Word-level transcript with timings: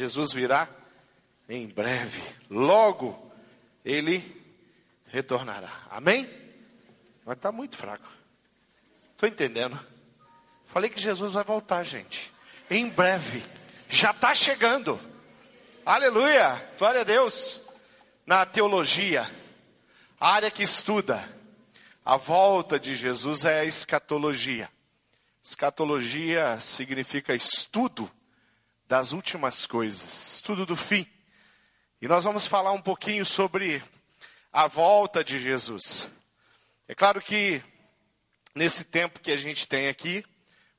Jesus 0.00 0.32
virá 0.32 0.66
em 1.46 1.66
breve. 1.66 2.22
Logo 2.48 3.30
ele 3.84 4.42
retornará. 5.08 5.70
Amém? 5.90 6.26
Mas 7.22 7.36
está 7.36 7.52
muito 7.52 7.76
fraco. 7.76 8.08
Estou 9.12 9.28
entendendo. 9.28 9.78
Falei 10.68 10.88
que 10.88 10.98
Jesus 10.98 11.34
vai 11.34 11.44
voltar, 11.44 11.82
gente. 11.82 12.32
Em 12.70 12.88
breve. 12.88 13.42
Já 13.90 14.12
está 14.12 14.34
chegando. 14.34 14.98
Aleluia. 15.84 16.66
Glória 16.78 17.02
a 17.02 17.04
Deus. 17.04 17.62
Na 18.24 18.46
teologia, 18.46 19.30
a 20.18 20.32
área 20.32 20.50
que 20.50 20.62
estuda 20.62 21.28
a 22.02 22.16
volta 22.16 22.80
de 22.80 22.96
Jesus 22.96 23.44
é 23.44 23.60
a 23.60 23.64
escatologia. 23.66 24.70
Escatologia 25.42 26.58
significa 26.58 27.34
estudo 27.34 28.10
das 28.90 29.12
últimas 29.12 29.66
coisas, 29.66 30.34
estudo 30.34 30.66
do 30.66 30.74
fim. 30.74 31.06
E 32.02 32.08
nós 32.08 32.24
vamos 32.24 32.44
falar 32.44 32.72
um 32.72 32.82
pouquinho 32.82 33.24
sobre 33.24 33.80
a 34.52 34.66
volta 34.66 35.22
de 35.22 35.38
Jesus. 35.38 36.10
É 36.88 36.94
claro 36.96 37.20
que 37.20 37.62
nesse 38.52 38.82
tempo 38.82 39.20
que 39.20 39.30
a 39.30 39.36
gente 39.36 39.68
tem 39.68 39.86
aqui, 39.86 40.24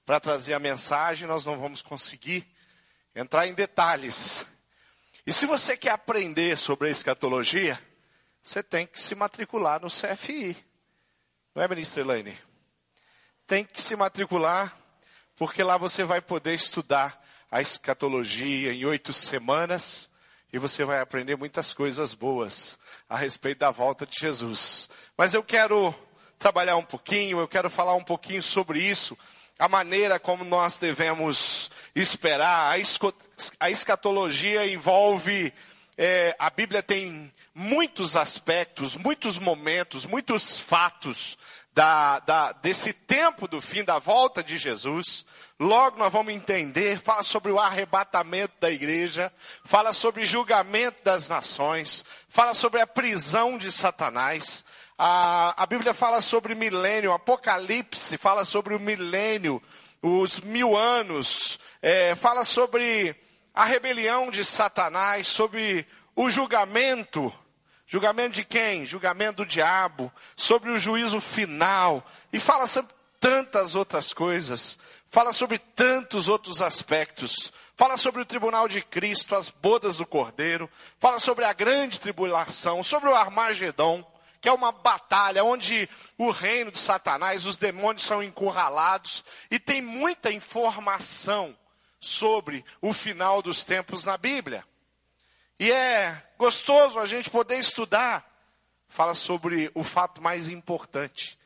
para 0.05 0.19
trazer 0.19 0.53
a 0.53 0.59
mensagem, 0.59 1.25
nós 1.25 1.45
não 1.45 1.57
vamos 1.57 1.81
conseguir 1.81 2.45
entrar 3.15 3.47
em 3.47 3.53
detalhes. 3.53 4.45
E 5.25 5.31
se 5.31 5.45
você 5.45 5.77
quer 5.77 5.91
aprender 5.91 6.57
sobre 6.57 6.89
a 6.89 6.91
escatologia, 6.91 7.81
você 8.43 8.61
tem 8.61 8.85
que 8.85 8.99
se 8.99 9.15
matricular 9.15 9.81
no 9.81 9.87
CFI. 9.87 10.57
Não 11.55 11.63
é, 11.63 11.67
ministra 11.69 12.01
Elaine? 12.01 12.37
Tem 13.47 13.63
que 13.63 13.81
se 13.81 13.95
matricular, 13.95 14.77
porque 15.37 15.63
lá 15.63 15.77
você 15.77 16.03
vai 16.03 16.19
poder 16.19 16.55
estudar 16.55 17.20
a 17.51 17.61
escatologia 17.61 18.73
em 18.73 18.85
oito 18.85 19.11
semanas 19.11 20.09
e 20.53 20.57
você 20.57 20.85
vai 20.85 21.01
aprender 21.01 21.35
muitas 21.35 21.73
coisas 21.73 22.13
boas 22.13 22.79
a 23.09 23.17
respeito 23.17 23.59
da 23.59 23.71
volta 23.71 24.05
de 24.05 24.17
Jesus. 24.17 24.89
Mas 25.17 25.33
eu 25.33 25.43
quero 25.43 25.93
trabalhar 26.39 26.77
um 26.77 26.83
pouquinho, 26.83 27.41
eu 27.41 27.47
quero 27.49 27.69
falar 27.69 27.93
um 27.93 28.03
pouquinho 28.03 28.41
sobre 28.41 28.81
isso, 28.81 29.17
a 29.59 29.67
maneira 29.67 30.17
como 30.17 30.45
nós 30.45 30.77
devemos 30.77 31.69
esperar. 31.93 32.73
A 33.59 33.69
escatologia 33.69 34.65
envolve, 34.65 35.53
é, 35.97 36.33
a 36.39 36.49
Bíblia 36.49 36.81
tem 36.81 37.31
muitos 37.53 38.15
aspectos, 38.15 38.95
muitos 38.95 39.37
momentos, 39.37 40.05
muitos 40.05 40.57
fatos 40.57 41.37
da, 41.73 42.19
da, 42.19 42.51
desse 42.53 42.93
tempo 42.93 43.47
do 43.47 43.61
fim 43.61 43.83
da 43.83 43.99
volta 43.99 44.43
de 44.43 44.57
Jesus. 44.57 45.25
Logo 45.59 45.97
nós 45.97 46.11
vamos 46.11 46.33
entender, 46.33 46.99
fala 46.99 47.23
sobre 47.23 47.51
o 47.51 47.59
arrebatamento 47.59 48.53
da 48.59 48.71
igreja, 48.71 49.31
fala 49.63 49.93
sobre 49.93 50.25
julgamento 50.25 51.03
das 51.03 51.29
nações, 51.29 52.03
fala 52.27 52.53
sobre 52.53 52.81
a 52.81 52.87
prisão 52.87 53.57
de 53.57 53.71
Satanás, 53.71 54.65
a, 54.97 55.63
a 55.63 55.65
Bíblia 55.65 55.93
fala 55.93 56.21
sobre 56.21 56.55
milênio, 56.55 57.13
Apocalipse 57.13 58.17
fala 58.17 58.45
sobre 58.45 58.75
o 58.75 58.79
milênio, 58.79 59.61
os 60.01 60.39
mil 60.39 60.75
anos, 60.75 61.59
é, 61.81 62.15
fala 62.15 62.43
sobre 62.43 63.15
a 63.53 63.65
rebelião 63.65 64.31
de 64.31 64.43
Satanás, 64.43 65.27
sobre 65.27 65.87
o 66.15 66.29
julgamento. 66.29 67.33
Julgamento 67.91 68.35
de 68.35 68.45
quem? 68.45 68.85
Julgamento 68.85 69.43
do 69.43 69.45
diabo, 69.45 70.09
sobre 70.33 70.71
o 70.71 70.79
juízo 70.79 71.19
final, 71.19 72.01
e 72.31 72.39
fala 72.39 72.65
sobre 72.65 72.89
tantas 73.19 73.75
outras 73.75 74.13
coisas, 74.13 74.79
fala 75.09 75.33
sobre 75.33 75.57
tantos 75.57 76.29
outros 76.29 76.61
aspectos, 76.61 77.51
fala 77.75 77.97
sobre 77.97 78.21
o 78.21 78.25
tribunal 78.25 78.69
de 78.69 78.81
Cristo, 78.81 79.35
as 79.35 79.49
bodas 79.49 79.97
do 79.97 80.05
Cordeiro, 80.05 80.69
fala 81.01 81.19
sobre 81.19 81.43
a 81.43 81.51
grande 81.51 81.99
tribulação, 81.99 82.81
sobre 82.81 83.09
o 83.09 83.13
Armagedon, 83.13 84.09
que 84.39 84.47
é 84.47 84.53
uma 84.53 84.71
batalha 84.71 85.43
onde 85.43 85.89
o 86.17 86.31
reino 86.31 86.71
de 86.71 86.79
Satanás, 86.79 87.45
os 87.45 87.57
demônios 87.57 88.05
são 88.05 88.23
encurralados 88.23 89.21
e 89.51 89.59
tem 89.59 89.81
muita 89.81 90.31
informação 90.31 91.53
sobre 91.99 92.63
o 92.81 92.93
final 92.93 93.41
dos 93.41 93.65
tempos 93.65 94.05
na 94.05 94.17
Bíblia. 94.17 94.63
E 95.61 95.71
é 95.71 96.19
gostoso 96.39 96.97
a 96.97 97.05
gente 97.05 97.29
poder 97.29 97.59
estudar. 97.59 98.25
Fala 98.87 99.13
sobre 99.13 99.69
o 99.75 99.83
fato 99.83 100.19
mais 100.19 100.49
importante, 100.49 101.37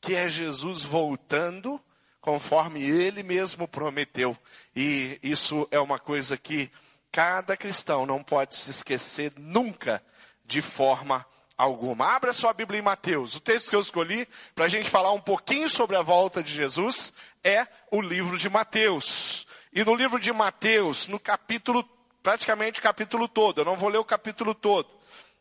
que 0.00 0.16
é 0.16 0.28
Jesus 0.28 0.82
voltando 0.82 1.80
conforme 2.20 2.82
ele 2.82 3.22
mesmo 3.22 3.68
prometeu. 3.68 4.36
E 4.74 5.20
isso 5.22 5.68
é 5.70 5.78
uma 5.78 6.00
coisa 6.00 6.36
que 6.36 6.68
cada 7.12 7.56
cristão 7.56 8.04
não 8.04 8.24
pode 8.24 8.56
se 8.56 8.72
esquecer 8.72 9.32
nunca 9.36 10.02
de 10.44 10.60
forma 10.60 11.24
alguma. 11.56 12.12
Abra 12.12 12.32
sua 12.32 12.52
Bíblia 12.52 12.80
em 12.80 12.82
Mateus. 12.82 13.36
O 13.36 13.40
texto 13.40 13.70
que 13.70 13.76
eu 13.76 13.80
escolhi 13.80 14.26
para 14.52 14.64
a 14.64 14.68
gente 14.68 14.90
falar 14.90 15.12
um 15.12 15.20
pouquinho 15.20 15.70
sobre 15.70 15.94
a 15.94 16.02
volta 16.02 16.42
de 16.42 16.52
Jesus 16.52 17.12
é 17.44 17.68
o 17.88 18.00
livro 18.00 18.36
de 18.36 18.50
Mateus. 18.50 19.46
E 19.72 19.84
no 19.84 19.94
livro 19.94 20.18
de 20.18 20.32
Mateus, 20.32 21.06
no 21.06 21.20
capítulo, 21.20 21.88
praticamente 22.22 22.80
o 22.80 22.82
capítulo 22.82 23.28
todo, 23.28 23.60
eu 23.60 23.64
não 23.64 23.76
vou 23.76 23.88
ler 23.88 23.98
o 23.98 24.04
capítulo 24.04 24.54
todo, 24.54 24.88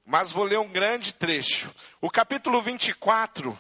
mas 0.05 0.31
vou 0.31 0.43
ler 0.43 0.59
um 0.59 0.69
grande 0.69 1.13
trecho. 1.13 1.73
O 2.01 2.09
capítulo 2.09 2.61
24 2.61 3.57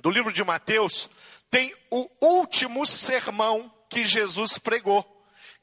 do 0.00 0.10
livro 0.10 0.32
de 0.32 0.44
Mateus 0.44 1.08
tem 1.50 1.74
o 1.90 2.08
último 2.20 2.84
sermão 2.84 3.72
que 3.88 4.04
Jesus 4.04 4.58
pregou. 4.58 5.10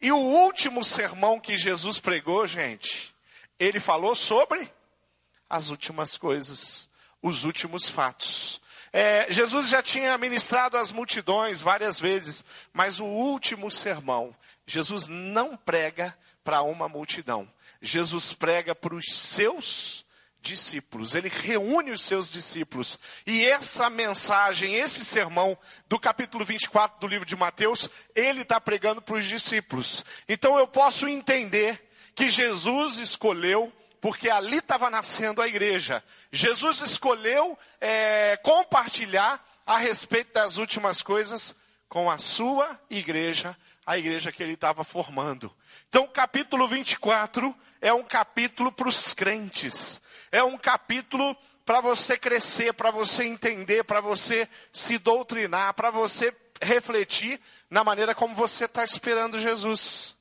E 0.01 0.11
o 0.11 0.17
último 0.17 0.83
sermão 0.83 1.39
que 1.39 1.57
Jesus 1.57 1.99
pregou, 1.99 2.47
gente, 2.47 3.13
ele 3.59 3.79
falou 3.79 4.15
sobre 4.15 4.71
as 5.47 5.69
últimas 5.69 6.17
coisas, 6.17 6.89
os 7.21 7.43
últimos 7.43 7.87
fatos. 7.87 8.59
É, 8.91 9.31
Jesus 9.31 9.69
já 9.69 9.83
tinha 9.83 10.17
ministrado 10.17 10.75
às 10.75 10.91
multidões 10.91 11.61
várias 11.61 11.99
vezes, 11.99 12.43
mas 12.73 12.99
o 12.99 13.05
último 13.05 13.69
sermão, 13.69 14.35
Jesus 14.65 15.07
não 15.07 15.55
prega 15.55 16.17
para 16.43 16.61
uma 16.61 16.87
multidão. 16.87 17.51
Jesus 17.81 18.33
prega 18.33 18.75
para 18.75 18.95
os 18.95 19.05
seus 19.13 20.05
discípulos. 20.41 21.13
Ele 21.13 21.29
reúne 21.29 21.91
os 21.91 22.01
seus 22.01 22.29
discípulos. 22.29 22.97
E 23.25 23.45
essa 23.45 23.89
mensagem, 23.89 24.75
esse 24.75 25.05
sermão 25.05 25.57
do 25.87 25.99
capítulo 25.99 26.43
24 26.43 26.99
do 26.99 27.07
livro 27.07 27.25
de 27.25 27.35
Mateus, 27.35 27.87
ele 28.15 28.41
está 28.41 28.59
pregando 28.59 29.01
para 29.01 29.15
os 29.15 29.25
discípulos. 29.25 30.03
Então 30.27 30.57
eu 30.57 30.67
posso 30.67 31.07
entender 31.07 31.89
que 32.15 32.29
Jesus 32.29 32.97
escolheu 32.97 33.71
porque 34.01 34.29
ali 34.29 34.57
estava 34.57 34.89
nascendo 34.89 35.41
a 35.41 35.47
igreja. 35.47 36.03
Jesus 36.31 36.81
escolheu 36.81 37.57
é, 37.79 38.35
compartilhar 38.37 39.45
a 39.65 39.77
respeito 39.77 40.33
das 40.33 40.57
últimas 40.57 41.03
coisas 41.03 41.55
com 41.91 42.09
a 42.09 42.17
sua 42.17 42.79
igreja, 42.89 43.53
a 43.85 43.97
igreja 43.97 44.31
que 44.31 44.41
ele 44.41 44.53
estava 44.53 44.81
formando. 44.81 45.53
Então, 45.89 46.05
o 46.05 46.07
capítulo 46.07 46.65
24 46.65 47.53
é 47.81 47.91
um 47.91 48.01
capítulo 48.01 48.71
para 48.71 48.87
os 48.87 49.13
crentes, 49.13 50.01
é 50.31 50.41
um 50.41 50.57
capítulo 50.57 51.35
para 51.65 51.81
você 51.81 52.17
crescer, 52.17 52.73
para 52.73 52.91
você 52.91 53.25
entender, 53.25 53.83
para 53.83 53.99
você 53.99 54.47
se 54.71 54.97
doutrinar, 54.97 55.73
para 55.73 55.91
você 55.91 56.33
refletir 56.61 57.41
na 57.69 57.83
maneira 57.83 58.15
como 58.15 58.33
você 58.33 58.63
está 58.63 58.85
esperando 58.85 59.37
Jesus. 59.37 60.15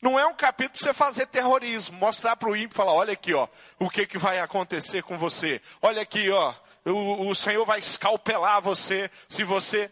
Não 0.00 0.16
é 0.16 0.24
um 0.24 0.34
capítulo 0.34 0.78
para 0.78 0.86
você 0.86 0.94
fazer 0.94 1.26
terrorismo, 1.26 1.98
mostrar 1.98 2.36
para 2.36 2.48
o 2.48 2.54
ímpio 2.54 2.74
e 2.74 2.76
falar, 2.76 2.92
olha 2.92 3.14
aqui, 3.14 3.34
ó, 3.34 3.48
o 3.76 3.90
que, 3.90 4.06
que 4.06 4.18
vai 4.18 4.38
acontecer 4.38 5.02
com 5.02 5.18
você. 5.18 5.60
Olha 5.82 6.00
aqui, 6.00 6.30
ó, 6.30 6.54
o, 6.84 7.26
o 7.28 7.34
Senhor 7.34 7.66
vai 7.66 7.80
escalpelar 7.80 8.62
você 8.62 9.10
se 9.28 9.42
você. 9.42 9.90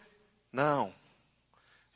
Não. 0.53 0.95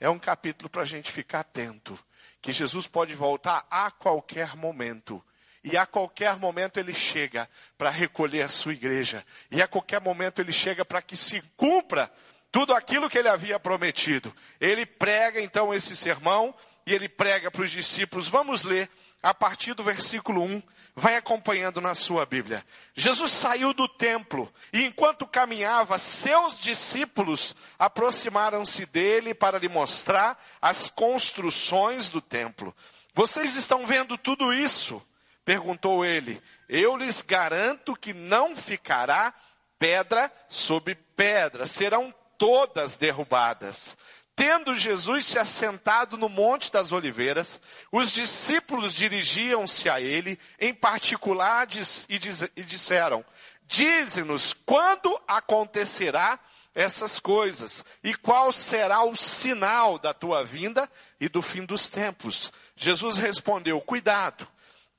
É 0.02 0.10
um 0.10 0.18
capítulo 0.18 0.68
para 0.68 0.82
a 0.82 0.86
gente 0.86 1.12
ficar 1.12 1.42
atento. 1.42 1.98
Que 2.42 2.52
Jesus 2.52 2.88
pode 2.88 3.14
voltar 3.14 3.68
a 3.70 3.92
qualquer 3.92 4.56
momento. 4.56 5.24
E 5.64 5.78
a 5.78 5.86
qualquer 5.86 6.38
momento 6.38 6.80
ele 6.80 6.92
chega 6.92 7.48
para 7.78 7.92
recolher 7.92 8.42
a 8.42 8.50
sua 8.50 8.74
igreja. 8.74 9.24
E 9.52 9.62
a 9.62 9.68
qualquer 9.68 10.02
momento 10.02 10.42
ele 10.42 10.52
chega 10.52 10.84
para 10.84 11.04
que 11.04 11.16
se 11.16 11.40
cumpra 11.56 12.12
tudo 12.52 12.74
aquilo 12.74 13.08
que 13.08 13.20
ele 13.20 13.30
havia 13.30 13.60
prometido. 13.60 14.36
Ele 14.60 14.88
prega 14.88 15.40
então 15.40 15.72
esse 15.72 15.96
sermão 15.96 16.52
e 16.84 16.96
ele 16.96 17.08
prega 17.08 17.52
para 17.52 17.62
os 17.62 17.70
discípulos. 17.70 18.28
Vamos 18.28 18.64
ler 18.64 18.90
a 19.22 19.36
partir 19.36 19.76
do 19.76 19.84
versículo 19.84 20.42
1. 20.42 20.64
Vai 20.96 21.16
acompanhando 21.16 21.80
na 21.80 21.96
sua 21.96 22.26
Bíblia. 22.26 22.66
Jesus 22.94 23.32
saiu 23.32 23.74
do 23.74 23.88
templo 23.88 24.52
e 24.74 24.86
enquanto 24.86 25.26
caminhava, 25.26 25.98
seus 25.98 26.60
discípulos 26.60 27.56
aproximaram-se 27.80 28.86
dele 28.86 29.34
para 29.34 29.58
lhe 29.58 29.70
mostrar 29.70 30.38
as 30.62 30.90
construções 30.90 32.10
do 32.10 32.22
templo. 32.22 32.76
Vocês 33.14 33.56
estão 33.56 33.86
vendo 33.88 34.18
tudo 34.18 34.54
isso? 34.54 35.02
Perguntou 35.46 36.06
ele. 36.06 36.42
Eu 36.68 36.96
lhes 36.96 37.22
garanto 37.22 37.96
que 37.96 38.14
não 38.14 38.56
ficará 38.56 39.34
pedra 39.80 40.32
sobre 40.48 40.96
pedra, 41.16 41.66
serão 41.66 42.14
todas 42.38 42.98
derrubadas. 42.98 43.98
Tendo 44.44 44.76
Jesus 44.76 45.28
se 45.28 45.38
assentado 45.38 46.18
no 46.18 46.28
Monte 46.28 46.72
das 46.72 46.92
Oliveiras, 46.92 47.62
os 47.92 48.12
discípulos 48.12 48.92
dirigiam-se 48.92 49.88
a 49.88 50.02
ele 50.02 50.40
em 50.60 50.74
particular 50.74 51.68
e, 52.10 52.64
disseram: 52.64 53.24
Dize-nos 53.68 54.56
quando 54.66 55.16
acontecerá 55.28 56.40
essas 56.74 57.20
coisas 57.20 57.86
e 58.04 58.16
qual 58.16 58.52
será 58.52 59.04
o 59.04 59.16
sinal 59.16 60.00
da 60.00 60.12
tua 60.12 60.44
vinda 60.44 60.90
e 61.20 61.30
do 61.30 61.44
fim 61.44 61.64
dos 61.64 61.88
tempos. 61.88 62.52
Jesus 62.76 63.20
respondeu: 63.20 63.80
Cuidado, 63.80 64.48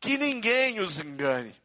que 0.00 0.16
ninguém 0.16 0.78
os 0.78 1.00
engane. 1.00 1.60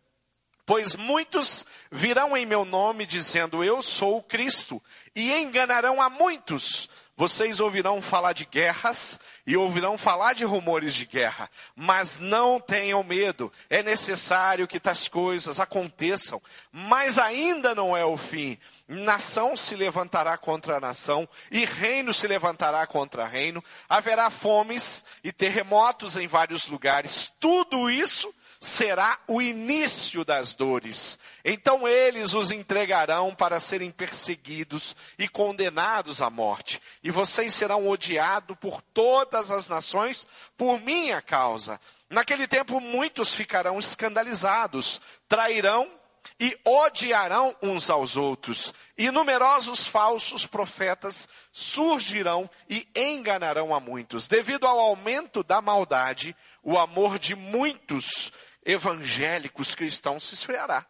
Pois 0.65 0.95
muitos 0.95 1.65
virão 1.89 2.35
em 2.35 2.45
meu 2.45 2.65
nome 2.65 3.05
dizendo 3.05 3.63
eu 3.63 3.81
sou 3.81 4.17
o 4.17 4.23
Cristo 4.23 4.83
e 5.15 5.31
enganarão 5.31 6.01
a 6.01 6.09
muitos. 6.09 6.89
Vocês 7.17 7.59
ouvirão 7.59 7.99
falar 7.99 8.33
de 8.33 8.45
guerras 8.45 9.19
e 9.45 9.57
ouvirão 9.57 9.97
falar 9.97 10.33
de 10.33 10.45
rumores 10.45 10.93
de 10.93 11.03
guerra, 11.03 11.49
mas 11.75 12.19
não 12.19 12.61
tenham 12.61 13.03
medo. 13.03 13.51
É 13.71 13.81
necessário 13.81 14.67
que 14.67 14.79
tais 14.79 15.07
coisas 15.07 15.59
aconteçam, 15.59 16.39
mas 16.71 17.17
ainda 17.17 17.73
não 17.73 17.97
é 17.97 18.05
o 18.05 18.15
fim. 18.15 18.55
Nação 18.87 19.57
se 19.57 19.75
levantará 19.75 20.37
contra 20.37 20.79
nação 20.79 21.27
e 21.49 21.65
reino 21.65 22.13
se 22.13 22.27
levantará 22.27 22.85
contra 22.85 23.25
reino. 23.25 23.63
Haverá 23.89 24.29
fomes 24.29 25.03
e 25.23 25.31
terremotos 25.31 26.17
em 26.17 26.27
vários 26.27 26.67
lugares. 26.67 27.31
Tudo 27.39 27.89
isso 27.89 28.31
será 28.59 29.19
o 29.27 29.41
início 29.41 30.25
das 30.25 30.55
dores. 30.55 31.19
Então 31.43 31.87
eles 31.87 32.33
os 32.33 32.51
entregarão 32.51 33.33
para 33.35 33.59
serem 33.59 33.91
perseguidos 33.91 34.95
e 35.17 35.27
condenados 35.27 36.21
à 36.21 36.29
morte. 36.29 36.81
E 37.03 37.11
vocês 37.11 37.53
serão 37.53 37.87
odiados 37.87 38.57
por 38.59 38.81
todas 38.81 39.51
as 39.51 39.67
nações 39.67 40.25
por 40.57 40.79
minha 40.79 41.21
causa. 41.21 41.79
Naquele 42.09 42.47
tempo 42.47 42.79
muitos 42.79 43.33
ficarão 43.33 43.77
escandalizados, 43.77 45.01
trairão 45.27 45.91
e 46.39 46.57
odiarão 46.63 47.55
uns 47.61 47.89
aos 47.89 48.15
outros. 48.15 48.73
E 48.97 49.09
numerosos 49.11 49.85
falsos 49.85 50.45
profetas 50.45 51.27
surgirão 51.51 52.49
e 52.69 52.87
enganarão 52.95 53.73
a 53.73 53.79
muitos. 53.79 54.27
Devido 54.27 54.67
ao 54.67 54.79
aumento 54.79 55.43
da 55.43 55.61
maldade, 55.61 56.35
o 56.63 56.77
amor 56.77 57.17
de 57.17 57.35
muitos 57.35 58.31
evangélicos 58.67 59.73
cristãos 59.73 60.25
se 60.25 60.35
esfriará. 60.35 60.85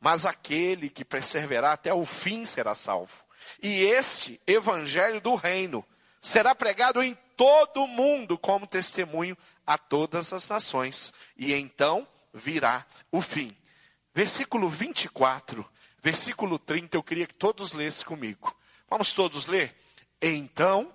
Mas 0.00 0.26
aquele 0.26 0.90
que 0.90 1.04
perseverar 1.04 1.74
até 1.74 1.94
o 1.94 2.04
fim 2.04 2.44
será 2.44 2.74
salvo. 2.74 3.24
E 3.62 3.84
este 3.84 4.40
evangelho 4.44 5.20
do 5.20 5.36
reino 5.36 5.84
será 6.20 6.56
pregado 6.56 7.00
em 7.00 7.16
todo 7.36 7.84
o 7.84 7.86
mundo 7.86 8.36
como 8.36 8.66
testemunho 8.66 9.38
a 9.64 9.78
todas 9.78 10.32
as 10.32 10.48
nações. 10.48 11.14
E 11.36 11.54
então 11.54 12.06
virá 12.34 12.84
o 13.12 13.22
fim. 13.22 13.56
Versículo 14.12 14.68
24, 14.68 15.64
versículo 16.02 16.58
30, 16.58 16.96
eu 16.96 17.02
queria 17.02 17.28
que 17.28 17.34
todos 17.34 17.72
lessem 17.72 18.04
comigo. 18.04 18.54
Vamos 18.90 19.12
todos 19.12 19.46
ler? 19.46 19.74
Então 20.20 20.92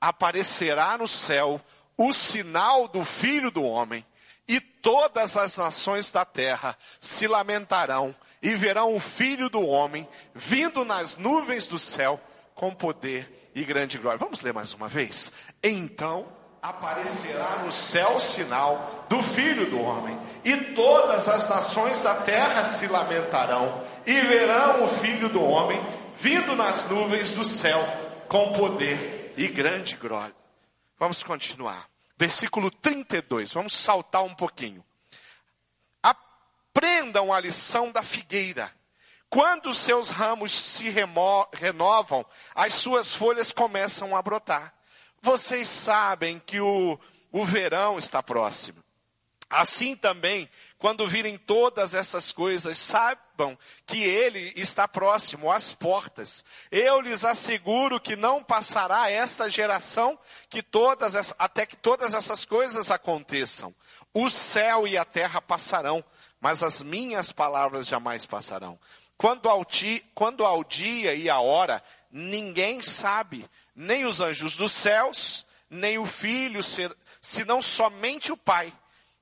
aparecerá 0.00 0.98
no 0.98 1.06
céu 1.06 1.64
o 1.96 2.12
sinal 2.12 2.88
do 2.88 3.04
Filho 3.04 3.52
do 3.52 3.62
Homem 3.62 4.04
e 4.48 4.60
todas 4.60 5.36
as 5.36 5.56
nações 5.58 6.10
da 6.10 6.24
terra 6.24 6.76
se 7.00 7.26
lamentarão 7.26 8.16
e 8.40 8.54
verão 8.54 8.94
o 8.94 9.00
Filho 9.00 9.50
do 9.50 9.66
Homem 9.66 10.08
vindo 10.34 10.84
nas 10.84 11.16
nuvens 11.16 11.66
do 11.66 11.78
céu 11.78 12.18
com 12.54 12.74
poder 12.74 13.50
e 13.54 13.62
grande 13.64 13.98
glória. 13.98 14.18
Vamos 14.18 14.40
ler 14.40 14.54
mais 14.54 14.72
uma 14.72 14.88
vez? 14.88 15.30
Então 15.62 16.26
aparecerá 16.62 17.62
no 17.64 17.70
céu 17.70 18.16
o 18.16 18.20
sinal 18.20 19.06
do 19.08 19.22
Filho 19.22 19.70
do 19.70 19.80
Homem, 19.80 20.18
e 20.44 20.56
todas 20.74 21.28
as 21.28 21.48
nações 21.48 22.02
da 22.02 22.16
terra 22.16 22.64
se 22.64 22.86
lamentarão 22.88 23.80
e 24.04 24.20
verão 24.22 24.84
o 24.84 24.88
Filho 24.88 25.28
do 25.28 25.42
Homem 25.42 25.80
vindo 26.16 26.56
nas 26.56 26.88
nuvens 26.88 27.30
do 27.30 27.44
céu 27.44 27.80
com 28.28 28.52
poder 28.52 29.32
e 29.36 29.46
grande 29.46 29.94
glória. 29.96 30.34
Vamos 30.98 31.22
continuar 31.22 31.88
versículo 32.18 32.70
32. 32.70 33.52
Vamos 33.52 33.76
saltar 33.76 34.24
um 34.24 34.34
pouquinho. 34.34 34.84
Aprendam 36.02 37.32
a 37.32 37.40
lição 37.40 37.92
da 37.92 38.02
figueira. 38.02 38.74
Quando 39.30 39.72
seus 39.72 40.10
ramos 40.10 40.52
se 40.52 40.88
renovam, 41.52 42.26
as 42.54 42.74
suas 42.74 43.14
folhas 43.14 43.52
começam 43.52 44.16
a 44.16 44.22
brotar. 44.22 44.74
Vocês 45.20 45.68
sabem 45.68 46.40
que 46.44 46.60
o, 46.60 46.98
o 47.30 47.44
verão 47.44 47.98
está 47.98 48.22
próximo. 48.22 48.82
Assim 49.50 49.94
também, 49.94 50.48
quando 50.78 51.06
virem 51.06 51.38
todas 51.38 51.94
essas 51.94 52.32
coisas, 52.32 52.78
saibam 53.38 53.56
que 53.86 54.02
ele 54.02 54.52
está 54.56 54.88
próximo 54.88 55.50
às 55.50 55.72
portas. 55.72 56.44
Eu 56.70 57.00
lhes 57.00 57.24
asseguro 57.24 58.00
que 58.00 58.16
não 58.16 58.42
passará 58.42 59.10
esta 59.10 59.48
geração 59.48 60.18
que 60.50 60.62
todas 60.62 61.34
até 61.38 61.64
que 61.64 61.76
todas 61.76 62.12
essas 62.14 62.44
coisas 62.44 62.90
aconteçam. 62.90 63.72
O 64.12 64.28
céu 64.28 64.86
e 64.86 64.98
a 64.98 65.04
terra 65.04 65.40
passarão, 65.40 66.04
mas 66.40 66.62
as 66.62 66.82
minhas 66.82 67.30
palavras 67.30 67.86
jamais 67.86 68.26
passarão. 68.26 68.78
Quando 69.16 69.48
ao, 69.48 69.64
ti, 69.64 70.04
quando 70.14 70.44
ao 70.44 70.64
dia 70.64 71.14
e 71.14 71.30
a 71.30 71.40
hora, 71.40 71.82
ninguém 72.10 72.80
sabe, 72.80 73.48
nem 73.74 74.06
os 74.06 74.20
anjos 74.20 74.56
dos 74.56 74.72
céus, 74.72 75.46
nem 75.70 75.98
o 75.98 76.06
filho, 76.06 76.60
senão 77.20 77.60
somente 77.60 78.32
o 78.32 78.36
Pai 78.36 78.72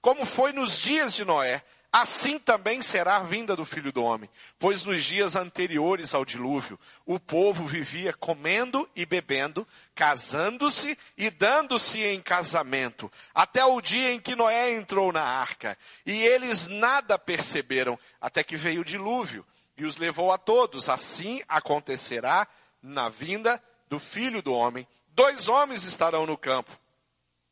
como 0.06 0.24
foi 0.24 0.52
nos 0.52 0.78
dias 0.78 1.14
de 1.14 1.24
Noé, 1.24 1.64
assim 1.92 2.38
também 2.38 2.82
será 2.82 3.16
a 3.16 3.22
vinda 3.22 3.56
do 3.56 3.64
filho 3.64 3.92
do 3.92 4.02
homem. 4.02 4.28
Pois 4.58 4.84
nos 4.84 5.02
dias 5.02 5.36
anteriores 5.36 6.14
ao 6.14 6.24
dilúvio, 6.24 6.78
o 7.04 7.18
povo 7.18 7.64
vivia 7.64 8.12
comendo 8.12 8.88
e 8.94 9.06
bebendo, 9.06 9.66
casando-se 9.94 10.98
e 11.16 11.30
dando-se 11.30 12.02
em 12.02 12.20
casamento, 12.20 13.10
até 13.34 13.64
o 13.64 13.80
dia 13.80 14.12
em 14.12 14.20
que 14.20 14.36
Noé 14.36 14.74
entrou 14.74 15.12
na 15.12 15.22
arca. 15.22 15.78
E 16.04 16.24
eles 16.24 16.66
nada 16.66 17.18
perceberam, 17.18 17.98
até 18.20 18.44
que 18.44 18.56
veio 18.56 18.82
o 18.82 18.84
dilúvio 18.84 19.44
e 19.76 19.84
os 19.84 19.96
levou 19.96 20.32
a 20.32 20.38
todos. 20.38 20.88
Assim 20.88 21.42
acontecerá 21.48 22.46
na 22.82 23.08
vinda 23.08 23.62
do 23.88 23.98
filho 23.98 24.42
do 24.42 24.52
homem. 24.52 24.86
Dois 25.08 25.48
homens 25.48 25.84
estarão 25.84 26.26
no 26.26 26.36
campo. 26.36 26.78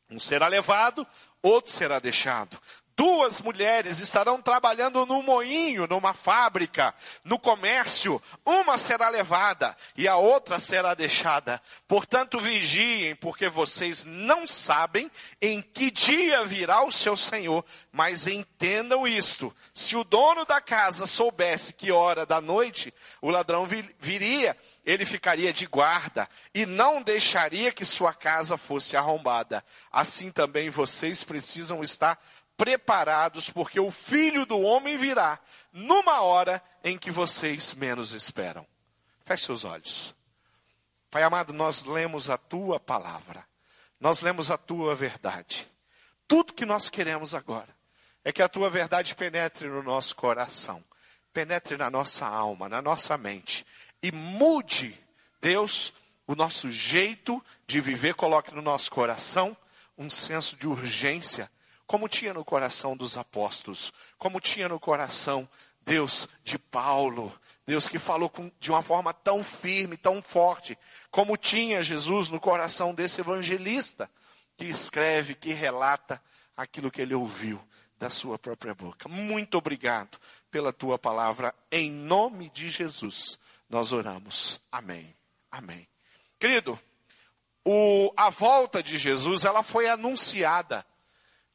Um 0.09 0.19
será 0.19 0.47
levado, 0.47 1.05
outro 1.41 1.71
será 1.71 1.99
deixado. 1.99 2.59
Duas 2.97 3.41
mulheres 3.41 3.99
estarão 3.99 4.41
trabalhando 4.41 5.05
no 5.05 5.21
moinho, 5.21 5.85
numa 5.85 6.13
fábrica, 6.13 6.95
no 7.25 7.37
comércio. 7.37 8.21
Uma 8.45 8.77
será 8.77 9.09
levada 9.09 9.75
e 9.97 10.07
a 10.07 10.15
outra 10.15 10.59
será 10.59 10.93
deixada. 10.93 11.61
Portanto, 11.89 12.39
vigiem, 12.39 13.13
porque 13.13 13.49
vocês 13.49 14.05
não 14.05 14.47
sabem 14.47 15.11
em 15.41 15.61
que 15.61 15.91
dia 15.91 16.45
virá 16.45 16.85
o 16.85 16.91
seu 16.91 17.17
Senhor. 17.17 17.65
Mas 17.91 18.27
entendam 18.27 19.05
isto: 19.05 19.53
se 19.73 19.97
o 19.97 20.05
dono 20.05 20.45
da 20.45 20.61
casa 20.61 21.05
soubesse 21.05 21.73
que 21.73 21.91
hora 21.91 22.25
da 22.25 22.39
noite 22.39 22.93
o 23.21 23.29
ladrão 23.29 23.67
viria, 23.99 24.55
ele 24.85 25.05
ficaria 25.05 25.51
de 25.51 25.65
guarda 25.65 26.29
e 26.53 26.65
não 26.65 27.01
deixaria 27.01 27.71
que 27.71 27.83
sua 27.83 28.13
casa 28.13 28.55
fosse 28.55 28.95
arrombada. 28.95 29.65
Assim 29.91 30.31
também 30.31 30.69
vocês 30.69 31.23
precisam 31.23 31.83
estar 31.83 32.19
preparados, 32.57 33.49
porque 33.49 33.79
o 33.79 33.91
filho 33.91 34.45
do 34.45 34.59
homem 34.59 34.97
virá 34.97 35.39
numa 35.71 36.21
hora 36.21 36.61
em 36.83 36.97
que 36.97 37.11
vocês 37.11 37.73
menos 37.73 38.13
esperam. 38.13 38.65
Feche 39.25 39.45
seus 39.45 39.65
olhos. 39.65 40.15
Pai 41.09 41.23
amado, 41.23 41.53
nós 41.53 41.83
lemos 41.83 42.29
a 42.29 42.37
tua 42.37 42.79
palavra, 42.79 43.45
nós 43.99 44.21
lemos 44.21 44.51
a 44.51 44.57
tua 44.57 44.93
verdade. 44.95 45.69
Tudo 46.27 46.53
que 46.53 46.65
nós 46.65 46.89
queremos 46.89 47.33
agora 47.33 47.75
é 48.23 48.31
que 48.31 48.41
a 48.41 48.49
tua 48.49 48.69
verdade 48.69 49.15
penetre 49.15 49.67
no 49.67 49.83
nosso 49.83 50.15
coração, 50.15 50.83
penetre 51.31 51.77
na 51.77 51.89
nossa 51.89 52.25
alma, 52.25 52.67
na 52.67 52.81
nossa 52.81 53.17
mente 53.17 53.65
e 54.05 54.11
mude, 54.11 54.95
Deus, 55.41 55.93
o 56.27 56.35
nosso 56.35 56.69
jeito 56.69 57.43
de 57.65 57.81
viver, 57.81 58.13
coloque 58.13 58.53
no 58.53 58.61
nosso 58.61 58.91
coração 58.91 59.57
um 59.97 60.09
senso 60.09 60.55
de 60.55 60.67
urgência, 60.67 61.49
como 61.85 62.07
tinha 62.07 62.33
no 62.33 62.43
coração 62.43 62.95
dos 62.95 63.17
apóstolos, 63.17 63.93
como 64.17 64.39
tinha 64.39 64.67
no 64.67 64.79
coração, 64.79 65.47
Deus, 65.81 66.27
de 66.43 66.57
Paulo, 66.57 67.33
Deus 67.65 67.87
que 67.87 67.99
falou 67.99 68.29
com, 68.29 68.51
de 68.59 68.71
uma 68.71 68.81
forma 68.81 69.13
tão 69.13 69.43
firme, 69.43 69.97
tão 69.97 70.21
forte, 70.21 70.77
como 71.11 71.37
tinha 71.37 71.83
Jesus 71.83 72.29
no 72.29 72.39
coração 72.39 72.93
desse 72.93 73.21
evangelista, 73.21 74.09
que 74.57 74.65
escreve, 74.65 75.35
que 75.35 75.53
relata 75.53 76.21
aquilo 76.55 76.91
que 76.91 77.01
ele 77.01 77.13
ouviu 77.13 77.61
da 77.97 78.09
sua 78.09 78.37
própria 78.37 78.73
boca. 78.73 79.07
Muito 79.07 79.57
obrigado 79.57 80.17
pela 80.49 80.71
tua 80.71 80.97
palavra, 80.97 81.53
em 81.71 81.91
nome 81.91 82.49
de 82.49 82.69
Jesus 82.69 83.37
nós 83.69 83.91
oramos. 83.91 84.61
Amém. 84.71 85.15
Amém. 85.51 85.87
Querido, 86.39 86.79
o, 87.63 88.11
a 88.15 88.29
volta 88.29 88.83
de 88.83 88.97
Jesus, 88.97 89.43
ela 89.43 89.63
foi 89.63 89.87
anunciada 89.89 90.85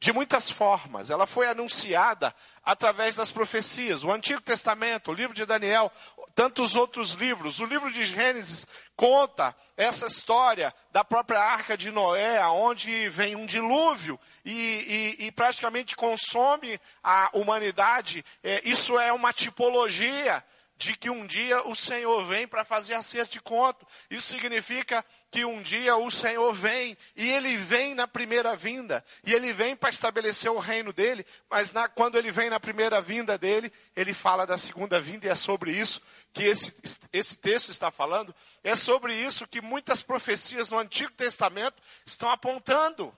de 0.00 0.12
muitas 0.14 0.50
formas. 0.50 1.10
Ela 1.10 1.26
foi 1.26 1.46
anunciada 1.46 2.34
através 2.64 3.14
das 3.14 3.30
profecias. 3.30 4.02
O 4.02 4.10
Antigo 4.10 4.40
Testamento, 4.40 5.10
o 5.10 5.14
livro 5.14 5.34
de 5.34 5.44
Daniel, 5.44 5.92
tantos 6.34 6.74
outros 6.74 7.12
livros. 7.12 7.60
O 7.60 7.66
livro 7.66 7.92
de 7.92 8.06
Gênesis 8.06 8.66
conta 8.96 9.54
essa 9.76 10.06
história 10.06 10.74
da 10.90 11.04
própria 11.04 11.40
arca 11.40 11.76
de 11.76 11.90
Noé, 11.90 12.44
onde 12.46 13.10
vem 13.10 13.36
um 13.36 13.44
dilúvio 13.44 14.18
e, 14.42 15.16
e, 15.20 15.26
e 15.26 15.32
praticamente 15.32 15.94
consome 15.94 16.80
a 17.04 17.28
humanidade. 17.34 18.24
É, 18.42 18.62
isso 18.64 18.98
é 18.98 19.12
uma 19.12 19.34
tipologia 19.34 20.42
de 20.80 20.96
que 20.96 21.10
um 21.10 21.26
dia 21.26 21.62
o 21.68 21.76
Senhor 21.76 22.24
vem 22.24 22.48
para 22.48 22.64
fazer 22.64 22.94
acerto 22.94 23.34
de 23.34 23.40
conto. 23.40 23.86
Isso 24.08 24.28
significa 24.28 25.04
que 25.30 25.44
um 25.44 25.60
dia 25.60 25.94
o 25.94 26.10
Senhor 26.10 26.54
vem, 26.54 26.96
e 27.14 27.30
ele 27.30 27.54
vem 27.54 27.94
na 27.94 28.08
primeira 28.08 28.56
vinda, 28.56 29.04
e 29.22 29.34
ele 29.34 29.52
vem 29.52 29.76
para 29.76 29.90
estabelecer 29.90 30.50
o 30.50 30.58
reino 30.58 30.90
dele, 30.90 31.26
mas 31.50 31.70
na, 31.70 31.86
quando 31.86 32.16
ele 32.16 32.32
vem 32.32 32.48
na 32.48 32.58
primeira 32.58 32.98
vinda 32.98 33.36
dele, 33.36 33.70
ele 33.94 34.14
fala 34.14 34.46
da 34.46 34.56
segunda 34.56 34.98
vinda, 34.98 35.26
e 35.26 35.28
é 35.28 35.34
sobre 35.34 35.70
isso 35.70 36.00
que 36.32 36.44
esse, 36.44 36.74
esse 37.12 37.36
texto 37.36 37.68
está 37.68 37.90
falando, 37.90 38.34
é 38.64 38.74
sobre 38.74 39.14
isso 39.14 39.46
que 39.46 39.60
muitas 39.60 40.02
profecias 40.02 40.70
no 40.70 40.78
Antigo 40.78 41.12
Testamento 41.12 41.76
estão 42.06 42.30
apontando. 42.30 43.14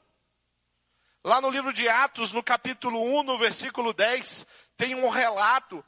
Lá 1.22 1.40
no 1.40 1.48
livro 1.48 1.72
de 1.72 1.88
Atos, 1.88 2.32
no 2.32 2.42
capítulo 2.42 3.00
1, 3.20 3.22
no 3.22 3.38
versículo 3.38 3.92
10, 3.92 4.44
tem 4.76 4.96
um 4.96 5.08
relato 5.08 5.84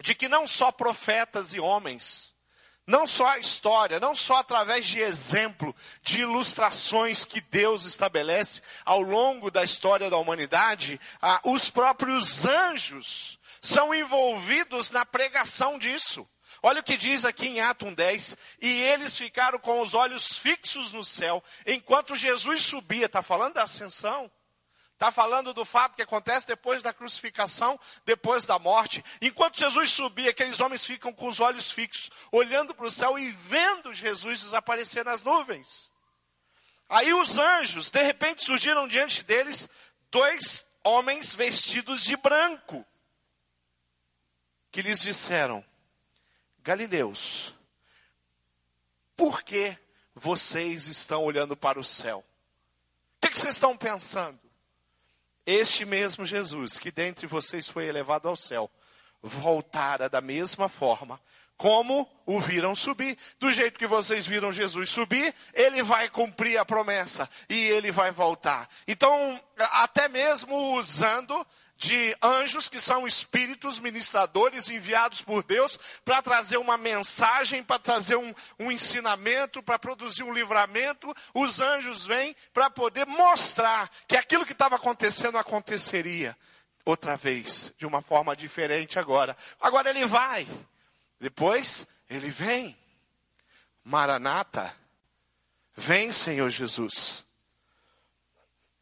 de 0.00 0.14
que 0.14 0.28
não 0.28 0.46
só 0.46 0.70
profetas 0.70 1.52
e 1.52 1.60
homens, 1.60 2.36
não 2.86 3.06
só 3.06 3.26
a 3.26 3.38
história, 3.38 3.98
não 3.98 4.14
só 4.14 4.36
através 4.36 4.86
de 4.86 5.00
exemplo, 5.00 5.74
de 6.02 6.20
ilustrações 6.20 7.24
que 7.24 7.40
Deus 7.40 7.84
estabelece 7.84 8.62
ao 8.84 9.00
longo 9.00 9.50
da 9.50 9.64
história 9.64 10.08
da 10.08 10.16
humanidade, 10.16 11.00
ah, 11.20 11.40
os 11.44 11.68
próprios 11.68 12.44
anjos 12.44 13.38
são 13.60 13.92
envolvidos 13.92 14.92
na 14.92 15.04
pregação 15.04 15.78
disso. 15.78 16.28
Olha 16.62 16.80
o 16.80 16.84
que 16.84 16.96
diz 16.96 17.24
aqui 17.24 17.48
em 17.48 17.60
Atos 17.60 17.88
1,10. 17.88 18.36
E 18.60 18.68
eles 18.68 19.16
ficaram 19.16 19.58
com 19.58 19.80
os 19.80 19.94
olhos 19.94 20.38
fixos 20.38 20.92
no 20.92 21.04
céu, 21.04 21.42
enquanto 21.66 22.14
Jesus 22.14 22.62
subia. 22.62 23.06
Está 23.06 23.22
falando 23.22 23.54
da 23.54 23.64
ascensão? 23.64 24.30
Está 24.96 25.12
falando 25.12 25.52
do 25.52 25.62
fato 25.62 25.94
que 25.94 26.00
acontece 26.00 26.46
depois 26.46 26.82
da 26.82 26.90
crucificação, 26.90 27.78
depois 28.06 28.46
da 28.46 28.58
morte. 28.58 29.04
Enquanto 29.20 29.58
Jesus 29.58 29.90
subia, 29.90 30.30
aqueles 30.30 30.58
homens 30.58 30.86
ficam 30.86 31.12
com 31.12 31.28
os 31.28 31.38
olhos 31.38 31.70
fixos, 31.70 32.10
olhando 32.32 32.74
para 32.74 32.86
o 32.86 32.90
céu 32.90 33.18
e 33.18 33.30
vendo 33.30 33.92
Jesus 33.92 34.40
desaparecer 34.40 35.04
nas 35.04 35.22
nuvens. 35.22 35.92
Aí 36.88 37.12
os 37.12 37.36
anjos, 37.36 37.90
de 37.90 38.02
repente, 38.02 38.42
surgiram 38.42 38.88
diante 38.88 39.22
deles 39.22 39.68
dois 40.10 40.66
homens 40.82 41.34
vestidos 41.34 42.02
de 42.02 42.16
branco, 42.16 42.82
que 44.72 44.80
lhes 44.80 45.00
disseram: 45.00 45.62
Galileus, 46.60 47.52
por 49.14 49.42
que 49.42 49.76
vocês 50.14 50.86
estão 50.86 51.22
olhando 51.22 51.54
para 51.54 51.78
o 51.78 51.84
céu? 51.84 52.24
O 53.16 53.20
que, 53.20 53.28
que 53.28 53.38
vocês 53.38 53.56
estão 53.56 53.76
pensando? 53.76 54.45
Este 55.46 55.84
mesmo 55.84 56.24
Jesus, 56.24 56.78
que 56.78 56.90
dentre 56.90 57.26
vocês 57.26 57.68
foi 57.68 57.86
elevado 57.86 58.28
ao 58.28 58.34
céu, 58.34 58.68
voltara 59.22 60.08
da 60.08 60.20
mesma 60.20 60.68
forma 60.68 61.20
como 61.56 62.08
o 62.26 62.38
viram 62.38 62.74
subir. 62.74 63.16
Do 63.38 63.52
jeito 63.52 63.78
que 63.78 63.86
vocês 63.86 64.26
viram 64.26 64.52
Jesus 64.52 64.90
subir, 64.90 65.34
ele 65.54 65.82
vai 65.82 66.08
cumprir 66.08 66.58
a 66.58 66.64
promessa 66.64 67.28
e 67.48 67.56
ele 67.56 67.90
vai 67.90 68.10
voltar. 68.10 68.68
Então, 68.86 69.40
até 69.56 70.08
mesmo 70.08 70.74
usando 70.74 71.46
de 71.76 72.16
anjos 72.22 72.68
que 72.68 72.80
são 72.80 73.06
espíritos 73.06 73.78
ministradores 73.78 74.68
enviados 74.68 75.20
por 75.20 75.42
Deus 75.42 75.78
para 76.04 76.22
trazer 76.22 76.56
uma 76.56 76.78
mensagem, 76.78 77.62
para 77.62 77.78
trazer 77.78 78.16
um, 78.16 78.34
um 78.58 78.72
ensinamento, 78.72 79.62
para 79.62 79.78
produzir 79.78 80.22
um 80.22 80.32
livramento. 80.32 81.14
Os 81.34 81.60
anjos 81.60 82.06
vêm 82.06 82.34
para 82.54 82.70
poder 82.70 83.06
mostrar 83.06 83.90
que 84.08 84.16
aquilo 84.16 84.46
que 84.46 84.52
estava 84.52 84.76
acontecendo 84.76 85.36
aconteceria 85.36 86.36
outra 86.84 87.16
vez, 87.16 87.72
de 87.76 87.84
uma 87.84 88.00
forma 88.00 88.34
diferente 88.34 88.98
agora. 88.98 89.36
Agora 89.60 89.90
ele 89.90 90.06
vai, 90.06 90.46
depois 91.20 91.86
ele 92.08 92.30
vem. 92.30 92.76
Maranata, 93.84 94.74
vem 95.76 96.10
Senhor 96.10 96.48
Jesus. 96.48 97.25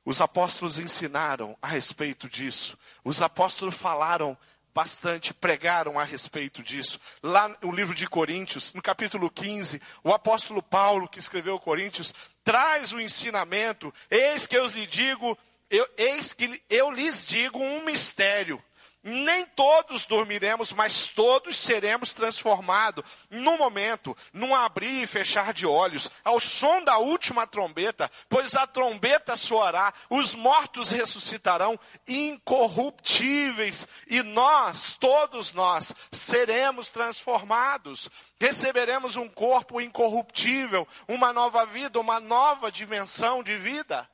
Os 0.04 0.20
apóstolos 0.20 0.78
ensinaram 0.78 1.56
a 1.62 1.66
respeito 1.66 2.28
disso. 2.28 2.78
Os 3.02 3.22
apóstolos 3.22 3.74
falaram 3.74 4.36
bastante, 4.74 5.32
pregaram 5.32 5.98
a 5.98 6.04
respeito 6.04 6.62
disso. 6.62 6.98
Lá 7.22 7.48
no 7.62 7.70
livro 7.70 7.94
de 7.94 8.08
Coríntios, 8.08 8.72
no 8.74 8.82
capítulo 8.82 9.30
15, 9.30 9.80
o 10.02 10.12
apóstolo 10.12 10.60
Paulo, 10.60 11.08
que 11.08 11.20
escreveu 11.20 11.58
Coríntios, 11.60 12.12
traz 12.42 12.92
o 12.92 13.00
ensinamento: 13.00 13.94
eis 14.10 14.46
que 14.46 14.56
eu 14.56 14.66
lhes 14.66 14.88
digo, 14.88 15.38
eu, 15.70 15.88
eis 15.96 16.34
que 16.34 16.62
eu 16.68 16.90
lhes 16.90 17.24
digo 17.24 17.58
um 17.58 17.84
mistério. 17.84 18.62
Nem 19.06 19.44
todos 19.44 20.06
dormiremos, 20.06 20.72
mas 20.72 21.06
todos 21.08 21.58
seremos 21.58 22.14
transformados 22.14 23.04
no 23.28 23.58
momento, 23.58 24.16
num 24.32 24.54
abrir 24.54 25.02
e 25.02 25.06
fechar 25.06 25.52
de 25.52 25.66
olhos, 25.66 26.10
ao 26.24 26.40
som 26.40 26.82
da 26.82 26.96
última 26.96 27.46
trombeta, 27.46 28.10
pois 28.30 28.54
a 28.54 28.66
trombeta 28.66 29.36
soará, 29.36 29.92
os 30.08 30.34
mortos 30.34 30.90
ressuscitarão 30.90 31.78
incorruptíveis, 32.08 33.86
e 34.08 34.22
nós, 34.22 34.94
todos 34.98 35.52
nós, 35.52 35.94
seremos 36.10 36.88
transformados. 36.88 38.08
Receberemos 38.40 39.16
um 39.16 39.28
corpo 39.28 39.82
incorruptível, 39.82 40.88
uma 41.06 41.30
nova 41.30 41.66
vida, 41.66 42.00
uma 42.00 42.18
nova 42.18 42.72
dimensão 42.72 43.42
de 43.42 43.58
vida. 43.58 44.08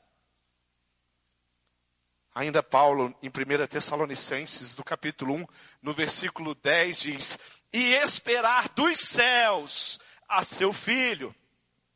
Ainda 2.34 2.62
Paulo, 2.62 3.14
em 3.22 3.28
1 3.28 3.66
Tessalonicenses, 3.66 4.74
do 4.74 4.84
capítulo 4.84 5.34
1, 5.34 5.46
no 5.82 5.92
versículo 5.92 6.54
10, 6.54 7.00
diz: 7.00 7.38
E 7.72 7.92
esperar 7.94 8.68
dos 8.70 8.98
céus 9.00 9.98
a 10.28 10.44
seu 10.44 10.72
filho, 10.72 11.34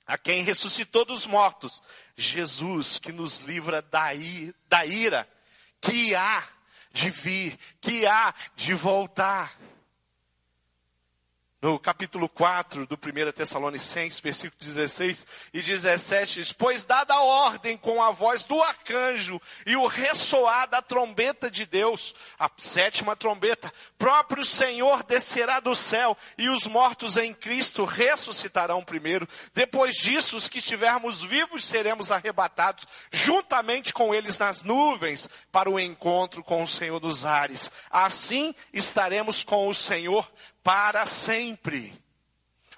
a 0.06 0.18
quem 0.18 0.42
ressuscitou 0.42 1.04
dos 1.04 1.24
mortos, 1.24 1.82
Jesus, 2.16 2.98
que 2.98 3.12
nos 3.12 3.38
livra 3.38 3.80
da 3.80 4.10
da 4.68 4.84
ira 4.84 5.28
que 5.80 6.14
há 6.14 6.42
de 6.92 7.10
vir, 7.10 7.58
que 7.80 8.06
há 8.06 8.34
de 8.56 8.72
voltar 8.72 9.58
no 11.64 11.78
capítulo 11.78 12.28
4 12.28 12.86
do 12.86 12.94
1 12.94 13.32
Tessalonicenses, 13.32 14.20
versículo 14.20 14.54
16 14.60 15.26
e 15.54 15.62
17, 15.62 16.34
diz, 16.34 16.52
pois 16.52 16.84
dada 16.84 17.14
a 17.14 17.22
ordem 17.22 17.74
com 17.74 18.02
a 18.02 18.10
voz 18.10 18.44
do 18.44 18.62
arcanjo 18.62 19.40
e 19.64 19.74
o 19.74 19.86
ressoar 19.86 20.68
da 20.68 20.82
trombeta 20.82 21.50
de 21.50 21.64
Deus, 21.64 22.14
a 22.38 22.50
sétima 22.58 23.16
trombeta, 23.16 23.72
próprio 23.96 24.44
Senhor 24.44 25.02
descerá 25.04 25.58
do 25.58 25.74
céu 25.74 26.14
e 26.36 26.50
os 26.50 26.64
mortos 26.64 27.16
em 27.16 27.32
Cristo 27.32 27.86
ressuscitarão 27.86 28.84
primeiro. 28.84 29.26
Depois 29.54 29.96
disso, 29.96 30.36
os 30.36 30.48
que 30.48 30.58
estivermos 30.58 31.24
vivos 31.24 31.64
seremos 31.64 32.10
arrebatados 32.10 32.86
juntamente 33.10 33.94
com 33.94 34.14
eles 34.14 34.38
nas 34.38 34.62
nuvens 34.62 35.30
para 35.50 35.70
o 35.70 35.80
encontro 35.80 36.44
com 36.44 36.62
o 36.62 36.68
Senhor 36.68 37.00
dos 37.00 37.24
ares. 37.24 37.70
Assim 37.90 38.54
estaremos 38.70 39.42
com 39.42 39.66
o 39.66 39.74
Senhor 39.74 40.30
para 40.64 41.04
sempre. 41.06 41.92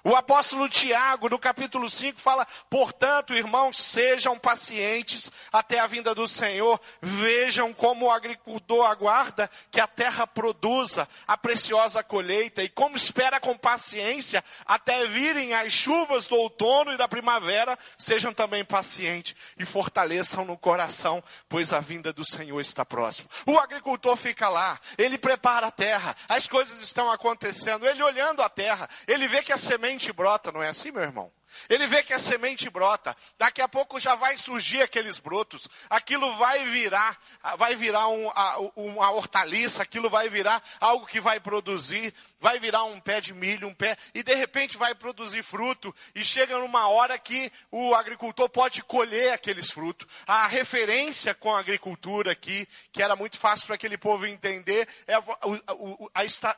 O 0.03 0.15
apóstolo 0.15 0.69
Tiago, 0.69 1.29
no 1.29 1.39
capítulo 1.39 1.89
5, 1.89 2.19
fala: 2.19 2.45
Portanto, 2.69 3.33
irmãos, 3.33 3.81
sejam 3.81 4.37
pacientes 4.37 5.31
até 5.51 5.79
a 5.79 5.87
vinda 5.87 6.13
do 6.13 6.27
Senhor. 6.27 6.79
Vejam 7.01 7.73
como 7.73 8.05
o 8.05 8.11
agricultor 8.11 8.85
aguarda 8.85 9.49
que 9.71 9.79
a 9.79 9.87
terra 9.87 10.27
produza 10.27 11.07
a 11.27 11.37
preciosa 11.37 12.03
colheita 12.03 12.63
e 12.63 12.69
como 12.69 12.95
espera 12.95 13.39
com 13.39 13.57
paciência 13.57 14.43
até 14.65 15.05
virem 15.07 15.53
as 15.53 15.71
chuvas 15.71 16.27
do 16.27 16.35
outono 16.35 16.93
e 16.93 16.97
da 16.97 17.07
primavera. 17.07 17.77
Sejam 17.97 18.33
também 18.33 18.63
pacientes 18.63 19.35
e 19.57 19.65
fortaleçam 19.65 20.45
no 20.45 20.57
coração, 20.57 21.23
pois 21.49 21.73
a 21.73 21.79
vinda 21.79 22.13
do 22.13 22.25
Senhor 22.25 22.59
está 22.61 22.85
próxima. 22.85 23.29
O 23.45 23.57
agricultor 23.57 24.15
fica 24.15 24.47
lá, 24.47 24.79
ele 24.97 25.17
prepara 25.17 25.67
a 25.67 25.71
terra, 25.71 26.15
as 26.29 26.47
coisas 26.47 26.81
estão 26.81 27.11
acontecendo, 27.11 27.85
ele 27.85 28.03
olhando 28.03 28.41
a 28.41 28.49
terra, 28.49 28.89
ele 29.07 29.27
vê 29.27 29.41
que 29.41 29.53
a 29.53 29.57
semente 29.57 29.86
brota, 30.11 30.51
não 30.51 30.61
é 30.61 30.69
assim, 30.69 30.91
meu 30.91 31.03
irmão? 31.03 31.31
Ele 31.69 31.87
vê 31.87 32.03
que 32.03 32.13
a 32.13 32.19
semente 32.19 32.69
brota, 32.69 33.15
daqui 33.37 33.61
a 33.61 33.67
pouco 33.67 33.99
já 33.99 34.15
vai 34.15 34.37
surgir 34.37 34.81
aqueles 34.81 35.19
brotos, 35.19 35.67
aquilo 35.89 36.35
vai 36.37 36.65
virar, 36.65 37.19
vai 37.57 37.75
virar 37.75 38.07
um, 38.07 38.29
uma 38.75 39.11
hortaliça, 39.11 39.81
aquilo 39.81 40.09
vai 40.09 40.29
virar 40.29 40.61
algo 40.79 41.05
que 41.05 41.19
vai 41.19 41.39
produzir, 41.39 42.13
vai 42.39 42.59
virar 42.59 42.83
um 42.83 42.99
pé 42.99 43.19
de 43.19 43.33
milho, 43.33 43.67
um 43.67 43.73
pé, 43.73 43.97
e 44.13 44.23
de 44.23 44.33
repente 44.35 44.77
vai 44.77 44.93
produzir 44.93 45.43
fruto, 45.43 45.93
e 46.13 46.23
chega 46.23 46.57
numa 46.57 46.87
hora 46.87 47.17
que 47.17 47.51
o 47.71 47.95
agricultor 47.95 48.49
pode 48.49 48.83
colher 48.83 49.33
aqueles 49.33 49.69
frutos. 49.69 50.07
A 50.25 50.47
referência 50.47 51.33
com 51.33 51.53
a 51.53 51.59
agricultura 51.59 52.31
aqui, 52.31 52.67
que 52.91 53.01
era 53.01 53.15
muito 53.15 53.37
fácil 53.37 53.65
para 53.65 53.75
aquele 53.75 53.97
povo 53.97 54.25
entender, 54.25 54.87
é 55.07 55.15
a, 55.15 55.23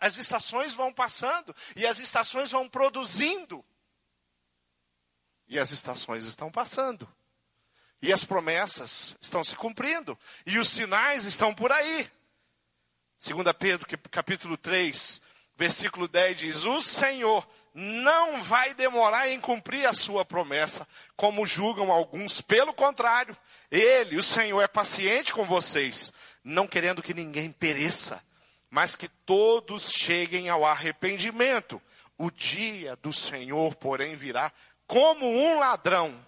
as 0.02 0.18
estações 0.18 0.74
vão 0.74 0.92
passando, 0.92 1.56
e 1.76 1.86
as 1.86 2.00
estações 2.00 2.52
vão 2.52 2.68
produzindo. 2.68 3.64
E 5.50 5.60
as 5.60 5.72
estações 5.72 6.26
estão 6.26 6.52
passando. 6.52 7.08
E 8.02 8.14
as 8.14 8.24
promessas 8.24 9.18
estão 9.20 9.44
se 9.44 9.56
cumprindo. 9.56 10.18
E 10.46 10.58
os 10.58 10.70
sinais 10.70 11.26
estão 11.26 11.54
por 11.54 11.72
aí. 11.72 12.10
2 13.22 13.46
Pedro, 13.58 13.86
capítulo 14.10 14.56
3, 14.56 15.22
versículo 15.58 16.08
10 16.08 16.38
diz: 16.38 16.64
O 16.64 16.82
Senhor 16.82 17.46
não 17.74 18.42
vai 18.42 18.74
demorar 18.74 19.30
em 19.30 19.40
cumprir 19.40 19.86
a 19.86 19.94
sua 19.94 20.24
promessa, 20.24 20.88
como 21.16 21.46
julgam 21.46 21.92
alguns. 21.92 22.40
Pelo 22.42 22.74
contrário, 22.74 23.36
Ele, 23.70 24.18
o 24.18 24.24
Senhor, 24.24 24.62
é 24.62 24.68
paciente 24.68 25.34
com 25.34 25.46
vocês, 25.46 26.14
não 26.44 26.68
querendo 26.68 27.04
que 27.04 27.14
ninguém 27.14 27.52
pereça, 27.52 28.24
mas 28.70 28.96
que 28.96 29.08
todos 29.08 29.92
cheguem 29.92 30.50
ao 30.50 30.66
arrependimento. 30.66 31.82
O 32.18 32.30
dia 32.30 32.98
do 32.98 33.14
Senhor, 33.14 33.76
porém, 33.76 34.16
virá 34.16 34.52
como 34.90 35.30
um 35.30 35.60
ladrão, 35.60 36.20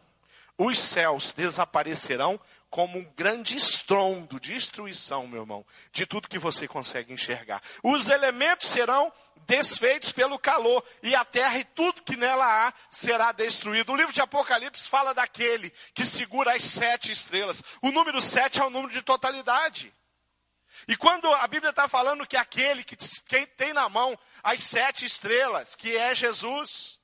os 0.55 0.77
céus 0.77 1.33
desaparecerão 1.33 2.39
como 2.69 2.99
um 2.99 3.03
grande 3.15 3.57
estrondo, 3.57 4.39
destruição, 4.39 5.25
meu 5.25 5.41
irmão, 5.41 5.65
de 5.91 6.05
tudo 6.05 6.27
que 6.27 6.37
você 6.37 6.67
consegue 6.67 7.11
enxergar. 7.11 7.59
Os 7.81 8.07
elementos 8.07 8.67
serão 8.67 9.11
desfeitos 9.47 10.11
pelo 10.11 10.37
calor, 10.37 10.85
e 11.01 11.15
a 11.15 11.25
terra 11.25 11.57
e 11.57 11.63
tudo 11.63 12.03
que 12.03 12.15
nela 12.15 12.45
há 12.45 12.73
será 12.91 13.31
destruído. 13.31 13.91
O 13.91 13.95
livro 13.95 14.13
de 14.13 14.21
Apocalipse 14.21 14.87
fala 14.87 15.11
daquele 15.11 15.71
que 15.95 16.05
segura 16.05 16.55
as 16.55 16.63
sete 16.63 17.11
estrelas. 17.11 17.63
O 17.81 17.91
número 17.91 18.21
sete 18.21 18.61
é 18.61 18.63
o 18.63 18.69
número 18.69 18.93
de 18.93 19.01
totalidade. 19.01 19.91
E 20.87 20.95
quando 20.95 21.33
a 21.33 21.47
Bíblia 21.47 21.71
está 21.71 21.87
falando 21.87 22.27
que 22.27 22.37
aquele 22.37 22.83
que 22.83 22.95
tem 23.57 23.73
na 23.73 23.89
mão 23.89 24.15
as 24.43 24.61
sete 24.61 25.03
estrelas, 25.03 25.75
que 25.75 25.97
é 25.97 26.13
Jesus, 26.13 26.99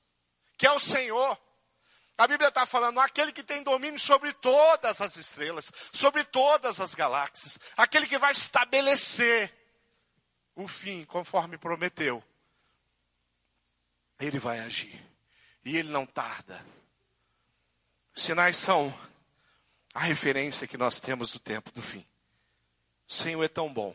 que 0.56 0.68
é 0.68 0.70
o 0.70 0.78
Senhor, 0.78 1.36
a 2.18 2.26
Bíblia 2.26 2.48
está 2.48 2.66
falando, 2.66 2.98
aquele 2.98 3.30
que 3.30 3.44
tem 3.44 3.62
domínio 3.62 3.98
sobre 4.00 4.32
todas 4.32 5.00
as 5.00 5.16
estrelas, 5.16 5.70
sobre 5.92 6.24
todas 6.24 6.80
as 6.80 6.92
galáxias, 6.92 7.60
aquele 7.76 8.08
que 8.08 8.18
vai 8.18 8.32
estabelecer 8.32 9.54
o 10.56 10.66
fim 10.66 11.04
conforme 11.04 11.56
prometeu. 11.56 12.22
Ele 14.18 14.40
vai 14.40 14.58
agir. 14.58 15.00
E 15.64 15.76
ele 15.76 15.90
não 15.90 16.04
tarda. 16.04 16.66
Sinais 18.16 18.56
são 18.56 18.92
a 19.94 20.00
referência 20.00 20.66
que 20.66 20.76
nós 20.76 20.98
temos 20.98 21.30
do 21.30 21.38
tempo 21.38 21.70
do 21.70 21.80
fim. 21.80 22.04
O 23.06 23.14
Senhor 23.14 23.44
é 23.44 23.48
tão 23.48 23.72
bom 23.72 23.94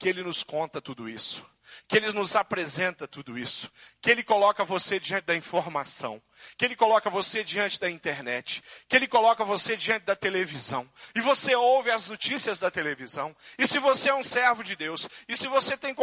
que 0.00 0.08
ele 0.08 0.24
nos 0.24 0.42
conta 0.42 0.82
tudo 0.82 1.08
isso 1.08 1.46
que 1.88 1.96
Ele 1.96 2.12
nos 2.12 2.36
apresenta 2.36 3.06
tudo 3.08 3.38
isso, 3.38 3.70
que 4.00 4.10
Ele 4.10 4.22
coloca 4.22 4.64
você 4.64 5.00
diante 5.00 5.24
da 5.24 5.34
informação, 5.34 6.22
que 6.56 6.64
Ele 6.64 6.76
coloca 6.76 7.10
você 7.10 7.42
diante 7.42 7.80
da 7.80 7.90
internet, 7.90 8.62
que 8.88 8.96
Ele 8.96 9.06
coloca 9.06 9.44
você 9.44 9.76
diante 9.76 10.04
da 10.04 10.16
televisão, 10.16 10.90
e 11.14 11.20
você 11.20 11.54
ouve 11.54 11.90
as 11.90 12.08
notícias 12.08 12.58
da 12.58 12.70
televisão, 12.70 13.36
e 13.58 13.66
se 13.66 13.78
você 13.78 14.10
é 14.10 14.14
um 14.14 14.24
servo 14.24 14.62
de 14.62 14.76
Deus, 14.76 15.08
e 15.28 15.36
se 15.36 15.48
você 15.48 15.76
tem 15.76 15.94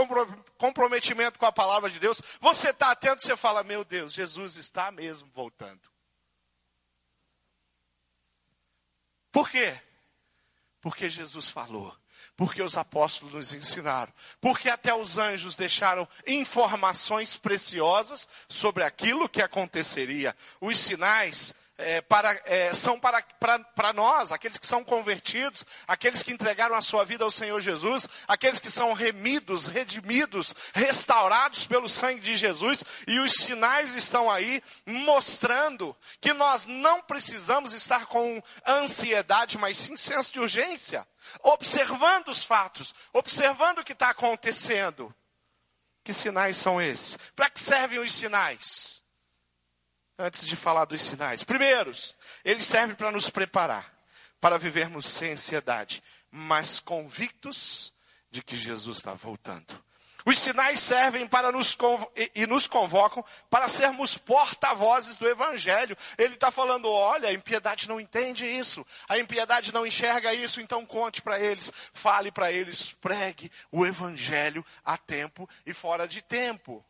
comprometimento 0.58 1.40
com 1.40 1.46
a 1.46 1.52
palavra 1.52 1.90
de 1.90 2.00
Deus, 2.00 2.22
você 2.40 2.70
está 2.70 2.92
atento, 2.92 3.22
você 3.22 3.38
fala, 3.38 3.64
meu 3.64 3.84
Deus, 3.84 4.14
Jesus 4.14 4.58
está 4.58 4.92
mesmo 4.92 5.30
voltando. 5.34 5.82
Por 9.32 9.50
quê? 9.50 9.80
Porque 10.80 11.10
Jesus 11.10 11.50
falou 11.50 11.98
porque 12.36 12.62
os 12.62 12.78
apóstolos 12.78 13.34
nos 13.34 13.54
ensinaram, 13.54 14.12
porque 14.42 14.70
até 14.70 14.94
os 14.94 15.18
anjos 15.18 15.56
deixaram 15.56 16.08
informações 16.26 17.38
preciosas 17.38 18.28
sobre 18.48 18.84
aquilo 18.84 19.30
que 19.30 19.42
aconteceria. 19.42 20.36
Os 20.60 20.78
sinais 20.78 21.54
é, 21.78 22.02
para, 22.02 22.40
é, 22.46 22.74
são 22.74 23.00
para, 23.00 23.22
para, 23.40 23.60
para 23.60 23.94
nós, 23.94 24.32
aqueles 24.32 24.58
que 24.58 24.68
são 24.68 24.84
convertidos, 24.84 25.66
aqueles 25.88 26.22
que 26.22 26.32
entregaram 26.32 26.76
a 26.76 26.82
sua 26.82 27.04
vida 27.04 27.24
ao 27.24 27.32
Senhor 27.32 27.60
Jesus, 27.62 28.08
aqueles 28.28 28.60
que 28.60 28.70
são 28.70 28.94
remidos, 28.94 29.68
redimidos, 29.68 30.54
restaurados 30.74 31.66
pelo 31.66 31.90
sangue 31.90 32.22
de 32.22 32.36
Jesus, 32.36 32.84
e 33.08 33.20
os 33.20 33.34
sinais 33.34 33.96
estão 33.96 34.30
aí 34.30 34.62
mostrando 34.86 35.96
que 36.22 36.34
nós 36.34 36.66
não 36.66 37.02
precisamos 37.02 37.74
estar 37.74 38.06
com 38.06 38.42
ansiedade, 38.68 39.58
mas 39.58 39.78
sim 39.78 39.98
senso 39.98 40.32
de 40.32 40.40
urgência, 40.40 41.08
observando 41.42 42.30
os 42.30 42.44
fatos, 42.44 42.94
observando 43.12 43.80
o 43.80 43.84
que 43.84 43.94
está 43.94 44.10
acontecendo. 44.10 45.14
Que 46.04 46.12
sinais 46.12 46.58
são 46.58 46.82
esses? 46.82 47.18
Para 47.34 47.50
que 47.50 47.62
servem 47.62 48.00
os 48.00 48.14
sinais? 48.14 49.03
Antes 50.18 50.46
de 50.46 50.56
falar 50.56 50.86
dos 50.86 51.02
sinais. 51.02 51.44
Primeiros, 51.44 52.16
eles 52.44 52.66
servem 52.66 52.96
para 52.96 53.12
nos 53.12 53.30
preparar, 53.30 53.94
para 54.40 54.58
vivermos 54.58 55.06
sem 55.06 55.32
ansiedade, 55.34 56.04
mas 56.30 56.80
convictos 56.80 57.94
de 58.30 58.42
que 58.42 58.58
Jesus 58.58 58.98
está 58.98 59.14
voltando. 59.14 59.84
Os 60.26 60.40
sinais 60.40 60.80
servem 60.80 61.28
para 61.28 61.52
nos 61.52 61.78
e 62.34 62.48
nos 62.48 62.66
convocam 62.66 63.24
para 63.50 63.68
sermos 63.68 64.18
porta-vozes 64.18 65.18
do 65.18 65.28
Evangelho. 65.28 65.98
Ele 66.18 66.36
está 66.36 66.50
falando: 66.50 66.90
olha, 66.90 67.28
a 67.30 67.34
impiedade 67.34 67.90
não 67.90 68.00
entende 68.00 68.46
isso, 68.46 68.86
a 69.08 69.18
impiedade 69.18 69.74
não 69.74 69.86
enxerga 69.86 70.34
isso, 70.34 70.62
então 70.62 70.86
conte 70.86 71.22
para 71.22 71.40
eles, 71.40 71.72
fale 71.92 72.32
para 72.32 72.52
eles, 72.52 72.94
pregue 72.94 73.52
o 73.70 73.86
Evangelho 73.86 74.66
a 74.84 74.98
tempo 74.98 75.50
e 75.66 75.74
fora 75.74 76.08
de 76.08 76.22
tempo. 76.22 76.84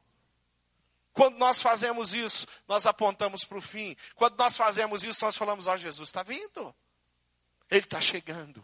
Quando 1.13 1.37
nós 1.37 1.61
fazemos 1.61 2.13
isso, 2.13 2.47
nós 2.67 2.87
apontamos 2.87 3.45
para 3.45 3.57
o 3.57 3.61
fim. 3.61 3.95
Quando 4.15 4.35
nós 4.35 4.57
fazemos 4.57 5.03
isso, 5.03 5.23
nós 5.23 5.37
falamos: 5.37 5.67
Ó, 5.67 5.77
Jesus 5.77 6.09
está 6.09 6.23
vindo. 6.23 6.73
Ele 7.69 7.81
está 7.81 8.01
chegando. 8.01 8.63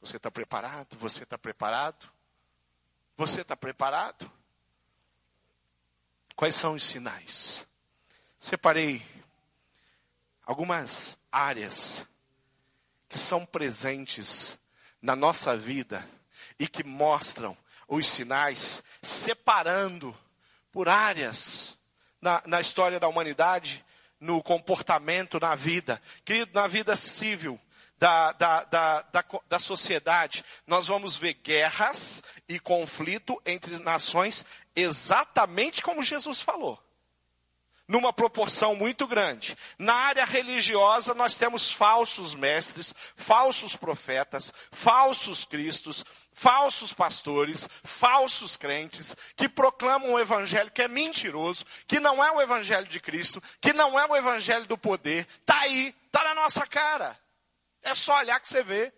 Você 0.00 0.16
está 0.16 0.30
preparado? 0.30 0.96
Você 0.98 1.24
está 1.24 1.36
preparado? 1.36 2.08
Você 3.16 3.40
está 3.40 3.56
preparado? 3.56 4.30
Quais 6.36 6.54
são 6.54 6.74
os 6.74 6.84
sinais? 6.84 7.66
Separei 8.38 9.04
algumas 10.44 11.18
áreas 11.32 12.06
que 13.08 13.18
são 13.18 13.44
presentes 13.44 14.56
na 15.00 15.16
nossa 15.16 15.56
vida 15.56 16.08
e 16.58 16.68
que 16.68 16.84
mostram 16.84 17.56
os 17.88 18.06
sinais, 18.06 18.82
separando 19.02 20.16
por 20.76 20.90
áreas 20.90 21.74
na, 22.20 22.42
na 22.44 22.60
história 22.60 23.00
da 23.00 23.08
humanidade, 23.08 23.82
no 24.20 24.42
comportamento, 24.42 25.40
na 25.40 25.54
vida. 25.54 26.02
Querido, 26.22 26.50
na 26.52 26.66
vida 26.66 26.94
civil, 26.94 27.58
da, 27.98 28.32
da, 28.32 28.64
da, 28.64 29.00
da, 29.00 29.24
da 29.48 29.58
sociedade, 29.58 30.44
nós 30.66 30.86
vamos 30.86 31.16
ver 31.16 31.32
guerras 31.32 32.22
e 32.46 32.60
conflito 32.60 33.40
entre 33.46 33.78
nações 33.78 34.44
exatamente 34.74 35.82
como 35.82 36.02
Jesus 36.02 36.42
falou. 36.42 36.78
Numa 37.88 38.12
proporção 38.12 38.74
muito 38.74 39.06
grande. 39.06 39.56
Na 39.78 39.94
área 39.94 40.26
religiosa, 40.26 41.14
nós 41.14 41.38
temos 41.38 41.72
falsos 41.72 42.34
mestres, 42.34 42.94
falsos 43.14 43.74
profetas, 43.74 44.52
falsos 44.70 45.46
cristos, 45.46 46.04
falsos 46.36 46.92
pastores, 46.92 47.66
falsos 47.82 48.58
crentes, 48.58 49.16
que 49.34 49.48
proclamam 49.48 50.12
um 50.12 50.18
evangelho 50.18 50.70
que 50.70 50.82
é 50.82 50.88
mentiroso, 50.88 51.64
que 51.88 51.98
não 51.98 52.22
é 52.22 52.30
o 52.30 52.42
evangelho 52.42 52.86
de 52.86 53.00
Cristo, 53.00 53.42
que 53.58 53.72
não 53.72 53.98
é 53.98 54.06
o 54.06 54.14
evangelho 54.14 54.66
do 54.66 54.76
poder, 54.76 55.26
está 55.40 55.60
aí, 55.60 55.94
está 56.04 56.22
na 56.24 56.34
nossa 56.34 56.66
cara. 56.66 57.18
É 57.82 57.94
só 57.94 58.18
olhar 58.18 58.38
que 58.38 58.48
você 58.48 58.62
vê. 58.62 58.92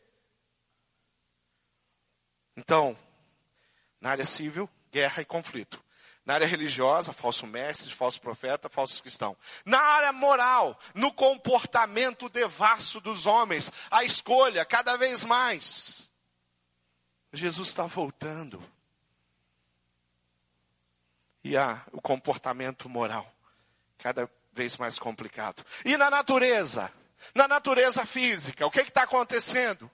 Então, 2.57 2.98
na 4.01 4.11
área 4.11 4.27
civil, 4.27 4.68
guerra 4.90 5.22
e 5.22 5.24
conflito. 5.24 5.83
Na 6.27 6.35
área 6.35 6.46
religiosa, 6.46 7.12
falso 7.12 7.46
mestre, 7.46 7.94
falso 7.94 8.20
profeta, 8.20 8.68
falsos 8.68 9.01
cristãos. 9.01 9.37
Na 9.64 9.81
área 9.81 10.12
moral, 10.12 10.79
no 10.92 11.12
comportamento 11.12 12.29
devasso 12.29 13.01
dos 13.01 13.27
homens, 13.27 13.70
a 13.88 14.03
escolha 14.03 14.64
cada 14.64 14.96
vez 14.96 15.24
mais 15.24 16.08
Jesus 17.33 17.69
está 17.69 17.85
voltando. 17.85 18.62
E 21.45 21.57
há 21.57 21.83
o 21.93 22.01
comportamento 22.01 22.88
moral 22.88 23.33
cada 23.99 24.31
vez 24.53 24.77
mais 24.77 24.99
complicado. 24.99 25.64
E 25.85 25.97
na 25.97 26.11
natureza? 26.11 26.93
Na 27.35 27.49
natureza 27.49 28.07
física, 28.07 28.67
o 28.67 28.71
que 28.71 28.81
está 28.81 29.03
acontecendo? 29.03 29.91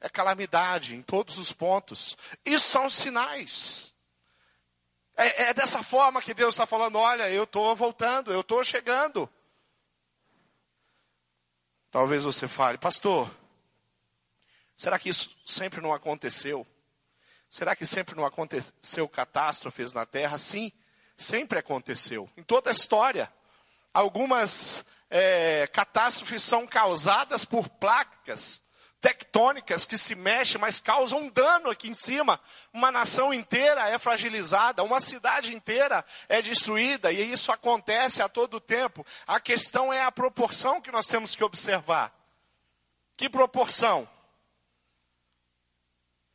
É 0.00 0.08
calamidade 0.08 0.94
em 0.94 1.02
todos 1.02 1.38
os 1.38 1.52
pontos. 1.52 2.16
Isso 2.44 2.68
são 2.68 2.90
sinais. 2.90 3.94
É, 5.16 5.44
é 5.44 5.54
dessa 5.54 5.82
forma 5.82 6.20
que 6.20 6.34
Deus 6.34 6.54
está 6.54 6.66
falando: 6.66 6.98
olha, 6.98 7.30
eu 7.30 7.44
estou 7.44 7.74
voltando, 7.74 8.32
eu 8.32 8.42
estou 8.42 8.62
chegando. 8.62 9.28
Talvez 11.90 12.24
você 12.24 12.46
fale, 12.46 12.76
pastor, 12.76 13.30
será 14.76 14.98
que 14.98 15.08
isso 15.08 15.30
sempre 15.46 15.80
não 15.80 15.92
aconteceu? 15.92 16.66
Será 17.48 17.74
que 17.74 17.86
sempre 17.86 18.14
não 18.14 18.24
aconteceu 18.24 19.08
catástrofes 19.08 19.92
na 19.92 20.04
terra? 20.04 20.36
Sim, 20.38 20.72
sempre 21.16 21.58
aconteceu. 21.58 22.28
Em 22.36 22.42
toda 22.42 22.70
a 22.70 22.72
história. 22.72 23.32
Algumas 23.94 24.84
é, 25.08 25.66
catástrofes 25.68 26.42
são 26.42 26.66
causadas 26.66 27.44
por 27.44 27.68
placas 27.68 28.62
tectônicas 29.00 29.84
que 29.84 29.96
se 29.96 30.14
mexem, 30.14 30.60
mas 30.60 30.80
causam 30.80 31.28
dano 31.28 31.70
aqui 31.70 31.88
em 31.88 31.94
cima. 31.94 32.40
Uma 32.72 32.90
nação 32.90 33.32
inteira 33.32 33.88
é 33.88 33.98
fragilizada, 33.98 34.82
uma 34.82 35.00
cidade 35.00 35.54
inteira 35.54 36.04
é 36.28 36.42
destruída, 36.42 37.12
e 37.12 37.32
isso 37.32 37.52
acontece 37.52 38.20
a 38.20 38.28
todo 38.28 38.60
tempo. 38.60 39.06
A 39.26 39.38
questão 39.38 39.92
é 39.92 40.02
a 40.02 40.10
proporção 40.10 40.80
que 40.80 40.90
nós 40.90 41.06
temos 41.06 41.36
que 41.36 41.44
observar. 41.44 42.12
Que 43.16 43.28
proporção? 43.28 44.08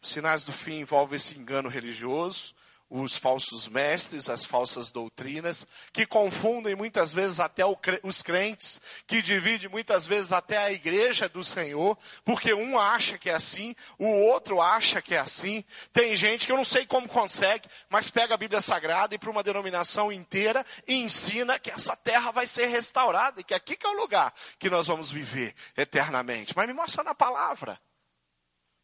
Os 0.01 0.09
sinais 0.09 0.43
do 0.43 0.51
fim 0.51 0.79
envolvem 0.79 1.17
esse 1.17 1.37
engano 1.37 1.69
religioso, 1.69 2.55
os 2.91 3.15
falsos 3.15 3.69
mestres, 3.69 4.29
as 4.29 4.43
falsas 4.43 4.91
doutrinas, 4.91 5.65
que 5.93 6.05
confundem 6.05 6.75
muitas 6.75 7.13
vezes 7.13 7.39
até 7.39 7.63
os 8.03 8.21
crentes, 8.21 8.81
que 9.07 9.21
dividem 9.21 9.69
muitas 9.69 10.05
vezes 10.05 10.33
até 10.33 10.57
a 10.57 10.71
igreja 10.71 11.29
do 11.29 11.41
Senhor, 11.41 11.97
porque 12.25 12.53
um 12.53 12.77
acha 12.77 13.17
que 13.17 13.29
é 13.29 13.33
assim, 13.33 13.73
o 13.97 14.07
outro 14.07 14.59
acha 14.59 15.01
que 15.01 15.15
é 15.15 15.19
assim. 15.19 15.63
Tem 15.93 16.17
gente 16.17 16.45
que 16.45 16.51
eu 16.51 16.57
não 16.57 16.65
sei 16.65 16.85
como 16.85 17.07
consegue, 17.07 17.69
mas 17.89 18.09
pega 18.09 18.33
a 18.33 18.37
Bíblia 18.37 18.59
Sagrada 18.59 19.15
e 19.15 19.17
para 19.17 19.31
uma 19.31 19.43
denominação 19.43 20.11
inteira 20.11 20.65
e 20.85 20.95
ensina 20.95 21.57
que 21.57 21.71
essa 21.71 21.95
terra 21.95 22.31
vai 22.31 22.45
ser 22.45 22.65
restaurada 22.65 23.39
e 23.39 23.43
que 23.43 23.53
aqui 23.53 23.77
que 23.77 23.85
é 23.85 23.89
o 23.89 24.01
lugar 24.01 24.33
que 24.59 24.69
nós 24.69 24.87
vamos 24.87 25.09
viver 25.09 25.55
eternamente. 25.77 26.53
Mas 26.57 26.67
me 26.67 26.73
mostra 26.73 27.03
na 27.05 27.15
palavra. 27.15 27.79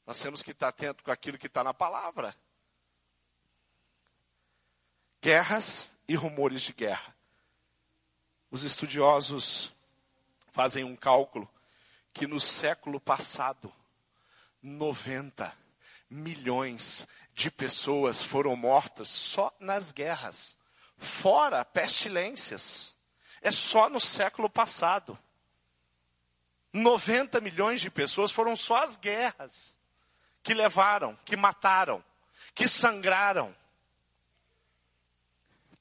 Nós 0.08 0.20
temos 0.22 0.41
que 0.41 0.52
estar 0.52 0.70
atento 0.70 1.04
com 1.04 1.12
aquilo 1.12 1.38
que 1.38 1.48
está 1.48 1.63
na 1.63 1.74
palavra 1.74 2.34
guerras 5.22 5.91
e 6.08 6.15
rumores 6.15 6.62
de 6.62 6.72
guerra. 6.72 7.13
Os 8.50 8.63
estudiosos 8.63 9.74
fazem 10.54 10.86
um 10.86 10.96
cálculo 10.96 11.50
que 12.13 12.26
no 12.26 12.39
século 12.39 13.02
passado, 13.02 13.74
90 14.62 15.54
milhões 16.10 17.06
de 17.34 17.52
pessoas 17.52 18.24
foram 18.24 18.56
mortas 18.56 19.10
só 19.10 19.54
nas 19.60 19.91
guerras, 19.91 20.58
fora 20.98 21.65
pestilências. 21.65 22.98
É 23.41 23.52
só 23.52 23.89
no 23.89 24.00
século 24.00 24.50
passado. 24.50 25.20
90 26.72 27.41
milhões 27.41 27.82
de 27.82 27.91
pessoas 27.91 28.32
foram 28.32 28.56
só 28.56 28.78
as 28.78 28.96
guerras 28.96 29.77
que 30.48 30.54
levaram, 30.54 31.14
que 31.26 31.36
mataram, 31.36 32.02
que 32.56 32.70
sangraram 32.70 33.54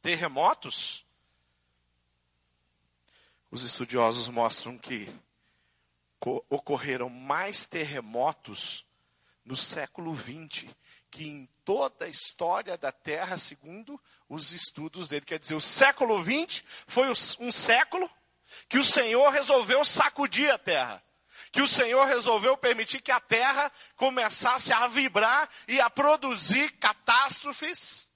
terremotos, 0.02 1.06
os 3.48 3.62
estudiosos 3.62 4.26
mostram 4.26 4.76
que 4.76 5.08
ocorreram 6.50 7.08
mais 7.08 7.64
terremotos 7.64 8.84
no 9.44 9.54
século 9.54 10.12
XX 10.16 10.66
que 11.12 11.28
em 11.28 11.48
toda 11.64 12.06
a 12.06 12.08
história 12.08 12.76
da 12.76 12.90
Terra, 12.90 13.38
segundo 13.38 14.02
os 14.28 14.50
estudos 14.50 15.06
dele. 15.06 15.24
Quer 15.24 15.38
dizer, 15.38 15.54
o 15.54 15.60
século 15.60 16.20
XX 16.24 16.64
foi 16.88 17.08
um 17.38 17.52
século 17.52 18.10
que 18.68 18.78
o 18.78 18.84
Senhor 18.84 19.30
resolveu 19.30 19.84
sacudir 19.84 20.50
a 20.50 20.58
Terra. 20.58 21.05
Que 21.56 21.62
o 21.62 21.68
Senhor 21.68 22.06
resolveu 22.06 22.56
permitir 22.56 23.00
que 23.00 23.10
a 23.10 23.18
Terra 23.18 23.72
começasse 23.96 24.72
a 24.72 24.86
vibrar 24.86 25.48
e 25.66 25.80
a 25.80 25.90
produzir 25.90 26.70
catástrofes 26.72 28.06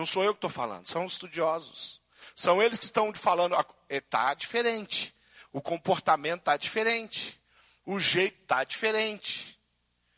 não 0.00 0.06
sou 0.06 0.24
eu 0.24 0.32
que 0.32 0.38
estou 0.38 0.48
falando, 0.48 0.86
são 0.86 1.04
os 1.04 1.12
estudiosos. 1.12 2.00
São 2.34 2.62
eles 2.62 2.78
que 2.78 2.86
estão 2.86 3.12
falando, 3.12 3.54
está 3.86 4.32
diferente. 4.32 5.14
O 5.52 5.60
comportamento 5.60 6.40
está 6.40 6.56
diferente. 6.56 7.38
O 7.84 8.00
jeito 8.00 8.40
está 8.40 8.64
diferente. 8.64 9.60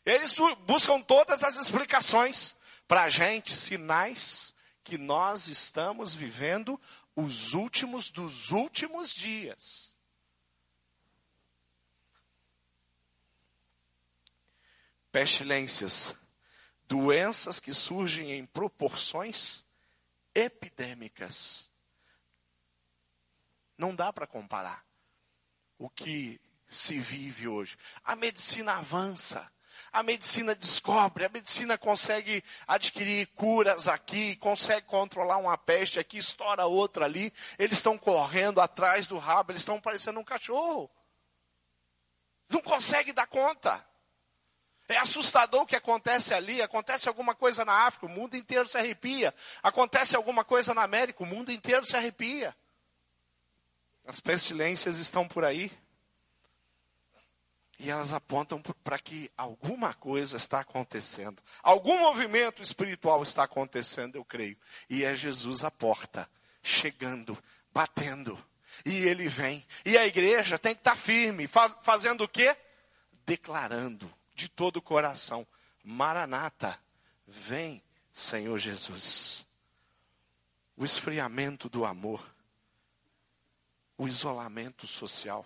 Eles 0.05 0.37
buscam 0.65 1.01
todas 1.01 1.43
as 1.43 1.57
explicações 1.57 2.55
para 2.87 3.03
a 3.03 3.09
gente, 3.09 3.53
sinais 3.53 4.53
que 4.85 4.97
nós 4.97 5.47
estamos 5.47 6.13
vivendo 6.13 6.79
os 7.13 7.53
últimos 7.53 8.09
dos 8.09 8.51
últimos 8.51 9.13
dias. 9.13 9.92
Pestilências, 15.13 16.15
doenças 16.87 17.59
que 17.59 17.71
surgem 17.71 18.31
em 18.31 18.47
proporções 18.47 19.63
epidêmicas. 20.33 21.69
Não 23.77 23.93
dá 23.93 24.11
para 24.11 24.25
comparar 24.25 24.83
o 25.77 25.87
que 25.87 26.41
se 26.67 26.97
vive 26.97 27.47
hoje. 27.47 27.77
A 28.03 28.15
medicina 28.15 28.79
avança, 28.79 29.47
a 29.91 30.01
medicina 30.01 30.55
descobre, 30.55 31.25
a 31.25 31.29
medicina 31.29 31.77
consegue 31.77 32.43
adquirir 32.65 33.27
curas 33.35 33.87
aqui, 33.87 34.35
consegue 34.37 34.87
controlar 34.87 35.37
uma 35.37 35.55
peste 35.59 35.99
aqui, 35.99 36.17
estoura 36.17 36.65
outra 36.65 37.05
ali. 37.05 37.31
Eles 37.59 37.77
estão 37.77 37.99
correndo 37.99 38.59
atrás 38.59 39.05
do 39.05 39.19
rabo, 39.19 39.51
eles 39.51 39.61
estão 39.61 39.79
parecendo 39.79 40.19
um 40.19 40.23
cachorro. 40.23 40.89
Não 42.49 42.63
consegue 42.63 43.13
dar 43.13 43.27
conta. 43.27 43.92
É 44.87 44.97
assustador 44.97 45.61
o 45.61 45.65
que 45.65 45.75
acontece 45.75 46.33
ali. 46.33 46.61
Acontece 46.61 47.07
alguma 47.07 47.33
coisa 47.33 47.63
na 47.63 47.85
África, 47.85 48.05
o 48.05 48.09
mundo 48.09 48.35
inteiro 48.35 48.67
se 48.67 48.77
arrepia. 48.77 49.33
Acontece 49.61 50.15
alguma 50.15 50.43
coisa 50.43 50.73
na 50.73 50.83
América, 50.83 51.23
o 51.23 51.27
mundo 51.27 51.51
inteiro 51.51 51.85
se 51.85 51.95
arrepia. 51.95 52.55
As 54.05 54.19
pestilências 54.19 54.99
estão 54.99 55.27
por 55.27 55.45
aí. 55.45 55.71
E 57.79 57.89
elas 57.89 58.13
apontam 58.13 58.61
para 58.83 58.99
que 58.99 59.31
alguma 59.35 59.93
coisa 59.93 60.37
está 60.37 60.59
acontecendo. 60.59 61.41
Algum 61.61 61.99
movimento 61.99 62.61
espiritual 62.61 63.23
está 63.23 63.43
acontecendo, 63.43 64.15
eu 64.15 64.23
creio. 64.23 64.57
E 64.89 65.03
é 65.03 65.15
Jesus 65.15 65.63
à 65.63 65.71
porta, 65.71 66.29
chegando, 66.61 67.37
batendo. 67.73 68.41
E 68.85 68.95
ele 69.03 69.27
vem. 69.27 69.65
E 69.85 69.97
a 69.97 70.05
igreja 70.05 70.59
tem 70.59 70.75
que 70.75 70.81
estar 70.81 70.95
firme, 70.95 71.49
fazendo 71.81 72.23
o 72.23 72.27
quê? 72.27 72.55
Declarando 73.25 74.13
de 74.33 74.49
todo 74.49 74.77
o 74.77 74.81
coração: 74.81 75.45
Maranata, 75.83 76.79
vem, 77.27 77.83
Senhor 78.13 78.57
Jesus. 78.57 79.45
O 80.75 80.83
esfriamento 80.83 81.69
do 81.69 81.85
amor, 81.85 82.25
o 83.97 84.07
isolamento 84.07 84.87
social. 84.87 85.45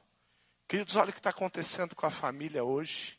Queridos, 0.68 0.96
olha 0.96 1.10
o 1.10 1.14
que 1.14 1.20
está 1.20 1.30
acontecendo 1.30 1.96
com 1.96 2.06
a 2.06 2.10
família 2.12 2.64
hoje. 2.64 3.18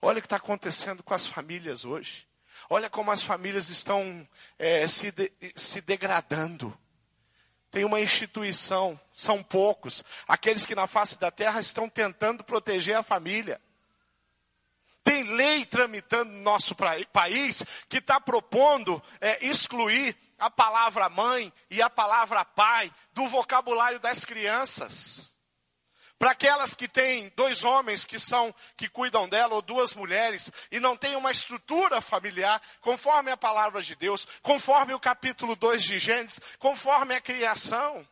Olha 0.00 0.18
o 0.18 0.20
que 0.20 0.26
está 0.26 0.36
acontecendo 0.36 1.02
com 1.02 1.14
as 1.14 1.26
famílias 1.26 1.84
hoje. 1.84 2.28
Olha 2.68 2.90
como 2.90 3.10
as 3.10 3.22
famílias 3.22 3.68
estão 3.68 4.28
é, 4.58 4.86
se, 4.86 5.10
de, 5.10 5.32
se 5.56 5.80
degradando. 5.80 6.76
Tem 7.70 7.84
uma 7.84 8.00
instituição, 8.00 9.00
são 9.12 9.42
poucos, 9.42 10.04
aqueles 10.28 10.64
que 10.64 10.74
na 10.76 10.86
face 10.86 11.18
da 11.18 11.30
terra 11.30 11.58
estão 11.58 11.88
tentando 11.88 12.44
proteger 12.44 12.96
a 12.96 13.02
família. 13.02 13.60
Tem 15.04 15.22
lei 15.34 15.66
tramitando 15.66 16.32
no 16.32 16.40
nosso 16.40 16.74
país 17.12 17.62
que 17.88 17.98
está 17.98 18.18
propondo 18.18 19.00
é, 19.20 19.46
excluir 19.46 20.16
a 20.38 20.50
palavra 20.50 21.08
mãe 21.08 21.52
e 21.70 21.82
a 21.82 21.90
palavra 21.90 22.44
pai 22.44 22.92
do 23.12 23.26
vocabulário 23.26 24.00
das 24.00 24.24
crianças. 24.24 25.30
Para 26.18 26.30
aquelas 26.30 26.74
que 26.74 26.88
têm 26.88 27.30
dois 27.36 27.62
homens 27.62 28.06
que 28.06 28.18
são 28.18 28.54
que 28.76 28.88
cuidam 28.88 29.28
dela 29.28 29.54
ou 29.54 29.62
duas 29.62 29.92
mulheres 29.92 30.50
e 30.70 30.80
não 30.80 30.96
têm 30.96 31.16
uma 31.16 31.30
estrutura 31.30 32.00
familiar 32.00 32.62
conforme 32.80 33.30
a 33.30 33.36
palavra 33.36 33.82
de 33.82 33.94
Deus, 33.94 34.26
conforme 34.40 34.94
o 34.94 35.00
capítulo 35.00 35.54
2 35.54 35.82
de 35.82 35.98
Gênesis, 35.98 36.40
conforme 36.58 37.14
a 37.14 37.20
criação. 37.20 38.08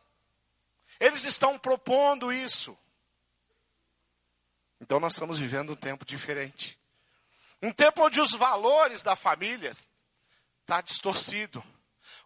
Eles 0.99 1.23
estão 1.23 1.57
propondo 1.57 2.31
isso. 2.31 2.77
Então 4.79 4.99
nós 4.99 5.13
estamos 5.13 5.39
vivendo 5.39 5.73
um 5.73 5.75
tempo 5.75 6.05
diferente. 6.05 6.77
Um 7.63 7.71
tempo 7.71 8.03
onde 8.03 8.19
os 8.19 8.33
valores 8.33 9.03
da 9.03 9.15
família 9.15 9.71
está 10.61 10.81
distorcido. 10.81 11.63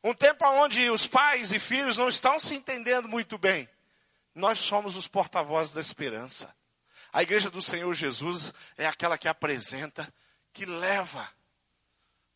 Um 0.03 0.11
tempo 0.11 0.43
onde 0.43 0.89
os 0.89 1.05
pais 1.05 1.51
e 1.51 1.59
filhos 1.59 1.95
não 1.95 2.09
estão 2.09 2.39
se 2.39 2.55
entendendo 2.55 3.07
muito 3.07 3.37
bem. 3.37 3.69
Nós 4.33 4.57
somos 4.57 4.95
os 4.95 5.07
porta-vozes 5.07 5.71
da 5.71 5.79
esperança. 5.79 6.51
A 7.13 7.21
igreja 7.21 7.51
do 7.51 7.61
Senhor 7.61 7.93
Jesus 7.93 8.51
é 8.75 8.87
aquela 8.87 9.15
que 9.15 9.27
apresenta, 9.27 10.11
que 10.51 10.65
leva. 10.65 11.29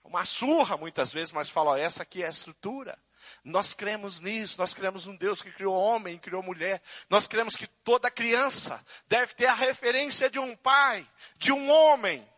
Uma 0.04 0.24
surra 0.24 0.78
muitas 0.78 1.12
vezes, 1.12 1.34
mas 1.34 1.50
fala: 1.50 1.72
ó, 1.72 1.78
essa 1.78 2.04
aqui 2.04 2.22
é 2.22 2.28
a 2.28 2.30
estrutura. 2.30 3.00
Nós 3.44 3.74
cremos 3.74 4.22
nisso, 4.22 4.60
nós 4.60 4.76
cremos 4.76 5.08
num 5.08 5.16
Deus 5.16 5.42
que 5.42 5.52
criou 5.52 5.74
homem, 5.74 6.20
criou 6.20 6.44
mulher. 6.44 6.80
Nós 7.10 7.28
cremos 7.28 7.56
que 7.56 7.66
toda 7.66 8.12
criança 8.12 8.80
deve 9.08 9.34
ter 9.34 9.48
a 9.48 9.56
referência 9.56 10.30
de 10.30 10.38
um 10.38 10.56
pai, 10.56 11.10
de 11.38 11.52
um 11.52 11.68
homem. 11.68 12.30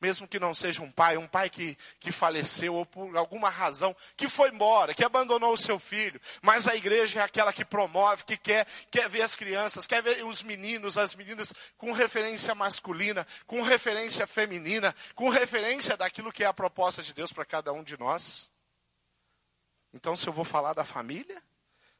Mesmo 0.00 0.28
que 0.28 0.38
não 0.38 0.52
seja 0.52 0.82
um 0.82 0.90
pai, 0.90 1.16
um 1.16 1.26
pai 1.26 1.48
que, 1.48 1.76
que 1.98 2.12
faleceu 2.12 2.74
ou 2.74 2.84
por 2.84 3.16
alguma 3.16 3.48
razão, 3.48 3.96
que 4.16 4.28
foi 4.28 4.50
embora, 4.50 4.92
que 4.92 5.04
abandonou 5.04 5.54
o 5.54 5.58
seu 5.58 5.78
filho. 5.78 6.20
Mas 6.42 6.66
a 6.66 6.74
igreja 6.74 7.20
é 7.20 7.22
aquela 7.22 7.52
que 7.52 7.64
promove, 7.64 8.24
que 8.24 8.36
quer, 8.36 8.66
quer 8.90 9.08
ver 9.08 9.22
as 9.22 9.34
crianças, 9.34 9.86
quer 9.86 10.02
ver 10.02 10.24
os 10.24 10.42
meninos, 10.42 10.98
as 10.98 11.14
meninas 11.14 11.52
com 11.78 11.92
referência 11.92 12.54
masculina, 12.54 13.26
com 13.46 13.62
referência 13.62 14.26
feminina, 14.26 14.94
com 15.14 15.30
referência 15.30 15.96
daquilo 15.96 16.32
que 16.32 16.44
é 16.44 16.46
a 16.46 16.52
proposta 16.52 17.02
de 17.02 17.14
Deus 17.14 17.32
para 17.32 17.44
cada 17.46 17.72
um 17.72 17.82
de 17.82 17.98
nós. 17.98 18.50
Então, 19.94 20.14
se 20.14 20.26
eu 20.26 20.32
vou 20.32 20.44
falar 20.44 20.74
da 20.74 20.84
família, 20.84 21.42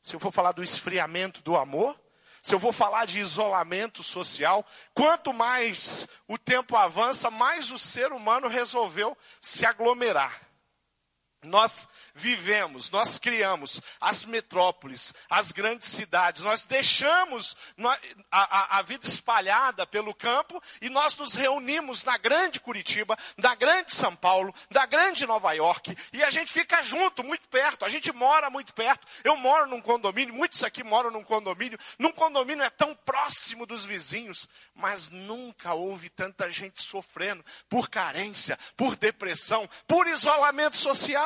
se 0.02 0.14
eu 0.14 0.20
vou 0.20 0.30
falar 0.30 0.52
do 0.52 0.62
esfriamento 0.62 1.42
do 1.42 1.56
amor, 1.56 1.98
se 2.46 2.54
eu 2.54 2.60
vou 2.60 2.70
falar 2.70 3.06
de 3.06 3.18
isolamento 3.18 4.04
social, 4.04 4.64
quanto 4.94 5.32
mais 5.32 6.06
o 6.28 6.38
tempo 6.38 6.76
avança, 6.76 7.28
mais 7.28 7.72
o 7.72 7.78
ser 7.78 8.12
humano 8.12 8.46
resolveu 8.46 9.18
se 9.40 9.66
aglomerar. 9.66 10.45
Nós 11.42 11.86
vivemos, 12.14 12.90
nós 12.90 13.18
criamos 13.18 13.80
as 14.00 14.24
metrópoles, 14.24 15.14
as 15.28 15.52
grandes 15.52 15.88
cidades, 15.88 16.42
nós 16.42 16.64
deixamos 16.64 17.54
a, 17.82 17.98
a, 18.30 18.78
a, 18.78 18.82
vida 18.82 19.06
espalhada 19.06 19.86
pelo 19.86 20.14
campo 20.14 20.62
e 20.80 20.88
nós 20.88 21.14
nos 21.16 21.34
reunimos 21.34 22.02
na 22.04 22.16
grande 22.16 22.58
Curitiba, 22.58 23.16
na 23.36 23.54
grande 23.54 23.92
São 23.92 24.16
Paulo, 24.16 24.54
na 24.70 24.86
grande 24.86 25.26
Nova 25.26 25.52
York 25.52 25.96
e 26.12 26.22
a 26.24 26.30
gente 26.30 26.52
fica 26.52 26.82
junto, 26.82 27.22
muito 27.22 27.48
perto, 27.48 27.84
a 27.84 27.88
gente 27.88 28.12
mora 28.12 28.48
muito 28.48 28.72
perto. 28.74 29.06
Eu 29.22 29.36
moro 29.36 29.68
num 29.68 29.80
condomínio, 29.80 30.34
muitos 30.34 30.62
aqui 30.62 30.82
moram 30.82 31.10
num 31.10 31.22
condomínio, 31.22 31.78
num 31.98 32.12
condomínio 32.12 32.64
é 32.64 32.70
tão 32.70 32.94
próximo 32.94 33.66
dos 33.66 33.84
vizinhos, 33.84 34.48
mas 34.74 35.10
nunca 35.10 35.74
houve 35.74 36.08
tanta 36.08 36.50
gente 36.50 36.82
sofrendo 36.82 37.44
por 37.68 37.88
carência, 37.88 38.58
por 38.76 38.96
depressão, 38.96 39.68
por 39.86 40.06
isolamento 40.06 40.76
social. 40.76 41.25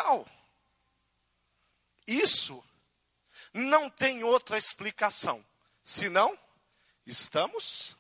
Isso 2.06 2.62
não 3.52 3.88
tem 3.88 4.24
outra 4.24 4.58
explicação, 4.58 5.44
senão 5.82 6.38
estamos 7.06 7.96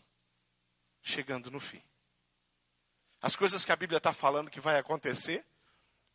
chegando 1.02 1.50
no 1.50 1.60
fim. 1.60 1.82
As 3.20 3.36
coisas 3.36 3.64
que 3.64 3.72
a 3.72 3.76
Bíblia 3.76 3.98
está 3.98 4.12
falando 4.12 4.50
que 4.50 4.60
vai 4.60 4.78
acontecer, 4.78 5.44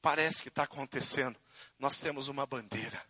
parece 0.01 0.41
que 0.41 0.49
está 0.49 0.63
acontecendo. 0.63 1.39
Nós 1.77 1.99
temos 1.99 2.27
uma 2.27 2.45
bandeira. 2.45 3.01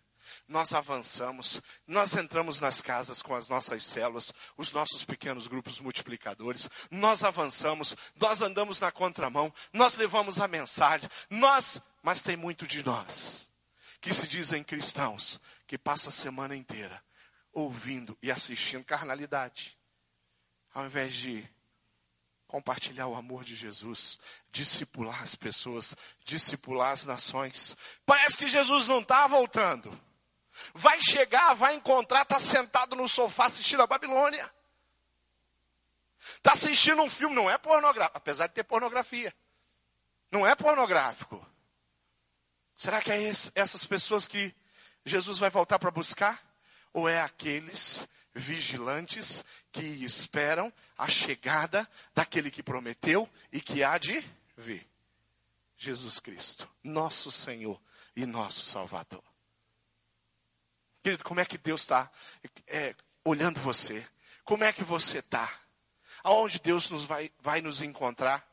Nós 0.47 0.73
avançamos, 0.73 1.61
nós 1.88 2.13
entramos 2.13 2.59
nas 2.59 2.81
casas 2.81 3.21
com 3.21 3.35
as 3.35 3.47
nossas 3.47 3.83
células, 3.83 4.33
os 4.57 4.71
nossos 4.71 5.05
pequenos 5.05 5.47
grupos 5.47 5.79
multiplicadores, 5.79 6.69
nós 6.89 7.23
avançamos, 7.23 7.95
nós 8.15 8.41
andamos 8.41 8.79
na 8.79 8.91
contramão, 8.91 9.53
nós 9.71 9.95
levamos 9.95 10.39
a 10.39 10.47
mensagem, 10.47 11.07
nós, 11.29 11.79
mas 12.05 12.21
tem 12.21 12.37
muito 12.37 12.67
de 12.67 12.85
nós 12.85 13.47
que 13.99 14.13
se 14.13 14.27
dizem 14.27 14.63
cristãos, 14.63 15.41
que 15.65 15.75
passa 15.75 16.09
a 16.09 16.11
semana 16.11 16.55
inteira 16.55 17.03
ouvindo 17.51 18.15
e 18.21 18.31
assistindo 18.31 18.85
carnalidade, 18.85 19.75
ao 20.71 20.85
invés 20.85 21.15
de 21.15 21.49
compartilhar 22.45 23.07
o 23.07 23.15
amor 23.15 23.43
de 23.43 23.55
Jesus, 23.55 24.19
discipular 24.51 25.23
as 25.23 25.33
pessoas, 25.33 25.95
discipular 26.23 26.91
as 26.91 27.07
nações. 27.07 27.75
Parece 28.05 28.37
que 28.37 28.45
Jesus 28.45 28.87
não 28.87 28.99
está 28.99 29.25
voltando. 29.25 29.99
Vai 30.75 31.01
chegar, 31.01 31.55
vai 31.55 31.73
encontrar, 31.73 32.21
está 32.21 32.39
sentado 32.39 32.95
no 32.95 33.09
sofá 33.09 33.45
assistindo 33.45 33.81
a 33.81 33.87
Babilônia. 33.87 34.47
Está 36.37 36.53
assistindo 36.53 37.01
um 37.01 37.09
filme, 37.09 37.35
não 37.35 37.49
é 37.49 37.57
pornográfico, 37.57 38.15
apesar 38.19 38.45
de 38.45 38.53
ter 38.53 38.63
pornografia. 38.63 39.35
Não 40.29 40.45
é 40.45 40.53
pornográfico. 40.53 41.54
Será 42.75 43.01
que 43.01 43.11
é 43.11 43.21
esse, 43.21 43.51
essas 43.55 43.85
pessoas 43.85 44.27
que 44.27 44.53
Jesus 45.05 45.38
vai 45.38 45.49
voltar 45.49 45.79
para 45.79 45.91
buscar? 45.91 46.43
Ou 46.93 47.07
é 47.07 47.21
aqueles 47.21 48.05
vigilantes 48.33 49.43
que 49.71 49.81
esperam 49.81 50.71
a 50.97 51.07
chegada 51.07 51.89
daquele 52.13 52.51
que 52.51 52.63
prometeu 52.63 53.29
e 53.51 53.61
que 53.61 53.83
há 53.83 53.97
de 53.97 54.23
vir? 54.57 54.88
Jesus 55.77 56.19
Cristo, 56.19 56.69
nosso 56.83 57.31
Senhor 57.31 57.81
e 58.15 58.25
nosso 58.25 58.65
Salvador. 58.65 59.23
Querido, 61.03 61.23
como 61.23 61.39
é 61.39 61.45
que 61.45 61.57
Deus 61.57 61.81
está 61.81 62.11
é, 62.67 62.95
olhando 63.23 63.59
você? 63.59 64.07
Como 64.43 64.63
é 64.63 64.73
que 64.73 64.83
você 64.83 65.19
está? 65.19 65.51
Aonde 66.23 66.59
Deus 66.59 66.89
nos 66.89 67.03
vai, 67.03 67.31
vai 67.39 67.61
nos 67.61 67.81
encontrar? 67.81 68.43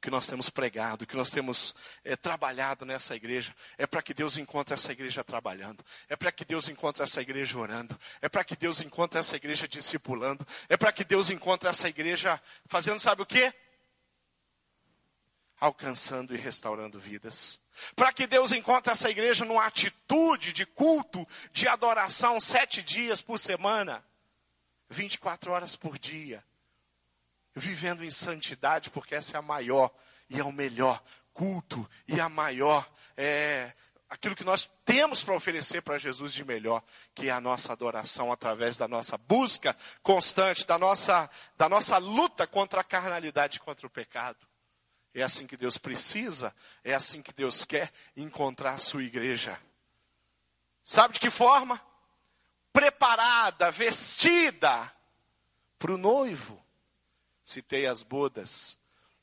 Que 0.00 0.10
nós 0.10 0.26
temos 0.26 0.48
pregado, 0.48 1.06
que 1.06 1.16
nós 1.16 1.30
temos 1.30 1.74
é, 2.04 2.16
trabalhado 2.16 2.84
nessa 2.84 3.14
igreja, 3.14 3.54
é 3.76 3.86
para 3.86 4.00
que 4.00 4.14
Deus 4.14 4.36
encontre 4.36 4.74
essa 4.74 4.92
igreja 4.92 5.24
trabalhando, 5.24 5.84
é 6.08 6.16
para 6.16 6.32
que 6.32 6.44
Deus 6.44 6.68
encontre 6.68 7.02
essa 7.02 7.20
igreja 7.20 7.58
orando, 7.58 7.98
é 8.20 8.28
para 8.28 8.44
que 8.44 8.56
Deus 8.56 8.80
encontre 8.80 9.18
essa 9.18 9.36
igreja 9.36 9.66
discipulando, 9.66 10.46
é 10.68 10.76
para 10.76 10.92
que 10.92 11.04
Deus 11.04 11.30
encontre 11.30 11.68
essa 11.68 11.88
igreja 11.88 12.40
fazendo 12.66 13.00
sabe 13.00 13.22
o 13.22 13.26
quê? 13.26 13.52
Alcançando 15.60 16.34
e 16.34 16.38
restaurando 16.38 16.98
vidas. 16.98 17.60
Para 17.96 18.12
que 18.12 18.26
Deus 18.26 18.52
encontre 18.52 18.92
essa 18.92 19.10
igreja 19.10 19.44
numa 19.44 19.66
atitude 19.66 20.52
de 20.52 20.64
culto, 20.64 21.26
de 21.52 21.66
adoração, 21.66 22.40
sete 22.40 22.82
dias 22.82 23.20
por 23.20 23.38
semana, 23.38 24.04
24 24.88 25.52
horas 25.52 25.74
por 25.74 25.98
dia 25.98 26.42
vivendo 27.58 28.04
em 28.04 28.10
santidade, 28.10 28.90
porque 28.90 29.14
essa 29.14 29.36
é 29.36 29.38
a 29.38 29.42
maior 29.42 29.92
e 30.28 30.38
é 30.40 30.44
o 30.44 30.52
melhor 30.52 31.02
culto 31.32 31.88
e 32.06 32.20
a 32.20 32.28
maior 32.28 32.90
é 33.16 33.72
aquilo 34.08 34.34
que 34.34 34.44
nós 34.44 34.68
temos 34.84 35.22
para 35.22 35.34
oferecer 35.34 35.82
para 35.82 35.98
Jesus 35.98 36.32
de 36.32 36.44
melhor, 36.44 36.82
que 37.14 37.28
é 37.28 37.30
a 37.30 37.40
nossa 37.40 37.72
adoração 37.72 38.32
através 38.32 38.76
da 38.76 38.88
nossa 38.88 39.18
busca 39.18 39.76
constante, 40.02 40.66
da 40.66 40.78
nossa, 40.78 41.30
da 41.56 41.68
nossa 41.68 41.98
luta 41.98 42.46
contra 42.46 42.80
a 42.80 42.84
carnalidade, 42.84 43.60
contra 43.60 43.86
o 43.86 43.90
pecado. 43.90 44.46
É 45.14 45.22
assim 45.22 45.46
que 45.46 45.56
Deus 45.56 45.76
precisa, 45.76 46.54
é 46.82 46.94
assim 46.94 47.22
que 47.22 47.32
Deus 47.32 47.64
quer 47.64 47.92
encontrar 48.16 48.72
a 48.72 48.78
sua 48.78 49.02
igreja. 49.02 49.60
Sabe 50.84 51.14
de 51.14 51.20
que 51.20 51.30
forma? 51.30 51.80
Preparada, 52.72 53.70
vestida 53.70 54.92
para 55.78 55.92
o 55.92 55.98
noivo 55.98 56.62
citei 57.48 57.86
as 57.86 58.02
bodas. 58.02 58.78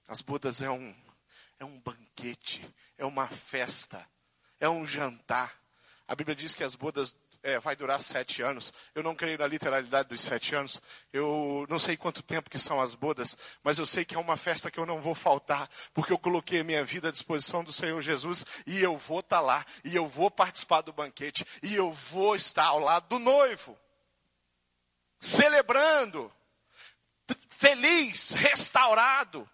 As 0.07 0.21
bodas 0.21 0.61
é 0.61 0.69
um, 0.69 0.93
é 1.59 1.65
um 1.65 1.79
banquete, 1.79 2.67
é 2.97 3.05
uma 3.05 3.27
festa, 3.27 4.05
é 4.59 4.67
um 4.67 4.85
jantar. 4.85 5.53
A 6.07 6.15
Bíblia 6.15 6.35
diz 6.35 6.53
que 6.53 6.63
as 6.63 6.75
bodas 6.75 7.15
é, 7.43 7.59
vai 7.59 7.75
durar 7.75 7.99
sete 8.01 8.41
anos. 8.41 8.73
Eu 8.95 9.03
não 9.03 9.15
creio 9.15 9.37
na 9.37 9.45
literalidade 9.45 10.09
dos 10.09 10.21
sete 10.21 10.55
anos. 10.55 10.81
Eu 11.13 11.67
não 11.69 11.77
sei 11.77 11.95
quanto 11.95 12.23
tempo 12.23 12.49
que 12.49 12.57
são 12.57 12.81
as 12.81 12.95
bodas, 12.95 13.37
mas 13.63 13.77
eu 13.77 13.85
sei 13.85 14.03
que 14.03 14.15
é 14.15 14.19
uma 14.19 14.37
festa 14.37 14.71
que 14.71 14.79
eu 14.79 14.85
não 14.85 14.99
vou 14.99 15.13
faltar, 15.13 15.69
porque 15.93 16.11
eu 16.11 16.17
coloquei 16.17 16.61
a 16.61 16.63
minha 16.63 16.83
vida 16.83 17.09
à 17.09 17.11
disposição 17.11 17.63
do 17.63 17.71
Senhor 17.71 18.01
Jesus 18.01 18.43
e 18.65 18.79
eu 18.79 18.97
vou 18.97 19.19
estar 19.19 19.37
tá 19.37 19.41
lá, 19.41 19.65
e 19.83 19.95
eu 19.95 20.07
vou 20.07 20.31
participar 20.31 20.81
do 20.81 20.91
banquete, 20.91 21.45
e 21.61 21.75
eu 21.75 21.91
vou 21.91 22.35
estar 22.35 22.65
ao 22.65 22.79
lado 22.79 23.07
do 23.07 23.19
noivo, 23.19 23.77
celebrando 25.19 26.31
feliz, 27.57 28.31
restaurado. 28.31 29.49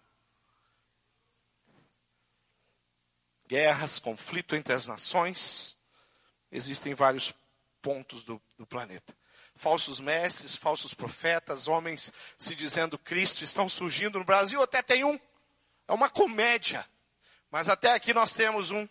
Guerras, 3.46 3.98
conflito 3.98 4.56
entre 4.56 4.72
as 4.72 4.86
nações, 4.86 5.76
existem 6.50 6.94
vários 6.94 7.34
pontos 7.80 8.24
do, 8.24 8.40
do 8.58 8.66
planeta. 8.66 9.14
Falsos 9.54 10.00
mestres, 10.00 10.56
falsos 10.56 10.94
profetas, 10.94 11.68
homens 11.68 12.12
se 12.38 12.56
dizendo 12.56 12.98
Cristo 12.98 13.44
estão 13.44 13.68
surgindo 13.68 14.18
no 14.18 14.24
Brasil, 14.24 14.62
até 14.62 14.82
tem 14.82 15.04
um. 15.04 15.20
É 15.86 15.92
uma 15.92 16.08
comédia. 16.08 16.88
Mas 17.50 17.68
até 17.68 17.92
aqui 17.92 18.14
nós 18.14 18.32
temos 18.32 18.70
um 18.70 18.88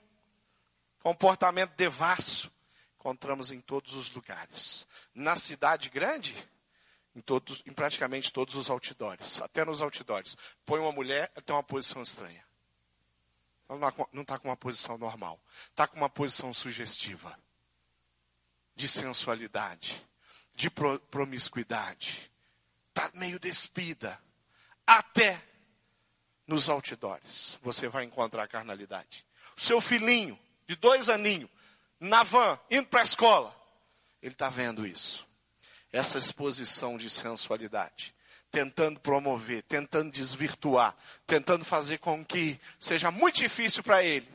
comportamento 1.00 1.72
devasso. 1.72 2.52
Encontramos 3.00 3.50
em 3.50 3.60
todos 3.60 3.96
os 3.96 4.12
lugares. 4.12 4.88
Na 5.16 5.36
cidade 5.36 5.90
grande, 5.90 6.36
em, 7.16 7.22
todos, 7.22 7.62
em 7.66 7.74
praticamente 7.74 8.32
todos 8.32 8.56
os 8.56 8.70
outdoors, 8.70 9.42
até 9.42 9.66
nos 9.66 9.82
outdoors. 9.82 10.38
Põe 10.66 10.80
uma 10.80 10.92
mulher, 10.92 11.32
tem 11.46 11.56
uma 11.56 11.64
posição 11.64 12.02
estranha. 12.02 12.44
ela 13.68 13.94
não 14.12 14.22
está 14.22 14.40
com 14.40 14.50
uma 14.50 14.58
posição 14.58 14.98
normal. 14.98 15.40
Está 15.70 15.88
com 15.88 15.98
uma 15.98 16.10
posição 16.10 16.54
sugestiva. 16.54 17.38
De 18.76 18.88
sensualidade. 18.88 20.06
De 20.56 20.70
promiscuidade. 20.70 22.32
Está 22.90 23.12
meio 23.14 23.40
despida. 23.40 24.20
Até 24.86 25.42
nos 26.48 26.70
outdoors 26.70 27.58
você 27.62 27.88
vai 27.88 28.04
encontrar 28.04 28.44
a 28.44 28.48
carnalidade. 28.48 29.26
O 29.56 29.62
seu 29.62 29.80
filhinho, 29.80 30.40
de 30.68 30.76
dois 30.76 31.10
aninhos, 31.10 31.50
na 32.00 32.24
van, 32.24 32.60
indo 32.70 32.88
para 32.88 33.02
a 33.02 33.04
escola, 33.04 33.56
ele 34.22 34.34
está 34.34 34.50
vendo 34.50 34.86
isso. 34.86 35.26
Essa 35.92 36.18
exposição 36.18 36.98
de 36.98 37.10
sensualidade 37.10 38.14
tentando 38.52 39.00
promover, 39.00 39.64
tentando 39.64 40.12
desvirtuar, 40.12 40.96
tentando 41.26 41.64
fazer 41.64 42.00
com 42.00 42.24
que 42.24 42.60
seja 42.78 43.10
muito 43.10 43.38
difícil 43.38 43.82
para 43.82 44.04
ele 44.04 44.28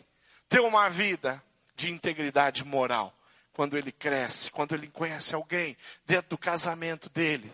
ter 0.48 0.60
uma 0.60 0.88
vida 0.88 1.42
de 1.76 1.90
integridade 1.90 2.64
moral. 2.64 3.12
Quando 3.52 3.76
ele 3.76 3.92
cresce, 3.92 4.50
quando 4.50 4.74
ele 4.74 4.88
conhece 4.88 5.34
alguém 5.34 5.76
dentro 6.06 6.30
do 6.30 6.38
casamento 6.38 7.08
dele, 7.08 7.52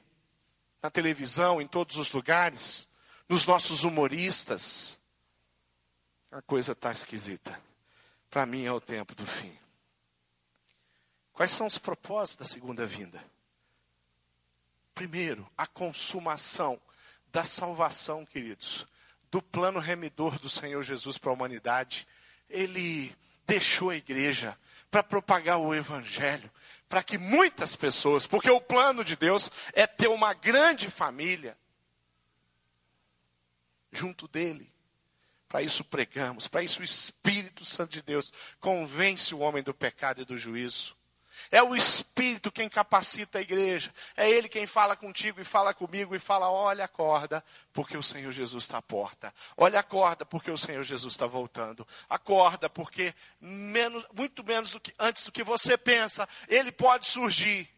na 0.83 0.91
televisão, 0.91 1.61
em 1.61 1.67
todos 1.67 1.97
os 1.97 2.11
lugares, 2.11 2.88
nos 3.29 3.47
nossos 3.47 3.85
humoristas, 3.85 4.99
a 6.31 6.43
coisa 6.43 6.73
está 6.73 6.91
esquisita. 6.91 7.61
Para 8.31 8.47
mim 8.47 8.65
é 8.65 8.73
o 8.73 8.81
tempo 8.81 9.15
do 9.15 9.27
fim. 9.27 9.57
Quais 11.33 11.53
são 11.53 11.67
os 11.67 11.79
propósitos 11.79 12.47
da 12.49 12.53
segunda 12.53 12.85
vinda? 12.85 13.23
Primeiro, 14.95 15.51
a 15.57 15.67
consumação 15.67 16.81
da 17.33 17.45
salvação, 17.45 18.27
queridos, 18.27 18.87
do 19.31 19.41
plano 19.41 19.79
remidor 19.79 20.39
do 20.39 20.49
Senhor 20.49 20.83
Jesus 20.83 21.17
para 21.17 21.31
a 21.31 21.35
humanidade. 21.35 22.07
Ele 22.49 23.17
deixou 23.47 23.91
a 23.91 23.97
igreja 23.97 24.57
para 24.91 25.03
propagar 25.03 25.59
o 25.59 25.75
evangelho, 25.75 26.51
para 26.87 27.03
que 27.03 27.17
muitas 27.17 27.75
pessoas, 27.75 28.27
porque 28.27 28.51
o 28.51 28.61
plano 28.61 29.03
de 29.03 29.17
Deus 29.17 29.51
é 29.73 29.87
ter 29.87 30.09
uma 30.09 30.35
grande 30.35 30.91
família 30.91 31.57
junto 33.91 34.29
dele. 34.29 34.71
Para 35.49 35.63
isso 35.63 35.83
pregamos, 35.83 36.47
para 36.47 36.63
isso 36.63 36.81
o 36.81 36.85
Espírito 36.85 37.65
Santo 37.65 37.93
de 37.93 38.03
Deus 38.03 38.33
convence 38.61 39.35
o 39.35 39.39
homem 39.39 39.63
do 39.63 39.73
pecado 39.73 40.21
e 40.21 40.25
do 40.27 40.37
juízo. 40.37 40.95
É 41.53 41.62
o 41.62 41.77
Espírito 41.77 42.51
quem 42.51 42.67
capacita 42.67 43.38
a 43.38 43.43
igreja. 43.43 43.93
É 44.17 44.29
Ele 44.29 44.49
quem 44.49 44.67
fala 44.67 44.97
contigo 44.97 45.38
e 45.38 45.45
fala 45.45 45.75
comigo 45.75 46.17
e 46.17 46.19
fala: 46.19 46.51
olha, 46.51 46.87
acorda, 46.87 47.45
porque 47.75 47.95
o 47.95 48.03
Senhor 48.03 48.33
Jesus 48.33 48.65
está 48.65 48.79
à 48.79 48.83
porta. 48.83 49.35
Olha, 49.55 49.79
acorda, 49.79 50.25
porque 50.25 50.51
o 50.51 50.57
Senhor 50.57 50.83
Jesus 50.83 51.12
está 51.12 51.27
voltando. 51.27 51.87
Acorda, 52.09 52.71
porque 52.71 53.15
menos, 53.38 54.03
muito 54.15 54.43
menos 54.43 54.71
do 54.71 54.81
que, 54.81 54.95
antes 54.99 55.27
do 55.27 55.31
que 55.31 55.45
você 55.45 55.77
pensa, 55.77 56.27
Ele 56.49 56.73
pode 56.73 57.07
surgir. 57.07 57.69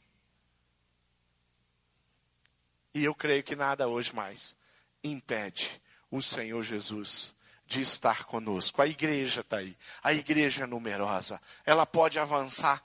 E 2.94 3.04
eu 3.04 3.12
creio 3.12 3.42
que 3.42 3.56
nada 3.56 3.88
hoje 3.88 4.14
mais 4.14 4.56
impede 5.02 5.82
o 6.12 6.22
Senhor 6.22 6.62
Jesus 6.62 7.33
de 7.74 7.82
estar 7.82 8.24
conosco. 8.24 8.80
A 8.80 8.86
igreja 8.86 9.40
está 9.40 9.58
aí. 9.58 9.76
A 10.02 10.14
igreja 10.14 10.62
é 10.62 10.66
numerosa. 10.66 11.40
Ela 11.66 11.84
pode 11.84 12.20
avançar 12.20 12.80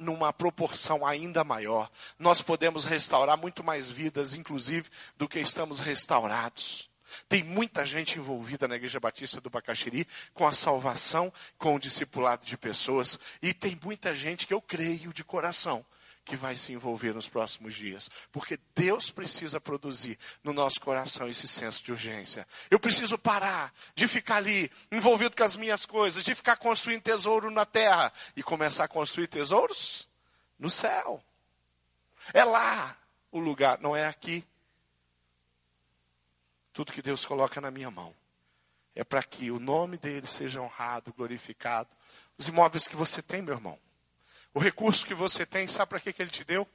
numa 0.00 0.32
proporção 0.32 1.06
ainda 1.06 1.44
maior. 1.44 1.88
Nós 2.18 2.42
podemos 2.42 2.84
restaurar 2.84 3.36
muito 3.36 3.62
mais 3.62 3.88
vidas, 3.88 4.34
inclusive, 4.34 4.90
do 5.16 5.28
que 5.28 5.38
estamos 5.38 5.78
restaurados. 5.78 6.90
Tem 7.28 7.44
muita 7.44 7.84
gente 7.84 8.18
envolvida 8.18 8.66
na 8.66 8.74
Igreja 8.74 8.98
Batista 8.98 9.40
do 9.40 9.50
Bacaxiri 9.50 10.08
com 10.34 10.44
a 10.44 10.52
salvação, 10.52 11.32
com 11.56 11.76
o 11.76 11.78
discipulado 11.78 12.44
de 12.44 12.56
pessoas. 12.58 13.18
E 13.40 13.54
tem 13.54 13.78
muita 13.80 14.12
gente 14.12 14.44
que 14.44 14.54
eu 14.54 14.60
creio 14.60 15.12
de 15.12 15.22
coração 15.22 15.84
que 16.24 16.36
vai 16.36 16.56
se 16.56 16.72
envolver 16.72 17.12
nos 17.12 17.28
próximos 17.28 17.74
dias. 17.74 18.10
Porque 18.30 18.58
Deus 18.74 19.10
precisa 19.10 19.60
produzir 19.60 20.18
no 20.42 20.52
nosso 20.52 20.80
coração 20.80 21.28
esse 21.28 21.48
senso 21.48 21.82
de 21.82 21.92
urgência. 21.92 22.46
Eu 22.70 22.78
preciso 22.78 23.18
parar 23.18 23.72
de 23.94 24.06
ficar 24.06 24.36
ali 24.36 24.70
envolvido 24.90 25.36
com 25.36 25.42
as 25.42 25.56
minhas 25.56 25.84
coisas, 25.84 26.22
de 26.22 26.34
ficar 26.34 26.56
construindo 26.56 27.02
tesouro 27.02 27.50
na 27.50 27.66
terra 27.66 28.12
e 28.36 28.42
começar 28.42 28.84
a 28.84 28.88
construir 28.88 29.26
tesouros 29.26 30.08
no 30.58 30.70
céu. 30.70 31.22
É 32.32 32.44
lá 32.44 32.96
o 33.30 33.40
lugar, 33.40 33.80
não 33.80 33.96
é 33.96 34.06
aqui. 34.06 34.44
Tudo 36.72 36.92
que 36.92 37.02
Deus 37.02 37.26
coloca 37.26 37.60
na 37.60 37.70
minha 37.70 37.90
mão 37.90 38.14
é 38.94 39.02
para 39.02 39.22
que 39.22 39.50
o 39.50 39.58
nome 39.58 39.98
dele 39.98 40.26
seja 40.26 40.60
honrado, 40.60 41.12
glorificado. 41.12 41.88
Os 42.38 42.46
imóveis 42.46 42.86
que 42.86 42.96
você 42.96 43.20
tem, 43.20 43.42
meu 43.42 43.54
irmão, 43.54 43.78
o 44.54 44.60
recurso 44.60 45.06
que 45.06 45.14
você 45.14 45.46
tem, 45.46 45.66
sabe 45.66 45.90
para 45.90 46.00
que, 46.00 46.12
que 46.12 46.22
ele 46.22 46.30
te 46.30 46.44
deu? 46.44 46.68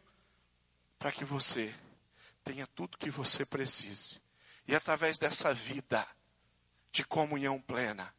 Para 0.98 1.12
que 1.12 1.24
você 1.24 1.74
tenha 2.44 2.66
tudo 2.68 2.98
que 2.98 3.10
você 3.10 3.46
precise. 3.46 4.22
E 4.68 4.76
através 4.76 5.20
dessa 5.20 5.54
vida 5.54 6.08
de 6.92 7.06
comunhão 7.06 7.62
plena, 7.62 8.14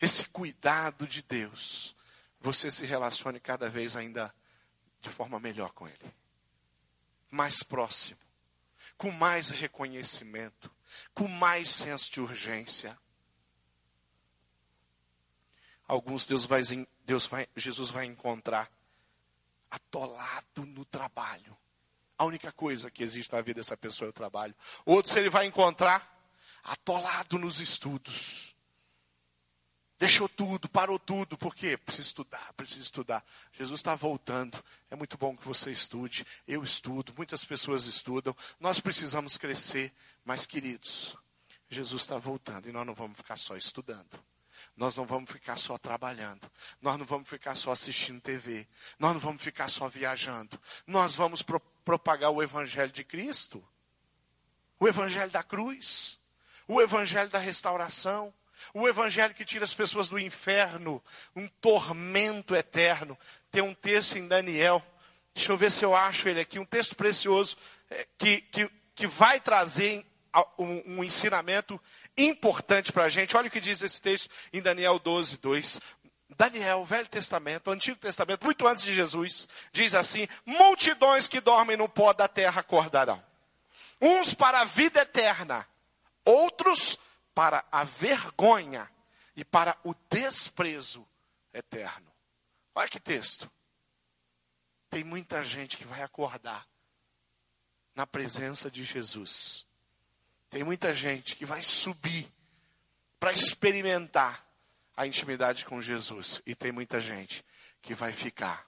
esse 0.00 0.24
cuidado 0.26 1.06
de 1.06 1.22
Deus, 1.22 1.94
você 2.40 2.70
se 2.70 2.86
relacione 2.86 3.40
cada 3.40 3.68
vez 3.68 3.96
ainda 3.96 4.32
de 5.00 5.08
forma 5.08 5.40
melhor 5.40 5.72
com 5.72 5.88
Ele. 5.88 6.14
Mais 7.30 7.62
próximo, 7.62 8.20
com 8.96 9.10
mais 9.10 9.48
reconhecimento, 9.48 10.70
com 11.12 11.26
mais 11.26 11.68
senso 11.68 12.10
de 12.10 12.20
urgência. 12.20 12.98
Alguns 15.86 16.24
Deus 16.24 16.44
vai, 16.44 16.60
Deus 17.04 17.26
vai, 17.26 17.48
Jesus 17.56 17.90
vai 17.90 18.06
encontrar 18.06 18.70
atolado 19.70 20.66
no 20.66 20.84
trabalho. 20.84 21.56
A 22.18 22.24
única 22.24 22.52
coisa 22.52 22.90
que 22.90 23.02
existe 23.02 23.32
na 23.32 23.40
vida 23.40 23.60
dessa 23.60 23.76
pessoa 23.76 24.08
é 24.08 24.10
o 24.10 24.12
trabalho. 24.12 24.54
Outros 24.84 25.14
ele 25.16 25.30
vai 25.30 25.46
encontrar 25.46 26.20
atolado 26.62 27.38
nos 27.38 27.60
estudos. 27.60 28.54
Deixou 29.98 30.28
tudo, 30.30 30.66
parou 30.66 30.98
tudo, 30.98 31.36
por 31.36 31.54
quê? 31.54 31.76
Precisa 31.76 32.08
estudar, 32.08 32.52
precisa 32.54 32.80
estudar. 32.80 33.24
Jesus 33.52 33.80
está 33.80 33.94
voltando. 33.94 34.62
É 34.90 34.96
muito 34.96 35.18
bom 35.18 35.36
que 35.36 35.46
você 35.46 35.70
estude. 35.70 36.26
Eu 36.48 36.62
estudo, 36.62 37.12
muitas 37.14 37.44
pessoas 37.44 37.84
estudam. 37.84 38.34
Nós 38.58 38.80
precisamos 38.80 39.36
crescer. 39.36 39.92
Mas, 40.24 40.46
queridos, 40.46 41.14
Jesus 41.68 42.02
está 42.02 42.16
voltando 42.16 42.66
e 42.66 42.72
nós 42.72 42.86
não 42.86 42.94
vamos 42.94 43.16
ficar 43.16 43.36
só 43.36 43.56
estudando. 43.56 44.18
Nós 44.76 44.96
não 44.96 45.04
vamos 45.04 45.30
ficar 45.30 45.56
só 45.56 45.76
trabalhando. 45.76 46.50
Nós 46.80 46.98
não 46.98 47.04
vamos 47.04 47.28
ficar 47.28 47.54
só 47.54 47.72
assistindo 47.72 48.20
TV. 48.20 48.66
Nós 48.98 49.12
não 49.12 49.20
vamos 49.20 49.42
ficar 49.42 49.68
só 49.68 49.88
viajando. 49.88 50.58
Nós 50.86 51.14
vamos 51.14 51.42
pro 51.42 51.60
propagar 51.84 52.30
o 52.30 52.42
Evangelho 52.42 52.92
de 52.92 53.04
Cristo. 53.04 53.62
O 54.78 54.88
Evangelho 54.88 55.30
da 55.30 55.42
cruz. 55.42 56.18
O 56.66 56.80
Evangelho 56.80 57.28
da 57.28 57.38
restauração. 57.38 58.32
O 58.72 58.88
Evangelho 58.88 59.34
que 59.34 59.44
tira 59.44 59.64
as 59.64 59.74
pessoas 59.74 60.08
do 60.08 60.18
inferno. 60.18 61.02
Um 61.34 61.46
tormento 61.46 62.54
eterno. 62.54 63.18
Tem 63.50 63.62
um 63.62 63.74
texto 63.74 64.16
em 64.16 64.26
Daniel. 64.26 64.82
Deixa 65.34 65.52
eu 65.52 65.56
ver 65.56 65.70
se 65.70 65.84
eu 65.84 65.94
acho 65.94 66.28
ele 66.28 66.40
aqui. 66.40 66.58
Um 66.58 66.64
texto 66.64 66.96
precioso 66.96 67.56
é, 67.90 68.06
que, 68.16 68.40
que, 68.42 68.70
que 68.94 69.06
vai 69.06 69.40
trazer 69.40 70.06
um, 70.58 70.98
um 70.98 71.04
ensinamento 71.04 71.80
importante 72.16 72.92
para 72.92 73.04
a 73.04 73.08
gente. 73.08 73.36
Olha 73.36 73.48
o 73.48 73.50
que 73.50 73.60
diz 73.60 73.82
esse 73.82 74.00
texto 74.00 74.28
em 74.52 74.60
Daniel 74.60 74.98
12, 74.98 75.38
2. 75.38 75.80
Daniel, 76.36 76.84
Velho 76.84 77.08
Testamento, 77.08 77.70
Antigo 77.70 77.98
Testamento, 77.98 78.44
muito 78.44 78.66
antes 78.66 78.84
de 78.84 78.94
Jesus, 78.94 79.48
diz 79.72 79.94
assim: 79.94 80.28
multidões 80.46 81.26
que 81.26 81.40
dormem 81.40 81.76
no 81.76 81.88
pó 81.88 82.12
da 82.12 82.28
terra 82.28 82.60
acordarão. 82.60 83.22
Uns 84.00 84.32
para 84.32 84.60
a 84.60 84.64
vida 84.64 85.00
eterna, 85.00 85.66
outros 86.24 86.98
para 87.34 87.64
a 87.70 87.84
vergonha 87.84 88.90
e 89.36 89.44
para 89.44 89.76
o 89.84 89.94
desprezo 90.08 91.06
eterno. 91.52 92.10
Olha 92.74 92.88
que 92.88 93.00
texto. 93.00 93.50
Tem 94.88 95.04
muita 95.04 95.44
gente 95.44 95.76
que 95.76 95.84
vai 95.84 96.02
acordar 96.02 96.66
na 97.94 98.06
presença 98.06 98.70
de 98.70 98.82
Jesus 98.82 99.66
tem 100.50 100.64
muita 100.64 100.92
gente 100.92 101.36
que 101.36 101.46
vai 101.46 101.62
subir 101.62 102.30
para 103.18 103.32
experimentar 103.32 104.44
a 104.96 105.06
intimidade 105.06 105.64
com 105.64 105.80
Jesus. 105.80 106.42
E 106.44 106.54
tem 106.54 106.72
muita 106.72 106.98
gente 106.98 107.44
que 107.80 107.94
vai 107.94 108.12
ficar. 108.12 108.66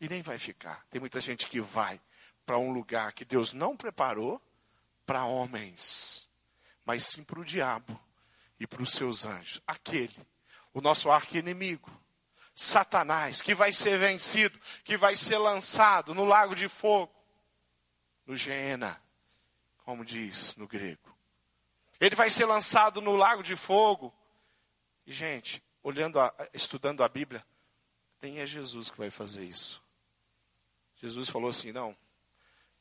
E 0.00 0.08
nem 0.08 0.22
vai 0.22 0.38
ficar. 0.38 0.86
Tem 0.88 1.00
muita 1.00 1.20
gente 1.20 1.46
que 1.48 1.60
vai 1.60 2.00
para 2.46 2.56
um 2.56 2.70
lugar 2.70 3.12
que 3.12 3.24
Deus 3.24 3.52
não 3.52 3.76
preparou 3.76 4.40
para 5.04 5.24
homens, 5.24 6.28
mas 6.84 7.04
sim 7.04 7.24
para 7.24 7.40
o 7.40 7.44
diabo 7.44 7.98
e 8.60 8.66
para 8.66 8.82
os 8.82 8.92
seus 8.92 9.24
anjos. 9.24 9.60
Aquele, 9.66 10.16
o 10.72 10.80
nosso 10.80 11.10
arqui-inimigo, 11.10 11.90
Satanás, 12.54 13.42
que 13.42 13.54
vai 13.54 13.72
ser 13.72 13.98
vencido, 13.98 14.58
que 14.84 14.96
vai 14.96 15.16
ser 15.16 15.38
lançado 15.38 16.14
no 16.14 16.24
lago 16.24 16.54
de 16.54 16.68
fogo, 16.68 17.12
no 18.24 18.36
Geena, 18.36 19.00
como 19.88 20.04
diz 20.04 20.54
no 20.56 20.68
grego. 20.68 21.16
Ele 21.98 22.14
vai 22.14 22.28
ser 22.28 22.44
lançado 22.44 23.00
no 23.00 23.16
lago 23.16 23.42
de 23.42 23.56
fogo. 23.56 24.14
E, 25.06 25.14
gente, 25.14 25.64
olhando, 25.82 26.20
a, 26.20 26.30
estudando 26.52 27.02
a 27.02 27.08
Bíblia, 27.08 27.42
nem 28.20 28.38
é 28.38 28.44
Jesus 28.44 28.90
que 28.90 28.98
vai 28.98 29.08
fazer 29.08 29.44
isso. 29.44 29.82
Jesus 30.96 31.30
falou 31.30 31.48
assim: 31.48 31.72
não, 31.72 31.96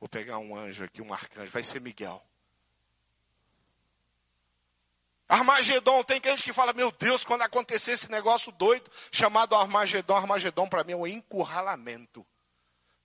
vou 0.01 0.09
pegar 0.09 0.37
um 0.39 0.53
anjo 0.53 0.83
aqui, 0.83 1.01
um 1.01 1.13
arcanjo, 1.13 1.49
vai 1.49 1.63
ser 1.63 1.79
Miguel. 1.79 2.21
Armagedon, 5.29 6.03
tem 6.03 6.21
gente 6.21 6.43
que 6.43 6.51
fala, 6.51 6.73
meu 6.73 6.91
Deus, 6.91 7.23
quando 7.23 7.43
acontecer 7.43 7.91
esse 7.93 8.11
negócio 8.11 8.51
doido 8.51 8.91
chamado 9.13 9.55
Armagedon, 9.55 10.17
Armagedon 10.17 10.67
para 10.67 10.83
mim 10.83 10.91
é 10.91 10.97
um 10.97 11.07
encurralamento 11.07 12.27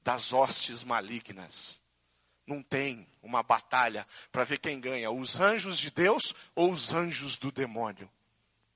das 0.02 0.32
hostes 0.32 0.82
malignas. 0.82 1.81
Não 2.46 2.62
tem 2.62 3.06
uma 3.22 3.42
batalha 3.42 4.06
para 4.30 4.44
ver 4.44 4.58
quem 4.58 4.80
ganha, 4.80 5.10
os 5.10 5.40
anjos 5.40 5.78
de 5.78 5.90
Deus 5.90 6.34
ou 6.54 6.72
os 6.72 6.92
anjos 6.92 7.36
do 7.38 7.52
demônio, 7.52 8.10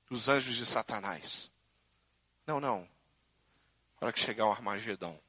os 0.09 0.29
anjos 0.29 0.55
de 0.55 0.65
Satanás. 0.65 1.51
Não, 2.45 2.59
não. 2.59 2.87
Na 3.99 4.07
hora 4.07 4.13
que 4.13 4.19
chegar 4.19 4.45
o 4.45 4.51
Armagedon, 4.51 5.19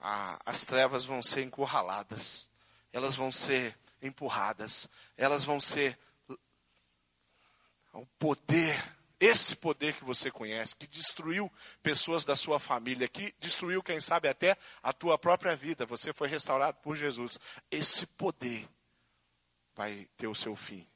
as 0.00 0.64
trevas 0.64 1.04
vão 1.04 1.22
ser 1.22 1.42
encurraladas, 1.42 2.50
elas 2.92 3.14
vão 3.14 3.30
ser 3.30 3.76
empurradas, 4.00 4.88
elas 5.16 5.44
vão 5.44 5.60
ser 5.60 5.98
o 7.92 8.06
poder, 8.18 8.97
esse 9.20 9.56
poder 9.56 9.94
que 9.94 10.04
você 10.04 10.30
conhece, 10.30 10.76
que 10.76 10.86
destruiu 10.86 11.52
pessoas 11.82 12.24
da 12.24 12.36
sua 12.36 12.60
família, 12.60 13.08
que 13.08 13.34
destruiu, 13.40 13.82
quem 13.82 14.00
sabe, 14.00 14.28
até 14.28 14.56
a 14.82 14.92
tua 14.92 15.18
própria 15.18 15.56
vida. 15.56 15.84
Você 15.86 16.12
foi 16.12 16.28
restaurado 16.28 16.78
por 16.82 16.96
Jesus. 16.96 17.38
Esse 17.70 18.06
poder 18.06 18.68
vai 19.74 20.08
ter 20.16 20.28
o 20.28 20.34
seu 20.34 20.54
fim. 20.54 20.86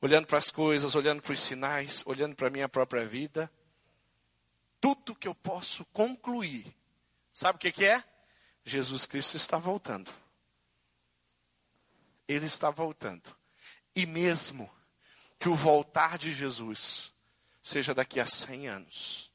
Olhando 0.00 0.26
para 0.26 0.38
as 0.38 0.50
coisas, 0.50 0.94
olhando 0.94 1.20
para 1.20 1.32
os 1.32 1.40
sinais, 1.40 2.02
olhando 2.06 2.36
para 2.36 2.46
a 2.46 2.50
minha 2.50 2.68
própria 2.68 3.04
vida, 3.04 3.50
tudo 4.80 5.14
que 5.14 5.28
eu 5.28 5.34
posso 5.34 5.84
concluir, 5.86 6.74
sabe 7.32 7.56
o 7.56 7.60
que, 7.60 7.72
que 7.72 7.84
é? 7.84 8.02
Jesus 8.64 9.04
Cristo 9.04 9.36
está 9.36 9.58
voltando. 9.58 10.10
Ele 12.26 12.46
está 12.46 12.70
voltando. 12.70 13.36
E 13.94 14.06
mesmo 14.06 14.70
que 15.40 15.48
o 15.48 15.54
voltar 15.54 16.18
de 16.18 16.32
Jesus 16.32 17.10
seja 17.62 17.94
daqui 17.94 18.20
a 18.20 18.26
100 18.26 18.68
anos, 18.68 19.32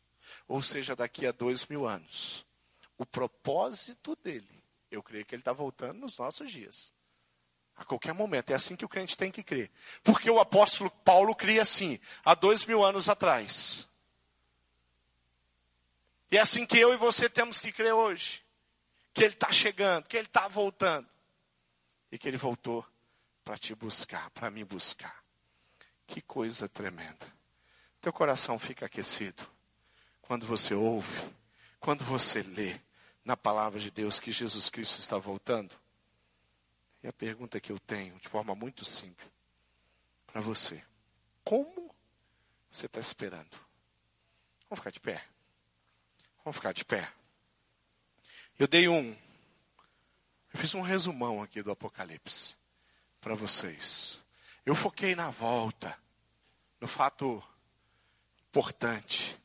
ou 0.47 0.61
seja 0.61 0.95
daqui 0.95 1.25
a 1.25 1.31
dois 1.31 1.65
mil 1.65 1.87
anos, 1.87 2.45
o 2.95 3.05
propósito 3.05 4.15
dele, 4.15 4.63
eu 4.91 5.01
creio 5.01 5.25
que 5.25 5.33
ele 5.33 5.41
está 5.41 5.51
voltando 5.51 6.01
nos 6.01 6.15
nossos 6.15 6.51
dias. 6.51 6.93
A 7.75 7.83
qualquer 7.83 8.13
momento, 8.13 8.51
é 8.51 8.53
assim 8.53 8.75
que 8.75 8.85
o 8.85 8.89
crente 8.89 9.17
tem 9.17 9.31
que 9.31 9.43
crer. 9.43 9.69
Porque 10.03 10.29
o 10.29 10.39
apóstolo 10.39 10.89
Paulo 11.03 11.35
cria 11.35 11.63
assim, 11.63 11.99
há 12.23 12.35
dois 12.35 12.63
mil 12.65 12.85
anos 12.85 13.09
atrás. 13.09 13.85
E 16.31 16.37
é 16.37 16.41
assim 16.41 16.65
que 16.65 16.79
eu 16.79 16.93
e 16.93 16.97
você 16.97 17.27
temos 17.27 17.59
que 17.59 17.71
crer 17.71 17.93
hoje. 17.93 18.45
Que 19.11 19.23
ele 19.23 19.33
está 19.33 19.51
chegando, 19.51 20.05
que 20.05 20.15
ele 20.15 20.27
está 20.27 20.47
voltando. 20.47 21.09
E 22.11 22.17
que 22.17 22.27
ele 22.27 22.37
voltou 22.37 22.85
para 23.43 23.57
te 23.57 23.73
buscar, 23.73 24.29
para 24.29 24.49
me 24.49 24.63
buscar. 24.63 25.24
Que 26.07 26.21
coisa 26.21 26.69
tremenda. 26.69 27.33
Teu 28.01 28.13
coração 28.13 28.59
fica 28.59 28.85
aquecido 28.85 29.47
quando 30.21 30.45
você 30.45 30.73
ouve, 30.73 31.33
quando 31.79 32.03
você 32.03 32.41
lê 32.41 32.79
na 33.23 33.35
palavra 33.35 33.79
de 33.79 33.89
Deus 33.89 34.19
que 34.19 34.31
Jesus 34.31 34.69
Cristo 34.69 34.99
está 34.99 35.17
voltando. 35.17 35.75
E 37.01 37.07
a 37.07 37.13
pergunta 37.13 37.59
que 37.59 37.71
eu 37.71 37.79
tenho, 37.79 38.19
de 38.19 38.27
forma 38.27 38.55
muito 38.55 38.85
simples, 38.85 39.29
para 40.25 40.41
você: 40.41 40.83
como 41.43 41.93
você 42.71 42.87
está 42.87 42.99
esperando? 42.99 43.55
Vamos 44.69 44.79
ficar 44.79 44.91
de 44.91 44.99
pé. 44.99 45.23
Vamos 46.43 46.57
ficar 46.57 46.73
de 46.73 46.83
pé. 46.83 47.11
Eu 48.57 48.67
dei 48.67 48.87
um. 48.87 49.15
Eu 50.53 50.59
fiz 50.59 50.73
um 50.73 50.81
resumão 50.81 51.41
aqui 51.43 51.61
do 51.61 51.71
Apocalipse 51.71 52.55
para 53.21 53.35
vocês. 53.35 54.19
Eu 54.65 54.73
foquei 54.73 55.15
na 55.15 55.29
volta, 55.29 55.97
no 56.81 56.87
fato 56.87 57.43
importante, 58.49 59.39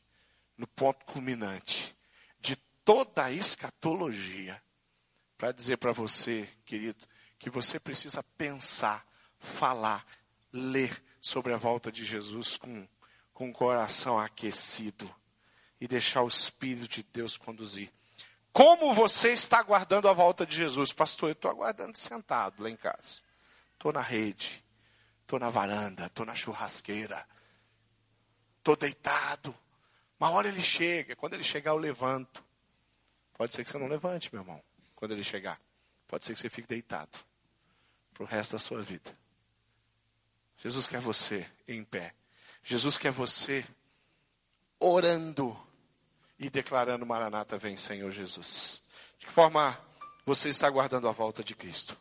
no 0.57 0.65
ponto 0.65 1.05
culminante 1.05 1.95
de 2.39 2.55
toda 2.83 3.25
a 3.25 3.31
escatologia, 3.31 4.61
para 5.37 5.51
dizer 5.51 5.77
para 5.77 5.91
você, 5.91 6.49
querido, 6.65 7.05
que 7.37 7.49
você 7.49 7.79
precisa 7.79 8.23
pensar, 8.37 9.05
falar, 9.39 10.05
ler 10.51 11.03
sobre 11.19 11.53
a 11.53 11.57
volta 11.57 11.91
de 11.91 12.03
Jesus 12.03 12.57
com, 12.57 12.87
com 13.33 13.49
o 13.49 13.53
coração 13.53 14.19
aquecido 14.19 15.13
e 15.79 15.87
deixar 15.87 16.23
o 16.23 16.27
Espírito 16.27 16.87
de 16.87 17.03
Deus 17.03 17.37
conduzir. 17.37 17.91
Como 18.51 18.93
você 18.93 19.29
está 19.29 19.59
aguardando 19.59 20.09
a 20.09 20.13
volta 20.13 20.45
de 20.45 20.55
Jesus? 20.55 20.91
Pastor, 20.91 21.29
eu 21.29 21.33
estou 21.33 21.49
aguardando 21.49 21.97
sentado 21.97 22.61
lá 22.61 22.69
em 22.69 22.75
casa. 22.75 23.21
Estou 23.73 23.93
na 23.93 24.01
rede. 24.01 24.63
Estou 25.31 25.39
na 25.39 25.49
varanda, 25.49 26.07
estou 26.07 26.25
na 26.25 26.35
churrasqueira, 26.35 27.25
estou 28.57 28.75
deitado. 28.75 29.55
Uma 30.19 30.29
hora 30.31 30.49
ele 30.49 30.61
chega, 30.61 31.15
quando 31.15 31.35
ele 31.35 31.43
chegar 31.45 31.71
eu 31.71 31.77
levanto. 31.77 32.43
Pode 33.35 33.53
ser 33.53 33.63
que 33.63 33.69
você 33.69 33.77
não 33.77 33.87
levante, 33.87 34.29
meu 34.33 34.41
irmão, 34.41 34.61
quando 34.93 35.13
ele 35.13 35.23
chegar. 35.23 35.57
Pode 36.05 36.25
ser 36.25 36.33
que 36.33 36.39
você 36.41 36.49
fique 36.49 36.67
deitado 36.67 37.17
para 38.13 38.23
o 38.23 38.25
resto 38.25 38.51
da 38.51 38.59
sua 38.59 38.81
vida. 38.81 39.17
Jesus 40.57 40.85
quer 40.85 40.99
você 40.99 41.49
em 41.65 41.81
pé. 41.81 42.13
Jesus 42.61 42.97
quer 42.97 43.13
você 43.13 43.65
orando 44.77 45.57
e 46.37 46.49
declarando 46.49 47.05
Maranata 47.05 47.57
vem 47.57 47.77
Senhor 47.77 48.11
Jesus. 48.11 48.83
De 49.17 49.27
que 49.27 49.31
forma 49.31 49.79
você 50.25 50.49
está 50.49 50.67
aguardando 50.67 51.07
a 51.07 51.13
volta 51.13 51.41
de 51.41 51.55
Cristo? 51.55 51.97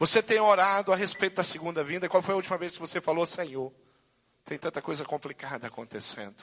Você 0.00 0.22
tem 0.22 0.40
orado 0.40 0.94
a 0.94 0.96
respeito 0.96 1.36
da 1.36 1.44
segunda 1.44 1.84
vinda? 1.84 2.08
Qual 2.08 2.22
foi 2.22 2.32
a 2.32 2.36
última 2.36 2.56
vez 2.56 2.72
que 2.72 2.80
você 2.80 3.02
falou, 3.02 3.26
Senhor? 3.26 3.70
Tem 4.46 4.58
tanta 4.58 4.80
coisa 4.80 5.04
complicada 5.04 5.66
acontecendo. 5.66 6.42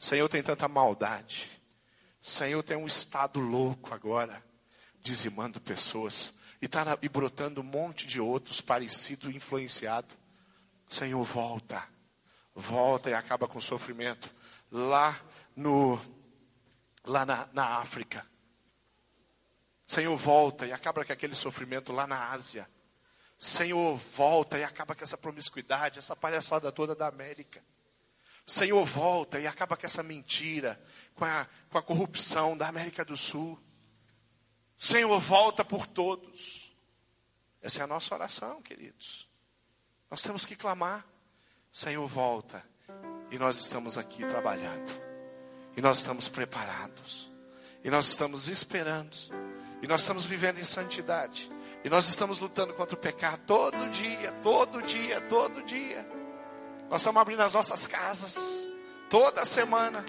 Senhor, 0.00 0.28
tem 0.28 0.42
tanta 0.42 0.66
maldade. 0.66 1.48
Senhor, 2.20 2.60
tem 2.64 2.76
um 2.76 2.88
estado 2.88 3.38
louco 3.38 3.94
agora, 3.94 4.44
dizimando 5.00 5.60
pessoas. 5.60 6.34
E, 6.60 6.66
tá, 6.66 6.98
e 7.00 7.08
brotando 7.08 7.60
um 7.60 7.64
monte 7.64 8.04
de 8.04 8.20
outros 8.20 8.60
parecido, 8.60 9.30
influenciado. 9.30 10.12
Senhor, 10.88 11.22
volta. 11.22 11.84
Volta 12.52 13.10
e 13.10 13.14
acaba 13.14 13.46
com 13.46 13.58
o 13.58 13.62
sofrimento. 13.62 14.28
Lá 14.72 15.20
no, 15.54 16.00
lá 17.04 17.24
na, 17.24 17.48
na 17.52 17.78
África. 17.78 18.26
Senhor, 19.86 20.16
volta 20.16 20.66
e 20.66 20.72
acaba 20.72 21.04
com 21.04 21.12
aquele 21.12 21.34
sofrimento 21.34 21.92
lá 21.92 22.06
na 22.06 22.30
Ásia. 22.30 22.68
Senhor, 23.38 23.96
volta 23.96 24.58
e 24.58 24.64
acaba 24.64 24.94
com 24.94 25.02
essa 25.02 25.18
promiscuidade, 25.18 25.98
essa 25.98 26.14
palhaçada 26.14 26.70
toda 26.70 26.94
da 26.94 27.08
América. 27.08 27.62
Senhor, 28.46 28.84
volta 28.84 29.38
e 29.38 29.46
acaba 29.46 29.76
com 29.76 29.86
essa 29.86 30.02
mentira, 30.02 30.80
com 31.14 31.24
a, 31.24 31.46
com 31.70 31.78
a 31.78 31.82
corrupção 31.82 32.56
da 32.56 32.68
América 32.68 33.04
do 33.04 33.16
Sul. 33.16 33.58
Senhor, 34.78 35.18
volta 35.20 35.64
por 35.64 35.86
todos. 35.86 36.72
Essa 37.60 37.80
é 37.80 37.82
a 37.82 37.86
nossa 37.86 38.14
oração, 38.14 38.60
queridos. 38.62 39.28
Nós 40.10 40.22
temos 40.22 40.44
que 40.44 40.56
clamar. 40.56 41.06
Senhor, 41.72 42.06
volta. 42.06 42.64
E 43.30 43.38
nós 43.38 43.58
estamos 43.58 43.96
aqui 43.96 44.26
trabalhando. 44.26 44.90
E 45.76 45.80
nós 45.80 45.98
estamos 45.98 46.28
preparados. 46.28 47.30
E 47.82 47.90
nós 47.90 48.08
estamos 48.08 48.48
esperando 48.48 49.16
e 49.82 49.88
nós 49.88 50.02
estamos 50.02 50.24
vivendo 50.24 50.58
em 50.58 50.64
santidade. 50.64 51.50
E 51.84 51.90
nós 51.90 52.08
estamos 52.08 52.38
lutando 52.38 52.72
contra 52.72 52.94
o 52.94 52.98
pecado 52.98 53.40
todo 53.44 53.90
dia, 53.90 54.32
todo 54.42 54.80
dia, 54.80 55.20
todo 55.22 55.62
dia. 55.64 56.06
Nós 56.88 57.00
estamos 57.00 57.20
abrindo 57.20 57.40
as 57.40 57.52
nossas 57.52 57.88
casas 57.88 58.66
toda 59.10 59.44
semana 59.44 60.04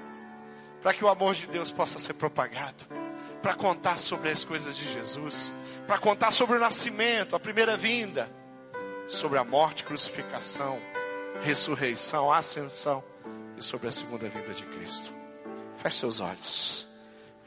para 0.83 0.93
que 0.93 1.03
o 1.03 1.07
amor 1.07 1.33
de 1.33 1.47
Deus 1.47 1.71
possa 1.71 1.97
ser 1.97 2.13
propagado, 2.13 2.85
para 3.41 3.55
contar 3.55 3.97
sobre 3.97 4.29
as 4.29 4.43
coisas 4.43 4.77
de 4.77 4.93
Jesus, 4.93 5.51
para 5.87 5.97
contar 5.97 6.29
sobre 6.29 6.57
o 6.57 6.59
nascimento, 6.59 7.35
a 7.35 7.39
primeira 7.39 7.75
vinda, 7.75 8.29
sobre 9.07 9.39
a 9.39 9.43
morte, 9.43 9.83
crucificação, 9.83 10.79
ressurreição, 11.41 12.31
ascensão 12.31 13.03
e 13.57 13.63
sobre 13.63 13.87
a 13.87 13.91
segunda 13.91 14.29
vinda 14.29 14.53
de 14.53 14.65
Cristo. 14.65 15.11
Feche 15.77 15.97
seus 15.97 16.19
olhos. 16.19 16.87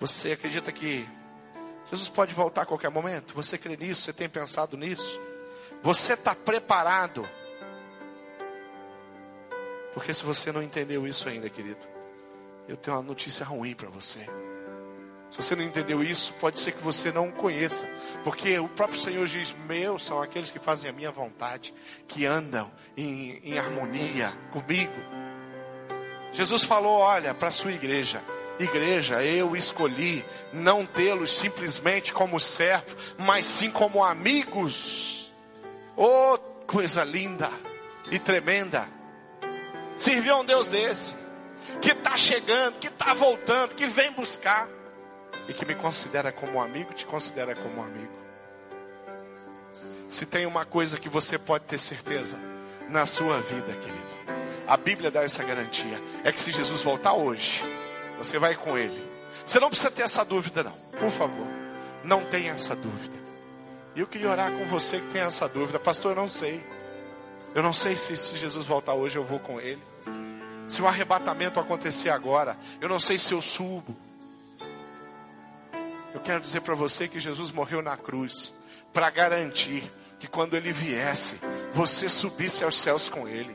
Você 0.00 0.32
acredita 0.32 0.72
que 0.72 1.06
Jesus 1.90 2.08
pode 2.08 2.34
voltar 2.34 2.62
a 2.62 2.66
qualquer 2.66 2.90
momento. 2.90 3.34
Você 3.34 3.56
crê 3.56 3.76
nisso? 3.76 4.02
Você 4.02 4.12
tem 4.12 4.28
pensado 4.28 4.76
nisso? 4.76 5.20
Você 5.82 6.14
está 6.14 6.34
preparado? 6.34 7.28
Porque 9.94 10.12
se 10.12 10.24
você 10.24 10.52
não 10.52 10.62
entendeu 10.62 11.06
isso 11.06 11.28
ainda, 11.28 11.48
querido, 11.48 11.80
eu 12.68 12.76
tenho 12.76 12.96
uma 12.96 13.02
notícia 13.02 13.46
ruim 13.46 13.74
para 13.74 13.88
você. 13.88 14.26
Se 15.30 15.36
você 15.36 15.56
não 15.56 15.64
entendeu 15.64 16.02
isso, 16.02 16.32
pode 16.34 16.58
ser 16.58 16.72
que 16.72 16.82
você 16.82 17.12
não 17.12 17.30
conheça. 17.30 17.88
Porque 18.24 18.58
o 18.58 18.68
próprio 18.68 18.98
Senhor 18.98 19.26
diz: 19.26 19.54
Meus 19.66 20.04
são 20.04 20.22
aqueles 20.22 20.50
que 20.50 20.58
fazem 20.58 20.90
a 20.90 20.92
minha 20.92 21.10
vontade, 21.10 21.74
que 22.08 22.26
andam 22.26 22.70
em, 22.96 23.40
em 23.44 23.58
harmonia 23.58 24.32
comigo. 24.52 24.92
Jesus 26.32 26.64
falou: 26.64 26.98
olha, 26.98 27.34
para 27.34 27.48
a 27.48 27.52
sua 27.52 27.72
igreja. 27.72 28.22
Igreja, 28.58 29.22
eu 29.22 29.54
escolhi 29.54 30.24
não 30.52 30.86
tê-los 30.86 31.30
simplesmente 31.30 32.12
como 32.12 32.40
servo, 32.40 32.96
mas 33.18 33.44
sim 33.44 33.70
como 33.70 34.02
amigos. 34.02 35.30
Oh, 35.96 36.38
coisa 36.66 37.04
linda 37.04 37.50
e 38.10 38.18
tremenda. 38.18 38.88
Servir 39.98 40.30
a 40.30 40.36
um 40.36 40.44
Deus 40.44 40.68
desse, 40.68 41.14
que 41.80 41.90
está 41.90 42.16
chegando, 42.16 42.78
que 42.78 42.88
está 42.88 43.12
voltando, 43.12 43.74
que 43.74 43.86
vem 43.86 44.12
buscar 44.12 44.68
e 45.48 45.52
que 45.52 45.64
me 45.64 45.74
considera 45.74 46.32
como 46.32 46.60
amigo, 46.60 46.92
te 46.94 47.04
considera 47.06 47.54
como 47.54 47.82
amigo. 47.82 48.12
Se 50.10 50.24
tem 50.24 50.46
uma 50.46 50.64
coisa 50.64 50.98
que 50.98 51.08
você 51.08 51.38
pode 51.38 51.64
ter 51.64 51.78
certeza 51.78 52.38
na 52.88 53.04
sua 53.04 53.40
vida, 53.40 53.72
querido, 53.74 54.16
a 54.66 54.76
Bíblia 54.76 55.10
dá 55.10 55.22
essa 55.22 55.44
garantia: 55.44 56.00
é 56.24 56.32
que 56.32 56.40
se 56.40 56.50
Jesus 56.50 56.82
voltar 56.82 57.12
hoje, 57.12 57.62
você 58.18 58.38
vai 58.38 58.54
com 58.54 58.76
Ele. 58.76 59.04
Você 59.44 59.60
não 59.60 59.68
precisa 59.68 59.90
ter 59.90 60.02
essa 60.02 60.24
dúvida, 60.24 60.62
não, 60.62 60.72
por 60.98 61.10
favor, 61.10 61.46
não 62.02 62.24
tenha 62.24 62.52
essa 62.52 62.74
dúvida. 62.74 63.16
E 63.94 64.00
eu 64.00 64.06
queria 64.06 64.30
orar 64.30 64.52
com 64.52 64.64
você 64.66 64.98
que 64.98 65.12
tem 65.12 65.22
essa 65.22 65.48
dúvida, 65.48 65.78
pastor. 65.78 66.12
Eu 66.12 66.16
não 66.16 66.28
sei, 66.28 66.62
eu 67.54 67.62
não 67.62 67.72
sei 67.72 67.96
se, 67.96 68.16
se 68.16 68.36
Jesus 68.36 68.66
voltar 68.66 68.94
hoje 68.94 69.16
eu 69.16 69.24
vou 69.24 69.38
com 69.38 69.60
Ele. 69.60 69.82
Se 70.66 70.82
o 70.82 70.86
arrebatamento 70.86 71.60
acontecer 71.60 72.10
agora, 72.10 72.58
eu 72.80 72.88
não 72.88 72.98
sei 72.98 73.18
se 73.18 73.32
eu 73.32 73.40
subo. 73.40 73.96
Eu 76.12 76.20
quero 76.20 76.40
dizer 76.40 76.60
para 76.62 76.74
você 76.74 77.06
que 77.06 77.20
Jesus 77.20 77.52
morreu 77.52 77.80
na 77.80 77.96
cruz 77.96 78.52
para 78.92 79.08
garantir 79.10 79.92
que 80.18 80.26
quando 80.26 80.54
ele 80.54 80.72
viesse, 80.72 81.38
você 81.72 82.08
subisse 82.08 82.64
aos 82.64 82.78
céus 82.78 83.08
com 83.08 83.28
ele. 83.28 83.54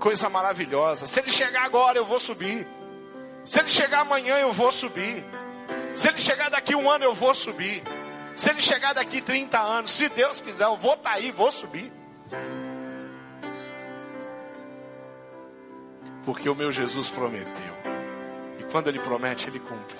Coisa 0.00 0.28
maravilhosa. 0.28 1.06
Se 1.06 1.20
ele 1.20 1.30
chegar 1.30 1.64
agora, 1.64 1.96
eu 1.96 2.04
vou 2.04 2.18
subir. 2.18 2.66
Se 3.44 3.58
ele 3.58 3.68
chegar 3.68 4.00
amanhã, 4.00 4.38
eu 4.38 4.52
vou 4.52 4.72
subir. 4.72 5.24
Se 5.94 6.08
ele 6.08 6.18
chegar 6.18 6.48
daqui 6.48 6.74
um 6.74 6.90
ano, 6.90 7.04
eu 7.04 7.14
vou 7.14 7.34
subir. 7.34 7.82
Se 8.36 8.50
ele 8.50 8.60
chegar 8.60 8.94
daqui 8.94 9.20
30 9.20 9.58
anos, 9.58 9.90
se 9.90 10.08
Deus 10.08 10.40
quiser, 10.40 10.64
eu 10.64 10.76
vou 10.76 10.94
estar 10.94 11.10
tá 11.10 11.16
aí, 11.16 11.30
vou 11.30 11.52
subir. 11.52 11.92
Porque 16.24 16.48
o 16.48 16.54
meu 16.54 16.70
Jesus 16.70 17.08
prometeu. 17.08 17.74
E 18.58 18.64
quando 18.64 18.88
ele 18.88 18.98
promete, 19.00 19.48
ele 19.48 19.58
cumpre. 19.60 19.96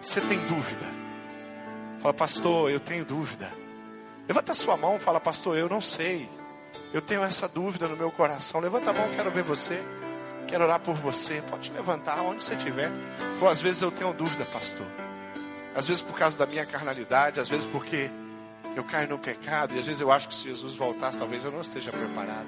Você 0.00 0.20
tem 0.20 0.38
dúvida? 0.46 0.86
Fala, 2.00 2.14
pastor, 2.14 2.70
eu 2.70 2.80
tenho 2.80 3.04
dúvida. 3.04 3.50
Levanta 4.26 4.54
sua 4.54 4.76
mão 4.76 4.98
fala, 4.98 5.20
pastor, 5.20 5.56
eu 5.56 5.68
não 5.68 5.80
sei. 5.80 6.28
Eu 6.92 7.02
tenho 7.02 7.22
essa 7.22 7.48
dúvida 7.48 7.88
no 7.88 7.96
meu 7.96 8.10
coração. 8.10 8.60
Levanta 8.60 8.90
a 8.90 8.92
mão, 8.92 9.08
quero 9.14 9.30
ver 9.30 9.42
você. 9.42 9.82
Quero 10.50 10.64
orar 10.64 10.80
por 10.80 10.96
você. 10.96 11.40
Pode 11.48 11.72
levantar 11.72 12.20
onde 12.22 12.42
você 12.42 12.54
estiver. 12.54 12.90
Fala, 13.38 13.52
às 13.52 13.60
vezes 13.60 13.80
eu 13.82 13.92
tenho 13.92 14.12
dúvida, 14.12 14.44
pastor. 14.46 14.86
Às 15.76 15.86
vezes 15.86 16.02
por 16.02 16.18
causa 16.18 16.36
da 16.36 16.44
minha 16.44 16.66
carnalidade, 16.66 17.38
às 17.38 17.48
vezes 17.48 17.64
porque 17.64 18.10
eu 18.76 18.82
caio 18.82 19.08
no 19.08 19.18
pecado, 19.18 19.74
e 19.74 19.78
às 19.78 19.86
vezes 19.86 20.00
eu 20.00 20.10
acho 20.10 20.28
que 20.28 20.34
se 20.34 20.44
Jesus 20.44 20.74
voltasse, 20.74 21.16
talvez 21.16 21.44
eu 21.44 21.52
não 21.52 21.60
esteja 21.60 21.92
preparado. 21.92 22.46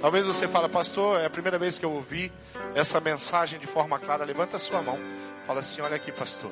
Talvez 0.00 0.26
você 0.26 0.48
fale, 0.48 0.68
pastor, 0.68 1.20
é 1.20 1.26
a 1.26 1.30
primeira 1.30 1.58
vez 1.58 1.78
que 1.78 1.84
eu 1.84 1.92
ouvi 1.92 2.32
essa 2.74 2.98
mensagem 3.00 3.60
de 3.60 3.66
forma 3.66 3.98
clara. 3.98 4.24
Levanta 4.24 4.56
a 4.56 4.58
sua 4.58 4.80
mão. 4.80 4.98
Fala 5.46 5.60
assim: 5.60 5.82
olha 5.82 5.96
aqui, 5.96 6.10
pastor, 6.10 6.50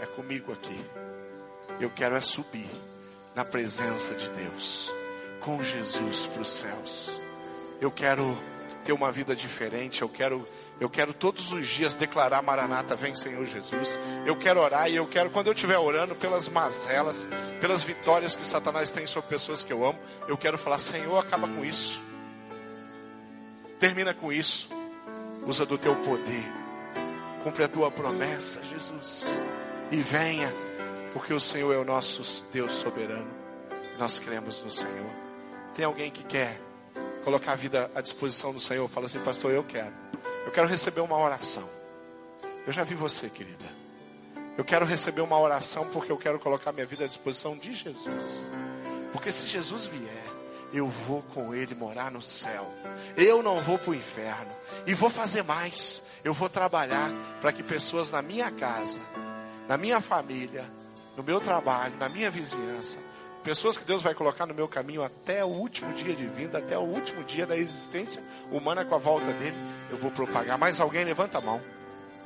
é 0.00 0.06
comigo 0.06 0.52
aqui. 0.52 0.80
Eu 1.80 1.90
quero 1.90 2.14
é 2.14 2.20
subir 2.20 2.70
na 3.34 3.44
presença 3.44 4.14
de 4.14 4.28
Deus, 4.30 4.92
com 5.40 5.60
Jesus 5.60 6.26
para 6.26 6.42
os 6.42 6.50
céus. 6.50 7.20
Eu 7.80 7.90
quero 7.90 8.38
ter 8.84 8.92
uma 8.92 9.10
vida 9.10 9.34
diferente. 9.34 10.02
Eu 10.02 10.08
quero, 10.08 10.44
eu 10.78 10.88
quero 10.90 11.12
todos 11.12 11.52
os 11.52 11.66
dias 11.66 11.94
declarar 11.94 12.42
Maranata, 12.42 12.94
vem 12.94 13.14
Senhor 13.14 13.44
Jesus. 13.46 13.98
Eu 14.26 14.36
quero 14.36 14.60
orar 14.60 14.90
e 14.90 14.96
eu 14.96 15.06
quero, 15.06 15.30
quando 15.30 15.48
eu 15.48 15.52
estiver 15.52 15.78
orando 15.78 16.14
pelas 16.14 16.48
mazelas, 16.48 17.28
pelas 17.60 17.82
vitórias 17.82 18.36
que 18.36 18.44
Satanás 18.44 18.92
tem 18.92 19.06
sobre 19.06 19.30
pessoas 19.30 19.64
que 19.64 19.72
eu 19.72 19.84
amo, 19.84 19.98
eu 20.28 20.36
quero 20.36 20.58
falar: 20.58 20.78
Senhor, 20.78 21.18
acaba 21.18 21.48
com 21.48 21.64
isso. 21.64 22.02
Termina 23.80 24.14
com 24.14 24.32
isso. 24.32 24.68
Usa 25.46 25.66
do 25.66 25.76
teu 25.76 25.94
poder 25.96 26.64
Cumpre 27.44 27.62
a 27.62 27.68
tua 27.68 27.90
promessa, 27.90 28.62
Jesus. 28.62 29.26
E 29.90 29.98
venha, 29.98 30.50
porque 31.12 31.34
o 31.34 31.38
Senhor 31.38 31.74
é 31.74 31.76
o 31.76 31.84
nosso 31.84 32.42
Deus 32.50 32.72
soberano. 32.72 33.30
Nós 33.98 34.18
cremos 34.18 34.62
no 34.62 34.70
Senhor. 34.70 35.10
Tem 35.76 35.84
alguém 35.84 36.10
que 36.10 36.24
quer 36.24 36.58
colocar 37.24 37.52
a 37.52 37.56
vida 37.56 37.90
à 37.94 38.00
disposição 38.00 38.52
do 38.52 38.60
Senhor? 38.60 38.88
Fala 38.88 39.06
assim, 39.06 39.18
pastor, 39.20 39.52
eu 39.52 39.64
quero. 39.64 39.92
Eu 40.46 40.52
quero 40.52 40.68
receber 40.68 41.00
uma 41.00 41.18
oração. 41.18 41.68
Eu 42.66 42.72
já 42.72 42.84
vi 42.84 42.94
você, 42.94 43.28
querida. 43.28 43.64
Eu 44.56 44.64
quero 44.64 44.84
receber 44.84 45.20
uma 45.20 45.38
oração 45.38 45.88
porque 45.92 46.12
eu 46.12 46.18
quero 46.18 46.38
colocar 46.38 46.72
minha 46.72 46.86
vida 46.86 47.04
à 47.04 47.08
disposição 47.08 47.56
de 47.56 47.72
Jesus. 47.72 48.40
Porque 49.12 49.32
se 49.32 49.46
Jesus 49.46 49.86
vier, 49.86 50.24
eu 50.72 50.88
vou 50.88 51.22
com 51.34 51.54
Ele 51.54 51.74
morar 51.74 52.10
no 52.10 52.22
céu. 52.22 52.66
Eu 53.16 53.42
não 53.42 53.58
vou 53.58 53.78
para 53.78 53.90
o 53.90 53.94
inferno. 53.94 54.52
E 54.86 54.94
vou 54.94 55.10
fazer 55.10 55.42
mais 55.42 56.02
eu 56.24 56.32
vou 56.32 56.48
trabalhar 56.48 57.12
para 57.40 57.52
que 57.52 57.62
pessoas 57.62 58.10
na 58.10 58.22
minha 58.22 58.50
casa, 58.50 58.98
na 59.68 59.76
minha 59.76 60.00
família, 60.00 60.64
no 61.16 61.22
meu 61.22 61.38
trabalho, 61.38 61.94
na 61.98 62.08
minha 62.08 62.30
vizinhança, 62.30 62.96
pessoas 63.44 63.76
que 63.76 63.84
Deus 63.84 64.02
vai 64.02 64.14
colocar 64.14 64.46
no 64.46 64.54
meu 64.54 64.66
caminho 64.66 65.04
até 65.04 65.44
o 65.44 65.48
último 65.48 65.92
dia 65.92 66.16
de 66.16 66.26
vida, 66.26 66.58
até 66.58 66.78
o 66.78 66.82
último 66.82 67.22
dia 67.22 67.44
da 67.44 67.56
existência 67.56 68.22
humana 68.50 68.84
com 68.84 68.94
a 68.94 68.98
volta 68.98 69.30
dele, 69.34 69.56
eu 69.90 69.98
vou 69.98 70.10
propagar. 70.10 70.56
Mais 70.56 70.80
alguém 70.80 71.04
levanta 71.04 71.38
a 71.38 71.40
mão. 71.42 71.60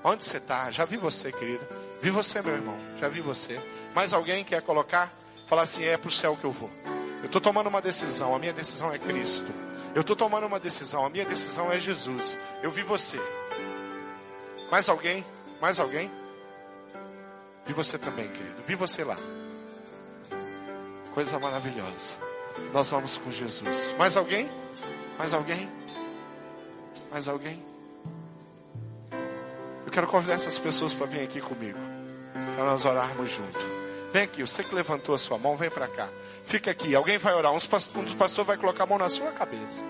Onde 0.04 0.24
você 0.24 0.36
está? 0.36 0.70
Já 0.70 0.84
vi 0.84 0.96
você, 0.96 1.32
querida. 1.32 1.68
Vi 2.00 2.08
você, 2.08 2.40
meu 2.40 2.54
irmão. 2.54 2.76
Já 3.00 3.08
vi 3.08 3.20
você. 3.20 3.60
Mais 3.94 4.12
alguém 4.12 4.44
quer 4.44 4.62
colocar? 4.62 5.12
Falar 5.48 5.62
assim: 5.62 5.84
é 5.84 5.96
para 5.96 6.08
o 6.08 6.12
céu 6.12 6.36
que 6.36 6.44
eu 6.44 6.52
vou. 6.52 6.70
Eu 7.20 7.26
estou 7.26 7.40
tomando 7.40 7.66
uma 7.66 7.82
decisão. 7.82 8.34
A 8.34 8.38
minha 8.38 8.52
decisão 8.52 8.94
é 8.94 8.98
Cristo. 8.98 9.52
Eu 9.94 10.02
estou 10.02 10.14
tomando 10.14 10.46
uma 10.46 10.60
decisão. 10.60 11.04
A 11.04 11.10
minha 11.10 11.24
decisão 11.24 11.72
é 11.72 11.80
Jesus. 11.80 12.38
Eu 12.62 12.70
vi 12.70 12.82
você. 12.82 13.20
Mais 14.70 14.88
alguém? 14.88 15.26
Mais 15.60 15.80
alguém? 15.80 16.08
Vi 17.66 17.72
você 17.72 17.98
também, 17.98 18.28
querido. 18.28 18.62
Vi 18.66 18.76
você 18.76 19.02
lá. 19.02 19.16
Coisa 21.18 21.36
maravilhosa. 21.40 22.14
Nós 22.72 22.90
vamos 22.90 23.18
com 23.18 23.32
Jesus. 23.32 23.92
Mais 23.98 24.16
alguém? 24.16 24.48
Mais 25.18 25.34
alguém? 25.34 25.68
Mais 27.10 27.26
alguém? 27.26 27.60
Eu 29.84 29.90
quero 29.90 30.06
convidar 30.06 30.34
essas 30.34 30.60
pessoas 30.60 30.92
para 30.92 31.06
vir 31.06 31.22
aqui 31.22 31.40
comigo. 31.40 31.76
Para 32.54 32.64
nós 32.66 32.84
orarmos 32.84 33.32
junto. 33.32 33.58
Vem 34.12 34.22
aqui, 34.22 34.42
você 34.42 34.62
que 34.62 34.72
levantou 34.72 35.12
a 35.12 35.18
sua 35.18 35.36
mão, 35.38 35.56
vem 35.56 35.68
para 35.68 35.88
cá. 35.88 36.08
Fica 36.44 36.70
aqui, 36.70 36.94
alguém 36.94 37.18
vai 37.18 37.34
orar. 37.34 37.50
Um 37.50 37.56
dos 37.56 37.66
pastores 37.66 38.46
vai 38.46 38.56
colocar 38.56 38.84
a 38.84 38.86
mão 38.86 38.98
na 38.98 39.10
sua 39.10 39.32
cabeça. 39.32 39.82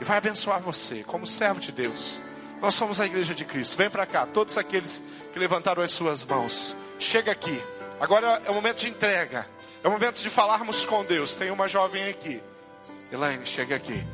E 0.00 0.04
vai 0.04 0.18
abençoar 0.18 0.60
você, 0.60 1.02
como 1.02 1.26
servo 1.26 1.58
de 1.58 1.72
Deus. 1.72 2.16
Nós 2.62 2.76
somos 2.76 3.00
a 3.00 3.06
igreja 3.06 3.34
de 3.34 3.44
Cristo. 3.44 3.76
Vem 3.76 3.90
para 3.90 4.06
cá, 4.06 4.24
todos 4.24 4.56
aqueles 4.56 5.02
que 5.32 5.38
levantaram 5.40 5.82
as 5.82 5.90
suas 5.90 6.22
mãos. 6.22 6.76
Chega 6.96 7.32
aqui. 7.32 7.60
Agora 7.98 8.40
é 8.44 8.50
o 8.52 8.54
momento 8.54 8.78
de 8.78 8.88
entrega. 8.88 9.48
É 9.82 9.88
o 9.88 9.90
momento 9.90 10.22
de 10.22 10.28
falarmos 10.28 10.84
com 10.84 11.04
Deus. 11.04 11.34
Tem 11.34 11.50
uma 11.50 11.66
jovem 11.66 12.08
aqui. 12.08 12.42
Elaine, 13.10 13.44
chega 13.46 13.76
aqui. 13.76 14.04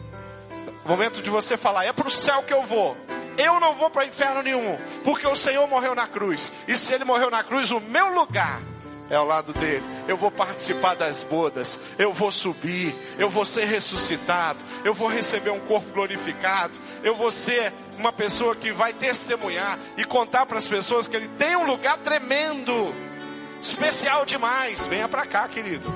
O 0.84 0.88
momento 0.88 1.20
de 1.20 1.28
você 1.28 1.56
falar: 1.56 1.84
é 1.84 1.92
para 1.92 2.06
o 2.06 2.10
céu 2.10 2.42
que 2.42 2.52
eu 2.52 2.62
vou. 2.62 2.96
Eu 3.36 3.60
não 3.60 3.74
vou 3.74 3.90
para 3.90 4.06
inferno 4.06 4.42
nenhum, 4.42 4.78
porque 5.04 5.26
o 5.26 5.36
Senhor 5.36 5.66
morreu 5.66 5.94
na 5.94 6.06
cruz. 6.06 6.50
E 6.66 6.76
se 6.76 6.94
Ele 6.94 7.04
morreu 7.04 7.30
na 7.30 7.42
cruz, 7.42 7.70
o 7.70 7.80
meu 7.80 8.14
lugar 8.14 8.62
é 9.10 9.16
ao 9.16 9.26
lado 9.26 9.52
dele. 9.52 9.84
Eu 10.08 10.16
vou 10.16 10.30
participar 10.30 10.94
das 10.94 11.22
bodas, 11.22 11.78
eu 11.98 12.12
vou 12.12 12.30
subir, 12.30 12.94
eu 13.18 13.28
vou 13.28 13.44
ser 13.44 13.66
ressuscitado, 13.66 14.58
eu 14.84 14.94
vou 14.94 15.08
receber 15.08 15.50
um 15.50 15.60
corpo 15.60 15.92
glorificado, 15.92 16.74
eu 17.02 17.14
vou 17.14 17.30
ser 17.30 17.72
uma 17.98 18.12
pessoa 18.12 18.54
que 18.54 18.72
vai 18.72 18.92
testemunhar 18.92 19.78
e 19.96 20.04
contar 20.04 20.46
para 20.46 20.58
as 20.58 20.66
pessoas 20.66 21.08
que 21.08 21.16
ele 21.16 21.28
tem 21.38 21.56
um 21.56 21.66
lugar 21.66 21.98
tremendo, 21.98 22.94
especial 23.60 24.24
demais. 24.24 24.86
Venha 24.86 25.08
para 25.08 25.26
cá, 25.26 25.48
querido. 25.48 25.92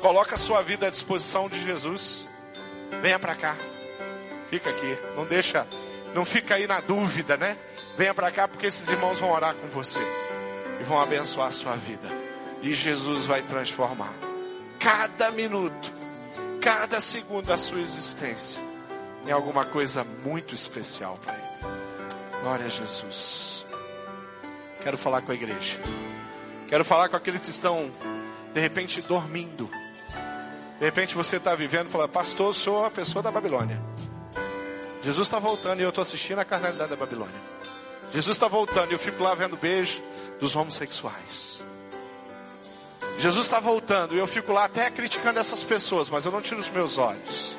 Coloca 0.00 0.34
a 0.34 0.38
sua 0.38 0.62
vida 0.62 0.86
à 0.86 0.90
disposição 0.90 1.48
de 1.48 1.62
Jesus. 1.62 2.26
Venha 3.02 3.18
para 3.18 3.34
cá. 3.34 3.56
Fica 4.50 4.70
aqui. 4.70 4.98
Não 5.16 5.24
deixa, 5.24 5.66
não 6.14 6.24
fica 6.24 6.54
aí 6.54 6.66
na 6.66 6.80
dúvida, 6.80 7.36
né? 7.36 7.56
Venha 7.96 8.14
para 8.14 8.30
cá 8.30 8.46
porque 8.46 8.66
esses 8.66 8.88
irmãos 8.88 9.18
vão 9.18 9.30
orar 9.32 9.54
com 9.54 9.66
você 9.68 10.00
e 10.80 10.84
vão 10.84 11.00
abençoar 11.00 11.48
a 11.48 11.52
sua 11.52 11.76
vida. 11.76 12.08
E 12.62 12.74
Jesus 12.74 13.24
vai 13.24 13.42
transformar 13.42 14.12
cada 14.78 15.30
minuto, 15.30 15.92
cada 16.60 17.00
segundo 17.00 17.46
da 17.46 17.58
sua 17.58 17.80
existência 17.80 18.62
em 19.26 19.32
alguma 19.32 19.64
coisa 19.64 20.06
muito 20.24 20.54
especial 20.54 21.18
para 21.22 21.34
Ele. 21.34 22.40
Glória 22.40 22.66
a 22.66 22.68
Jesus. 22.68 23.66
Quero 24.82 24.96
falar 24.96 25.22
com 25.22 25.32
a 25.32 25.34
igreja. 25.34 25.78
Quero 26.68 26.84
falar 26.84 27.08
com 27.08 27.16
aqueles 27.16 27.40
que 27.40 27.50
estão, 27.50 27.90
de 28.52 28.60
repente, 28.60 29.00
dormindo. 29.02 29.70
De 30.78 30.84
repente 30.84 31.14
você 31.14 31.36
está 31.36 31.54
vivendo 31.54 31.88
e 31.88 31.90
fala, 31.90 32.08
pastor, 32.08 32.54
sou 32.54 32.84
a 32.84 32.90
pessoa 32.90 33.22
da 33.22 33.30
Babilônia. 33.30 33.80
Jesus 35.02 35.26
está 35.26 35.38
voltando 35.38 35.80
e 35.80 35.82
eu 35.82 35.90
estou 35.90 36.02
assistindo 36.02 36.40
a 36.40 36.44
carnalidade 36.44 36.90
da 36.90 36.96
Babilônia. 36.96 37.40
Jesus 38.12 38.36
está 38.36 38.48
voltando 38.48 38.90
e 38.90 38.94
eu 38.94 38.98
fico 38.98 39.22
lá 39.22 39.34
vendo 39.34 39.56
beijo 39.56 40.02
dos 40.40 40.56
homossexuais. 40.56 41.62
Jesus 43.18 43.46
está 43.46 43.60
voltando 43.60 44.14
e 44.14 44.18
eu 44.18 44.26
fico 44.26 44.52
lá 44.52 44.64
até 44.64 44.90
criticando 44.90 45.38
essas 45.38 45.62
pessoas, 45.62 46.08
mas 46.08 46.24
eu 46.24 46.32
não 46.32 46.42
tiro 46.42 46.60
os 46.60 46.68
meus 46.68 46.98
olhos. 46.98 47.56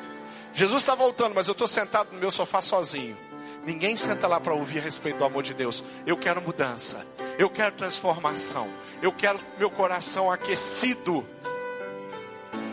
Jesus 0.53 0.81
está 0.81 0.93
voltando, 0.93 1.33
mas 1.33 1.47
eu 1.47 1.53
estou 1.53 1.67
sentado 1.67 2.09
no 2.11 2.19
meu 2.19 2.31
sofá 2.31 2.61
sozinho. 2.61 3.17
Ninguém 3.65 3.95
senta 3.95 4.27
lá 4.27 4.39
para 4.39 4.53
ouvir 4.53 4.79
a 4.79 4.81
respeito 4.81 5.17
do 5.17 5.25
amor 5.25 5.43
de 5.43 5.53
Deus. 5.53 5.83
Eu 6.05 6.17
quero 6.17 6.41
mudança. 6.41 7.05
Eu 7.37 7.49
quero 7.49 7.75
transformação. 7.75 8.67
Eu 9.01 9.11
quero 9.11 9.39
meu 9.57 9.69
coração 9.69 10.31
aquecido. 10.31 11.25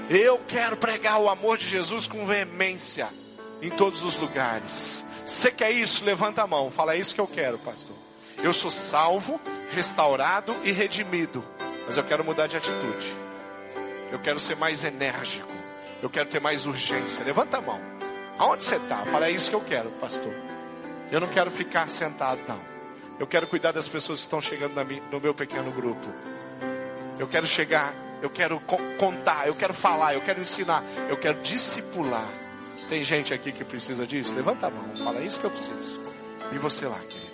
Eu 0.08 0.38
quero 0.48 0.76
pregar 0.76 1.18
o 1.18 1.28
amor 1.28 1.58
de 1.58 1.66
Jesus 1.66 2.06
com 2.06 2.26
veemência 2.26 3.08
em 3.60 3.70
todos 3.70 4.02
os 4.02 4.16
lugares. 4.16 5.04
Você 5.26 5.50
quer 5.50 5.70
isso? 5.70 6.04
Levanta 6.04 6.42
a 6.42 6.46
mão. 6.46 6.70
Fala, 6.70 6.94
é 6.94 6.98
isso 6.98 7.14
que 7.14 7.20
eu 7.20 7.26
quero, 7.26 7.58
pastor. 7.58 7.96
Eu 8.42 8.52
sou 8.52 8.70
salvo, 8.70 9.40
restaurado 9.70 10.54
e 10.64 10.72
redimido. 10.72 11.44
Mas 11.86 11.96
eu 11.96 12.04
quero 12.04 12.24
mudar 12.24 12.46
de 12.46 12.56
atitude. 12.56 13.14
Eu 14.12 14.18
quero 14.18 14.38
ser 14.38 14.56
mais 14.56 14.84
enérgico. 14.84 15.52
Eu 16.02 16.10
quero 16.10 16.28
ter 16.28 16.40
mais 16.40 16.66
urgência. 16.66 17.24
Levanta 17.24 17.58
a 17.58 17.60
mão. 17.62 17.80
Aonde 18.38 18.64
você 18.64 18.76
está? 18.76 19.04
Fala, 19.06 19.28
é 19.28 19.30
isso 19.30 19.48
que 19.48 19.56
eu 19.56 19.60
quero, 19.60 19.90
pastor. 19.92 20.32
Eu 21.10 21.20
não 21.20 21.28
quero 21.28 21.50
ficar 21.50 21.88
sentado, 21.88 22.40
não. 22.48 22.74
Eu 23.18 23.26
quero 23.26 23.46
cuidar 23.46 23.72
das 23.72 23.88
pessoas 23.88 24.20
que 24.20 24.26
estão 24.26 24.40
chegando 24.40 24.74
no 25.10 25.20
meu 25.20 25.34
pequeno 25.34 25.70
grupo. 25.70 26.08
Eu 27.18 27.28
quero 27.28 27.46
chegar, 27.46 27.94
eu 28.20 28.28
quero 28.28 28.60
contar, 28.98 29.46
eu 29.46 29.54
quero 29.54 29.72
falar, 29.72 30.14
eu 30.14 30.20
quero 30.20 30.40
ensinar, 30.40 30.82
eu 31.08 31.16
quero 31.16 31.40
discipular. 31.40 32.28
Tem 32.88 33.04
gente 33.04 33.32
aqui 33.32 33.52
que 33.52 33.64
precisa 33.64 34.06
disso? 34.06 34.34
Levanta 34.34 34.66
a 34.66 34.70
mão, 34.70 34.96
fala, 34.96 35.20
é 35.20 35.24
isso 35.24 35.38
que 35.38 35.46
eu 35.46 35.50
preciso. 35.50 36.00
E 36.52 36.58
você 36.58 36.86
lá, 36.86 36.98
querida? 36.98 37.24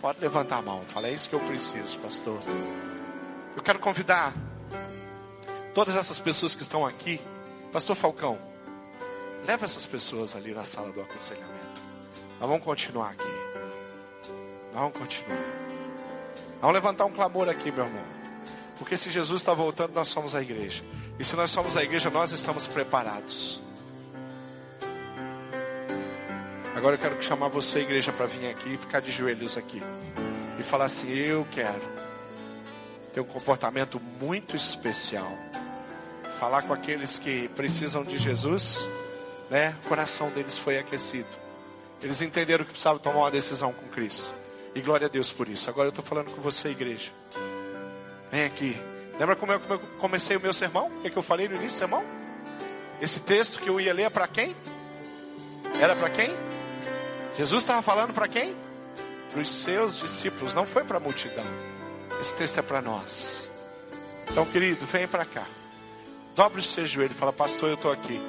Pode 0.00 0.20
levantar 0.20 0.58
a 0.58 0.62
mão, 0.62 0.82
fala, 0.88 1.08
é 1.08 1.12
isso 1.12 1.28
que 1.28 1.34
eu 1.34 1.40
preciso, 1.40 1.98
pastor. 1.98 2.38
Eu 3.56 3.62
quero 3.62 3.78
convidar 3.78 4.32
todas 5.74 5.96
essas 5.96 6.18
pessoas 6.18 6.54
que 6.54 6.62
estão 6.62 6.86
aqui, 6.86 7.20
Pastor 7.72 7.94
Falcão, 7.94 8.38
leva 9.44 9.64
essas 9.64 9.84
pessoas 9.84 10.34
ali 10.34 10.54
na 10.54 10.64
sala 10.64 10.90
do 10.90 11.00
aconselhamento. 11.00 11.82
Nós 12.40 12.48
vamos 12.48 12.64
continuar 12.64 13.10
aqui. 13.10 13.35
Vamos 14.76 14.92
continuar. 14.92 15.38
Vamos 16.60 16.74
levantar 16.74 17.06
um 17.06 17.10
clamor 17.10 17.48
aqui, 17.48 17.72
meu 17.72 17.86
irmão. 17.86 18.04
Porque 18.78 18.94
se 18.98 19.08
Jesus 19.08 19.40
está 19.40 19.54
voltando, 19.54 19.94
nós 19.94 20.08
somos 20.08 20.34
a 20.34 20.42
igreja. 20.42 20.84
E 21.18 21.24
se 21.24 21.34
nós 21.34 21.50
somos 21.50 21.78
a 21.78 21.82
igreja, 21.82 22.10
nós 22.10 22.30
estamos 22.32 22.66
preparados. 22.66 23.62
Agora 26.74 26.96
eu 26.96 26.98
quero 26.98 27.22
chamar 27.22 27.48
você, 27.48 27.78
igreja, 27.80 28.12
para 28.12 28.26
vir 28.26 28.50
aqui 28.50 28.74
e 28.74 28.76
ficar 28.76 29.00
de 29.00 29.10
joelhos 29.10 29.56
aqui. 29.56 29.82
E 30.58 30.62
falar 30.62 30.84
assim: 30.84 31.08
Eu 31.10 31.48
quero 31.50 31.80
ter 33.14 33.22
um 33.22 33.24
comportamento 33.24 33.98
muito 34.20 34.54
especial. 34.54 35.32
Falar 36.38 36.60
com 36.64 36.74
aqueles 36.74 37.18
que 37.18 37.48
precisam 37.56 38.04
de 38.04 38.18
Jesus, 38.18 38.86
né? 39.48 39.74
O 39.86 39.88
coração 39.88 40.28
deles 40.28 40.58
foi 40.58 40.78
aquecido. 40.78 41.30
Eles 42.02 42.20
entenderam 42.20 42.62
que 42.62 42.72
precisavam 42.72 42.98
tomar 42.98 43.20
uma 43.20 43.30
decisão 43.30 43.72
com 43.72 43.88
Cristo. 43.88 44.44
E 44.76 44.82
glória 44.82 45.06
a 45.06 45.08
Deus 45.08 45.32
por 45.32 45.48
isso. 45.48 45.70
Agora 45.70 45.86
eu 45.86 45.88
estou 45.88 46.04
falando 46.04 46.30
com 46.30 46.42
você, 46.42 46.68
igreja. 46.68 47.10
Vem 48.30 48.44
aqui. 48.44 48.76
Lembra 49.18 49.34
como 49.34 49.50
eu 49.50 49.60
comecei 49.98 50.36
o 50.36 50.40
meu 50.40 50.52
sermão? 50.52 50.88
O 50.88 51.00
que, 51.00 51.06
é 51.06 51.10
que 51.10 51.16
eu 51.16 51.22
falei 51.22 51.48
no 51.48 51.54
início 51.54 51.76
do 51.76 51.78
sermão? 51.78 52.04
Esse 53.00 53.20
texto 53.20 53.58
que 53.58 53.70
eu 53.70 53.80
ia 53.80 53.94
ler 53.94 54.02
é 54.02 54.10
para 54.10 54.28
quem? 54.28 54.54
Era 55.80 55.96
para 55.96 56.10
quem? 56.10 56.30
Jesus 57.38 57.62
estava 57.62 57.80
falando 57.80 58.12
para 58.12 58.28
quem? 58.28 58.54
Para 59.30 59.40
os 59.40 59.48
seus 59.50 59.98
discípulos, 59.98 60.52
não 60.52 60.66
foi 60.66 60.84
para 60.84 60.98
a 60.98 61.00
multidão. 61.00 61.46
Esse 62.20 62.36
texto 62.36 62.58
é 62.58 62.62
para 62.62 62.82
nós. 62.82 63.50
Então, 64.30 64.44
querido, 64.44 64.84
vem 64.84 65.08
para 65.08 65.24
cá. 65.24 65.46
Dobre 66.34 66.60
o 66.60 66.62
seu 66.62 66.84
joelho 66.84 67.12
e 67.12 67.14
fala, 67.14 67.32
pastor, 67.32 67.70
eu 67.70 67.76
estou 67.76 67.90
aqui. 67.90 68.20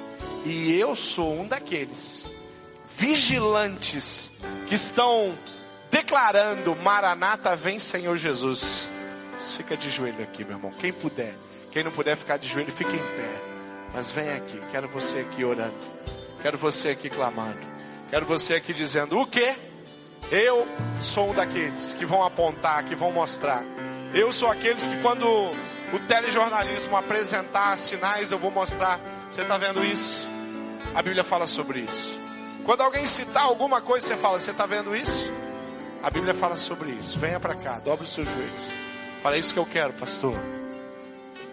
E 0.45 0.79
eu 0.79 0.95
sou 0.95 1.41
um 1.41 1.45
daqueles 1.45 2.33
vigilantes 2.97 4.31
que 4.69 4.75
estão 4.75 5.37
declarando: 5.97 6.75
Maranata, 6.75 7.55
vem 7.55 7.79
Senhor 7.79 8.15
Jesus. 8.17 8.89
Fica 9.55 9.75
de 9.75 9.89
joelho 9.89 10.23
aqui, 10.23 10.43
meu 10.43 10.55
irmão. 10.55 10.71
Quem 10.79 10.91
puder, 10.93 11.33
quem 11.71 11.83
não 11.83 11.91
puder 11.91 12.15
ficar 12.15 12.37
de 12.37 12.47
joelho, 12.47 12.71
fica 12.71 12.91
em 12.91 12.97
pé. 12.97 13.41
Mas 13.93 14.11
vem 14.11 14.31
aqui, 14.31 14.59
quero 14.71 14.87
você 14.87 15.19
aqui 15.19 15.43
orando. 15.43 15.75
Quero 16.41 16.57
você 16.57 16.89
aqui 16.89 17.09
clamando. 17.09 17.59
Quero 18.09 18.25
você 18.25 18.55
aqui 18.55 18.73
dizendo: 18.73 19.19
O 19.19 19.25
que? 19.25 19.55
Eu 20.31 20.67
sou 21.01 21.29
um 21.29 21.33
daqueles 21.33 21.93
que 21.93 22.05
vão 22.05 22.23
apontar, 22.23 22.83
que 22.83 22.95
vão 22.95 23.11
mostrar. 23.11 23.63
Eu 24.13 24.31
sou 24.31 24.49
aqueles 24.49 24.85
que, 24.85 25.01
quando 25.01 25.25
o 25.25 25.99
telejornalismo 26.07 26.95
apresentar 26.95 27.77
sinais, 27.77 28.31
eu 28.31 28.37
vou 28.37 28.51
mostrar. 28.51 28.99
Você 29.29 29.41
está 29.41 29.57
vendo 29.57 29.83
isso? 29.83 30.27
A 30.93 31.01
Bíblia 31.01 31.23
fala 31.23 31.47
sobre 31.47 31.81
isso. 31.81 32.17
Quando 32.65 32.81
alguém 32.81 33.05
citar 33.05 33.43
alguma 33.43 33.81
coisa, 33.81 34.07
você 34.07 34.17
fala: 34.17 34.39
Você 34.39 34.51
está 34.51 34.65
vendo 34.65 34.95
isso? 34.95 35.46
A 36.01 36.09
Bíblia 36.09 36.33
fala 36.33 36.55
sobre 36.55 36.91
isso. 36.91 37.17
Venha 37.19 37.39
para 37.39 37.55
cá, 37.55 37.79
dobre 37.79 38.05
os 38.05 38.13
seus 38.13 38.27
joelhos. 38.27 38.87
Fala: 39.21 39.35
É 39.35 39.39
isso 39.39 39.53
que 39.53 39.59
eu 39.59 39.65
quero, 39.65 39.93
pastor. 39.93 40.35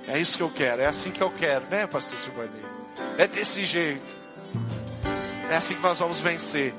É 0.07 0.19
isso 0.19 0.37
que 0.37 0.43
eu 0.43 0.51
quero. 0.51 0.83
É 0.83 0.87
assim 0.87 1.11
que 1.11 1.23
eu 1.23 1.31
quero, 1.31 1.65
né, 1.67 1.87
pastor 1.87 2.19
Silvanei? 2.19 2.63
É 3.17 3.27
desse 3.27 3.65
jeito. 3.65 4.05
É 5.51 5.57
assim 5.57 5.75
que 5.75 5.83
nós 5.83 5.99
vamos 5.99 6.21
vencer. 6.21 6.75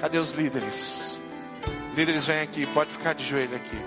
Cadê 0.00 0.18
os 0.18 0.32
líderes? 0.32 1.20
Líderes, 1.96 2.26
vem 2.26 2.40
aqui. 2.40 2.66
Pode 2.66 2.90
ficar 2.90 3.14
de 3.14 3.24
joelho 3.24 3.56
aqui. 3.56 3.78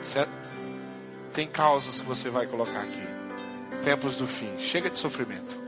Certo? 0.00 0.30
Tem 1.34 1.48
causas 1.48 2.00
que 2.00 2.06
você 2.06 2.30
vai 2.30 2.46
colocar 2.46 2.80
aqui. 2.80 3.08
Tempos 3.84 4.16
do 4.16 4.26
fim. 4.26 4.58
Chega 4.58 4.88
de 4.88 4.98
sofrimento. 4.98 5.58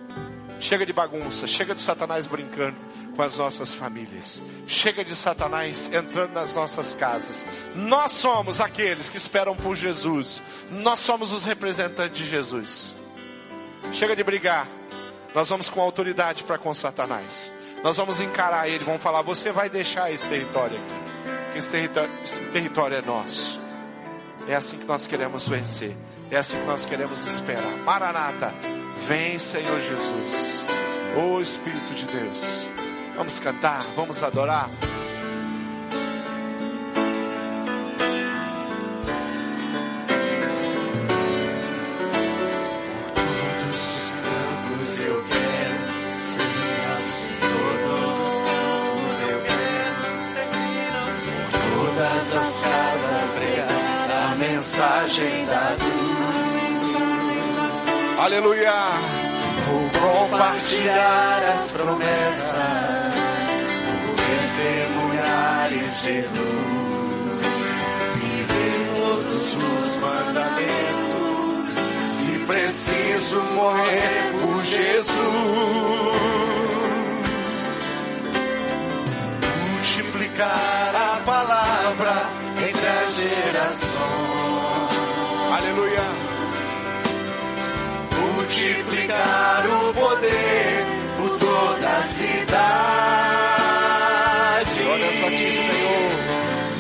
Chega 0.61 0.84
de 0.84 0.92
bagunça, 0.92 1.46
chega 1.46 1.74
de 1.74 1.80
Satanás 1.80 2.26
brincando 2.26 2.76
com 3.14 3.22
as 3.22 3.36
nossas 3.36 3.74
famílias. 3.74 4.40
Chega 4.66 5.04
de 5.04 5.14
Satanás 5.16 5.90
entrando 5.92 6.32
nas 6.32 6.54
nossas 6.54 6.94
casas. 6.94 7.44
Nós 7.74 8.12
somos 8.12 8.61
aqueles 8.61 9.08
que 9.08 9.16
esperam 9.16 9.56
por 9.56 9.76
Jesus. 9.76 10.42
Nós 10.70 11.00
somos 11.00 11.32
os 11.32 11.44
representantes 11.44 12.18
de 12.18 12.28
Jesus. 12.28 12.94
Chega 13.92 14.14
de 14.14 14.22
brigar. 14.22 14.68
Nós 15.34 15.48
vamos 15.48 15.70
com 15.70 15.80
autoridade 15.80 16.42
para 16.42 16.58
com 16.58 16.72
Satanás. 16.74 17.52
Nós 17.82 17.96
vamos 17.96 18.20
encarar 18.20 18.68
ele, 18.68 18.84
vamos 18.84 19.02
falar: 19.02 19.22
você 19.22 19.52
vai 19.52 19.70
deixar 19.70 20.12
esse 20.12 20.26
território 20.28 20.78
aqui. 20.78 21.58
Esse 21.58 21.70
território, 21.70 22.11
esse 22.22 22.40
território 22.46 22.96
é 22.96 23.02
nosso. 23.02 23.58
É 24.48 24.54
assim 24.54 24.78
que 24.78 24.86
nós 24.86 25.06
queremos 25.06 25.48
vencer. 25.48 25.96
É 26.30 26.36
assim 26.36 26.58
que 26.58 26.66
nós 26.66 26.86
queremos 26.86 27.26
esperar. 27.26 27.76
Maranata. 27.84 28.54
Vem, 29.06 29.38
Senhor 29.38 29.80
Jesus. 29.80 30.64
Ô 31.16 31.34
oh, 31.34 31.40
Espírito 31.40 31.94
de 31.94 32.04
Deus. 32.04 32.80
Vamos 33.21 33.39
cantar, 33.39 33.85
vamos 33.95 34.23
adorar. 34.23 34.71
as 52.33 52.62
casas 52.62 53.37
pregar 53.37 54.11
a 54.11 54.35
mensagem 54.37 55.45
da 55.45 55.77
Aleluia. 58.25 59.20
Compartilhar 60.31 61.43
as 61.43 61.72
promessas, 61.72 62.55
testemunhar 64.16 65.72
e 65.72 65.89
ser 65.89 66.28
luz, 66.28 67.43
viver 68.14 68.91
todos 68.95 69.55
os 69.55 69.97
mandamentos, 69.97 71.74
se 72.05 72.45
preciso 72.47 73.43
morrer 73.43 74.33
por 74.41 74.64
Jesus. 74.64 75.11
Multiplicar 79.68 80.95
a 80.95 81.22
palavra 81.26 82.22
entre 82.57 82.87
as 82.87 83.14
gerações. 83.16 84.39
Multiplicar 88.61 89.64
o 89.66 89.94
poder 89.94 90.86
por 91.16 91.38
toda 91.38 91.98
a 91.98 92.02
cidade. 92.02 92.50
Glória 94.82 95.08
a 95.08 95.30
ti, 95.30 95.50
Senhor. 95.50 96.11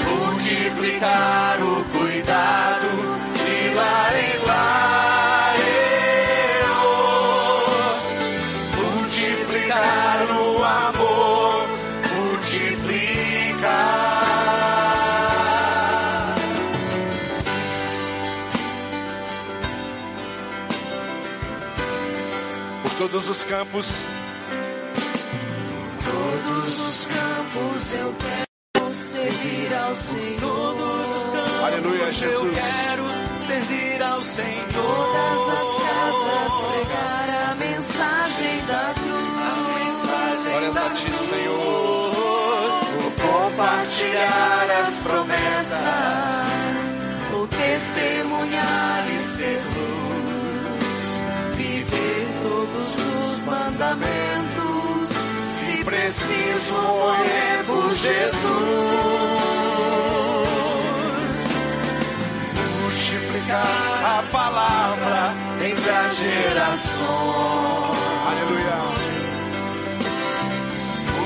Multiplicar 0.06 1.62
o 1.62 1.69
todos 23.10 23.28
os 23.28 23.44
campos. 23.44 23.88
Todos 26.04 26.80
os 26.80 27.06
campos 27.06 27.92
eu 27.92 28.14
quero 28.14 28.94
servir 29.02 29.74
ao 29.74 29.96
Senhor. 29.96 30.38
Todos 30.40 31.10
os 31.10 31.28
campos 31.28 31.64
Aleluia, 31.64 32.12
Jesus. 32.12 32.42
eu 32.42 32.62
quero 32.62 33.36
servir 33.36 34.02
ao 34.02 34.22
Senhor. 34.22 34.66
Todas 34.72 35.48
as 35.48 35.82
casas 35.82 36.52
pregar 36.70 37.50
a 37.50 37.54
mensagem 37.56 38.66
da 38.66 38.94
cruz. 38.94 39.39
Preciso 56.10 56.72
morrer 56.74 57.64
por 57.66 57.88
Jesus. 57.94 58.40
Multiplicar 62.82 64.18
a 64.18 64.24
palavra 64.32 65.34
entre 65.64 65.90
as 65.90 66.16
gerações 66.16 67.96
Aleluia. 68.26 68.80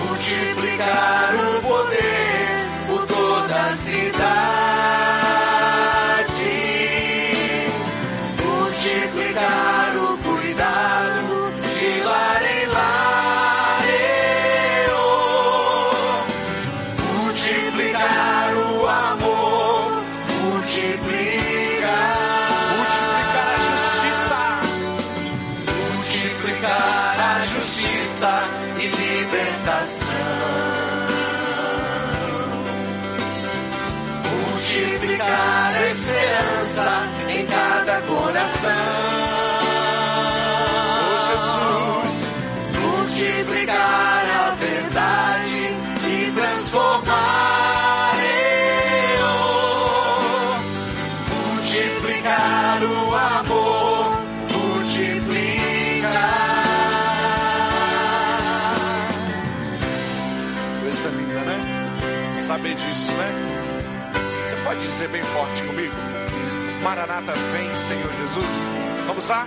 multiplicar 0.04 1.34
o 1.34 1.62
poder 1.62 2.66
por 2.88 3.06
toda 3.06 3.64
a 3.64 3.68
cidade, 3.70 4.53
dizer 64.94 65.08
bem 65.08 65.22
forte 65.24 65.62
comigo? 65.64 65.94
Maranata, 66.82 67.32
vem, 67.52 67.74
Senhor 67.74 68.12
Jesus. 68.14 68.44
Vamos 69.06 69.26
lá? 69.26 69.44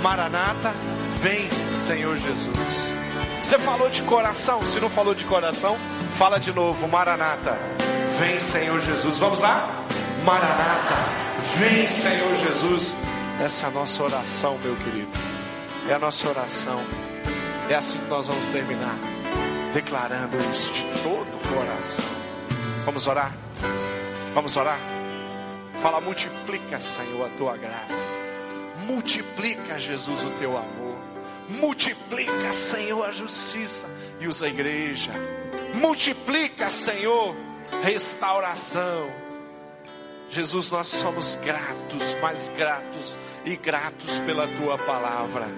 Maranata, 0.00 0.72
vem, 1.20 1.50
Senhor 1.74 2.16
Jesus. 2.16 2.56
Você 3.40 3.58
falou 3.58 3.90
de 3.90 4.02
coração? 4.02 4.64
Se 4.64 4.78
não 4.78 4.88
falou 4.88 5.14
de 5.14 5.24
coração, 5.24 5.76
fala 6.14 6.38
de 6.38 6.52
novo. 6.52 6.86
Maranata, 6.86 7.58
vem, 8.18 8.38
Senhor 8.38 8.80
Jesus. 8.80 9.18
Vamos 9.18 9.40
lá? 9.40 9.84
Maranata, 10.24 10.94
vem, 11.56 11.88
Senhor 11.88 12.36
Jesus. 12.36 12.94
Essa 13.42 13.66
é 13.66 13.68
a 13.68 13.72
nossa 13.72 14.02
oração, 14.04 14.56
meu 14.62 14.76
querido. 14.76 15.10
É 15.88 15.94
a 15.94 15.98
nossa 15.98 16.28
oração. 16.28 16.80
É 17.68 17.74
assim 17.74 17.98
que 17.98 18.08
nós 18.08 18.28
vamos 18.28 18.46
terminar 18.50 18.96
declarando 19.74 20.38
isso 20.52 20.72
de 20.72 20.82
todo 21.02 21.26
o 21.26 21.54
coração. 21.54 22.04
Vamos 22.84 23.06
orar? 23.08 23.34
Vamos 24.36 24.54
orar? 24.54 24.78
Fala, 25.80 25.98
multiplica, 25.98 26.78
Senhor, 26.78 27.24
a 27.24 27.38
tua 27.38 27.56
graça. 27.56 28.06
Multiplica, 28.86 29.78
Jesus, 29.78 30.22
o 30.22 30.30
teu 30.32 30.58
amor. 30.58 30.98
Multiplica, 31.48 32.52
Senhor, 32.52 33.02
a 33.02 33.12
justiça. 33.12 33.88
E 34.20 34.28
usa 34.28 34.44
a 34.44 34.48
igreja. 34.50 35.10
Multiplica, 35.72 36.68
Senhor, 36.68 37.34
restauração. 37.82 39.10
Jesus, 40.28 40.70
nós 40.70 40.88
somos 40.88 41.36
gratos, 41.36 42.14
mais 42.20 42.50
gratos 42.58 43.16
e 43.42 43.56
gratos 43.56 44.18
pela 44.18 44.46
tua 44.46 44.76
palavra. 44.76 45.48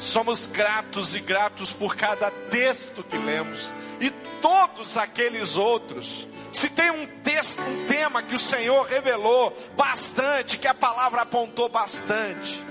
Somos 0.00 0.46
gratos 0.46 1.14
e 1.14 1.20
gratos 1.20 1.74
por 1.74 1.94
cada 1.94 2.30
texto 2.30 3.04
que 3.04 3.18
lemos 3.18 3.70
e 4.00 4.08
todos 4.40 4.96
aqueles 4.96 5.58
outros. 5.58 6.26
Se 6.52 6.68
tem 6.68 6.90
um 6.90 7.06
texto, 7.22 7.60
um 7.62 7.86
tema 7.86 8.22
que 8.22 8.34
o 8.34 8.38
Senhor 8.38 8.86
revelou 8.86 9.56
bastante, 9.74 10.58
que 10.58 10.68
a 10.68 10.74
palavra 10.74 11.22
apontou 11.22 11.68
bastante, 11.68 12.62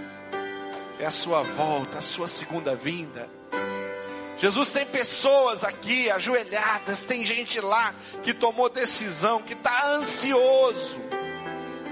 é 0.99 1.05
a 1.05 1.11
sua 1.11 1.41
volta, 1.41 1.97
a 1.97 2.01
sua 2.01 2.27
segunda 2.27 2.75
vinda. 2.75 3.27
Jesus 4.37 4.71
tem 4.71 4.85
pessoas 4.85 5.63
aqui 5.63 6.09
ajoelhadas, 6.09 7.03
tem 7.03 7.23
gente 7.23 7.59
lá 7.59 7.93
que 8.23 8.33
tomou 8.33 8.69
decisão, 8.69 9.41
que 9.41 9.53
está 9.53 9.87
ansioso, 9.87 10.99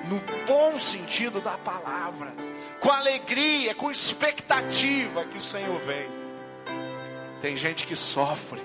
no 0.07 0.19
bom 0.47 0.79
sentido 0.79 1.41
da 1.41 1.57
palavra, 1.57 2.33
com 2.79 2.91
alegria, 2.91 3.73
com 3.75 3.91
expectativa 3.91 5.25
que 5.25 5.37
o 5.37 5.41
Senhor 5.41 5.79
vem. 5.81 6.07
Tem 7.41 7.55
gente 7.55 7.85
que 7.85 7.95
sofre, 7.95 8.61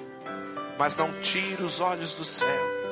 mas 0.79 0.97
não 0.97 1.21
tira 1.21 1.65
os 1.65 1.81
olhos 1.81 2.15
do 2.15 2.25
céu, 2.25 2.84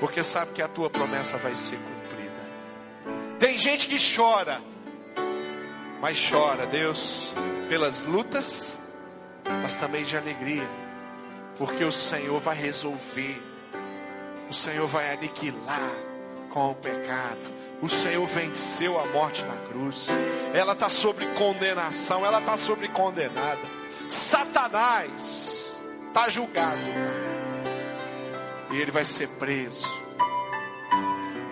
porque 0.00 0.24
sabe 0.24 0.52
que 0.52 0.62
a 0.62 0.68
tua 0.68 0.88
promessa 0.88 1.36
vai 1.36 1.54
ser 1.54 1.76
cumprida. 1.76 3.38
Tem 3.38 3.56
gente 3.58 3.86
que 3.86 3.96
chora, 3.98 4.60
mas 6.00 6.18
chora, 6.28 6.66
Deus, 6.66 7.32
pelas 7.68 8.02
lutas, 8.02 8.76
mas 9.62 9.76
também 9.76 10.02
de 10.02 10.16
alegria, 10.16 10.66
porque 11.56 11.84
o 11.84 11.92
Senhor 11.92 12.40
vai 12.40 12.56
resolver, 12.56 13.40
o 14.48 14.54
Senhor 14.54 14.86
vai 14.86 15.12
aniquilar 15.12 15.90
com 16.48 16.70
o 16.70 16.74
pecado. 16.74 17.60
O 17.80 17.88
Senhor 17.88 18.26
venceu 18.26 18.98
a 18.98 19.06
morte 19.06 19.42
na 19.44 19.56
cruz. 19.68 20.08
Ela 20.52 20.74
está 20.74 20.88
sobre 20.88 21.26
condenação, 21.28 22.26
ela 22.26 22.40
está 22.40 22.56
sobre 22.56 22.88
condenada. 22.88 23.60
Satanás 24.08 25.78
está 26.08 26.28
julgado. 26.28 26.80
E 28.72 28.80
ele 28.80 28.90
vai 28.90 29.04
ser 29.04 29.28
preso. 29.28 29.86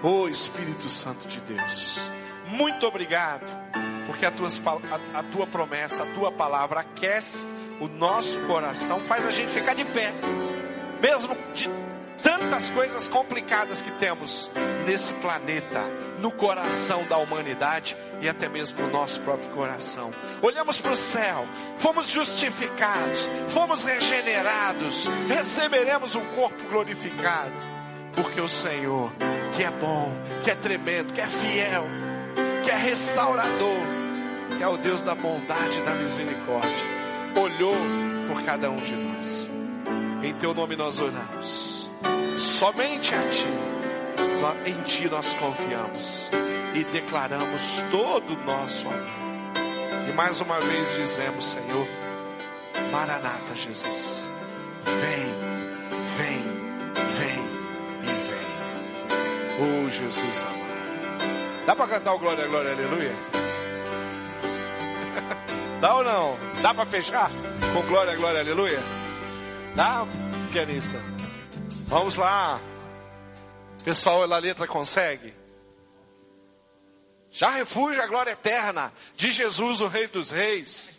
Oh 0.03 0.29
Espírito 0.29 0.89
Santo 0.89 1.27
de 1.27 1.41
Deus, 1.41 2.11
muito 2.47 2.87
obrigado, 2.87 3.45
porque 4.07 4.25
a, 4.25 4.31
a, 4.31 5.19
a 5.19 5.23
tua 5.25 5.47
promessa, 5.47 6.05
a 6.05 6.07
tua 6.15 6.31
palavra 6.31 6.81
aquece 6.81 7.45
o 7.81 7.89
nosso 7.89 8.39
coração, 8.41 9.01
faz 9.01 9.27
a 9.27 9.31
gente 9.31 9.53
ficar 9.53 9.75
de 9.75 9.85
pé, 9.85 10.13
mesmo 11.01 11.37
de 11.53 11.69
tantas 12.23 12.71
coisas 12.71 13.09
complicadas 13.09 13.83
que 13.83 13.91
temos 13.93 14.51
nesse 14.87 15.13
planeta, 15.15 15.83
no 16.21 16.31
coração 16.31 17.05
da 17.05 17.19
humanidade 17.19 17.97
e 18.21 18.29
até 18.29 18.49
mesmo 18.49 18.81
no 18.81 18.91
nosso 18.91 19.21
próprio 19.21 19.49
coração. 19.51 20.11
Olhamos 20.43 20.81
para 20.81 20.93
o 20.93 20.97
céu, 20.97 21.47
fomos 21.79 22.09
justificados, 22.09 23.29
fomos 23.49 23.85
regenerados, 23.85 25.07
receberemos 25.29 26.15
um 26.15 26.25
corpo 26.35 26.63
glorificado, 26.69 27.55
porque 28.15 28.41
o 28.41 28.49
Senhor, 28.49 29.13
que 29.57 29.63
é 29.63 29.71
bom, 29.71 30.13
que 30.45 30.51
é 30.51 30.55
tremendo, 30.55 31.13
que 31.13 31.21
é 31.21 31.27
fiel, 31.27 31.87
que 32.65 32.71
é 32.71 32.77
restaurador, 32.77 33.79
que 34.57 34.63
é 34.63 34.69
o 34.69 34.77
Deus 34.77 35.03
da 35.03 35.15
bondade 35.15 35.79
e 35.79 35.83
da 35.83 35.95
misericórdia, 35.95 36.71
olhou 37.37 37.77
por 38.27 38.43
cada 38.43 38.71
um 38.71 38.77
de 38.77 38.93
nós. 38.93 39.51
Em 40.23 40.35
teu 40.35 40.53
nome 40.53 40.75
nós 40.75 41.01
oramos. 41.01 41.91
Somente 42.37 43.15
a 43.15 43.23
ti, 43.29 43.49
em 44.67 44.83
ti 44.83 45.09
nós 45.09 45.35
confiamos 45.35 46.29
e 46.75 46.85
declaramos 46.85 47.83
todo 47.91 48.35
o 48.35 48.45
nosso 48.45 48.87
amor. 48.87 49.09
E 50.09 50.13
mais 50.13 50.41
uma 50.41 50.61
vez 50.61 50.95
dizemos, 50.95 51.45
Senhor, 51.45 51.87
Maranata, 52.91 53.55
Jesus, 53.55 54.29
vem, 54.85 55.27
vem, 56.17 56.43
vem 57.19 57.45
e 58.03 58.07
vem. 58.29 59.87
Oh, 59.87 59.91
Jesus 59.91 60.43
amado. 60.43 60.59
Dá 61.67 61.77
para 61.77 61.87
cantar 61.87 62.15
o 62.15 62.19
glória, 62.19 62.47
glória, 62.47 62.73
aleluia? 62.73 63.13
Dá 65.83 65.95
ou 65.97 66.03
não? 66.03 66.39
Dá 66.63 66.73
para 66.73 66.87
fechar 66.87 67.31
com 67.75 67.83
glória, 67.83 68.17
glória, 68.17 68.41
aleluia? 68.41 68.81
Dá, 69.75 70.07
pianista? 70.51 70.99
Vamos 71.87 72.17
lá. 72.17 72.59
Pessoal, 73.85 74.23
a 74.33 74.39
letra 74.39 74.67
consegue? 74.67 75.38
Já 77.39 77.51
refúgio 77.51 78.03
a 78.03 78.07
glória 78.09 78.33
eterna 78.33 78.93
de 79.17 79.31
Jesus, 79.31 79.81
o 79.81 79.87
Rei 79.87 80.09
dos 80.09 80.29
Reis. 80.29 80.99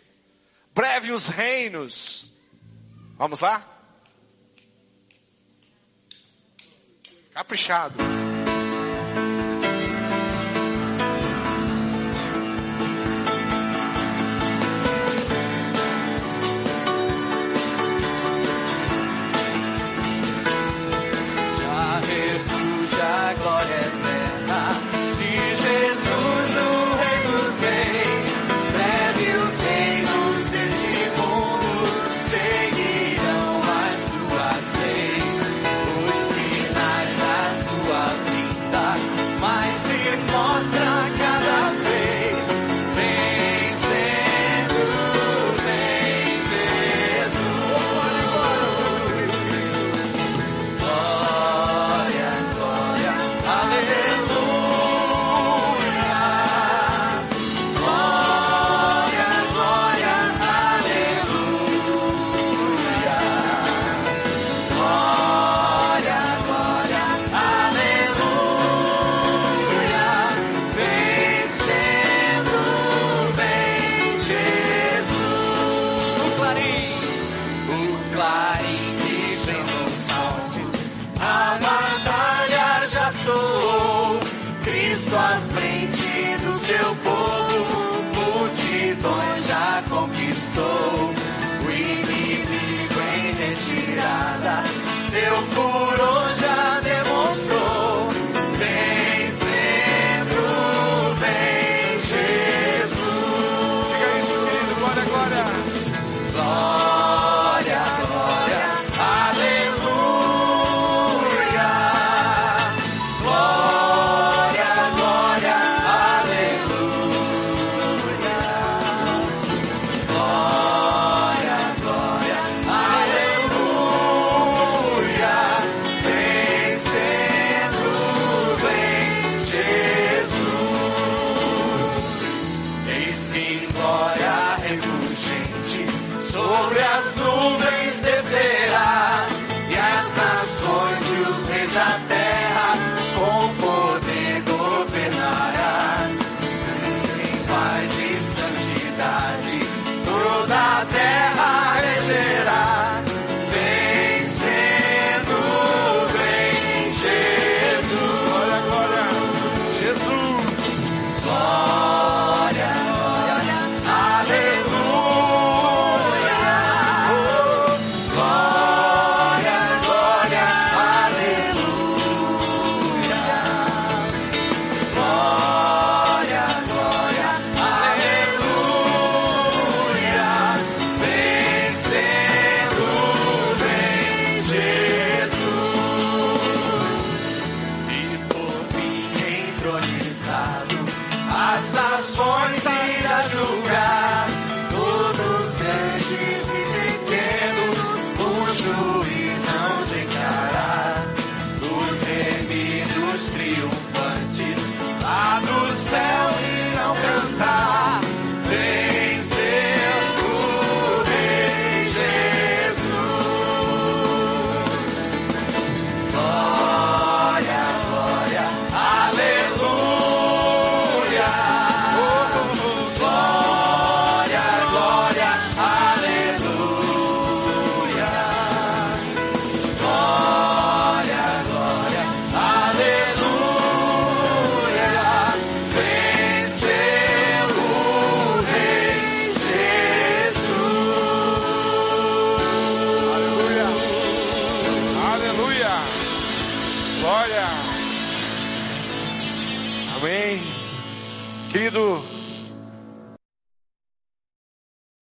Breve 0.74 1.12
os 1.12 1.26
reinos. 1.26 2.32
Vamos 3.18 3.40
lá? 3.40 3.62
Caprichado. 7.34 8.29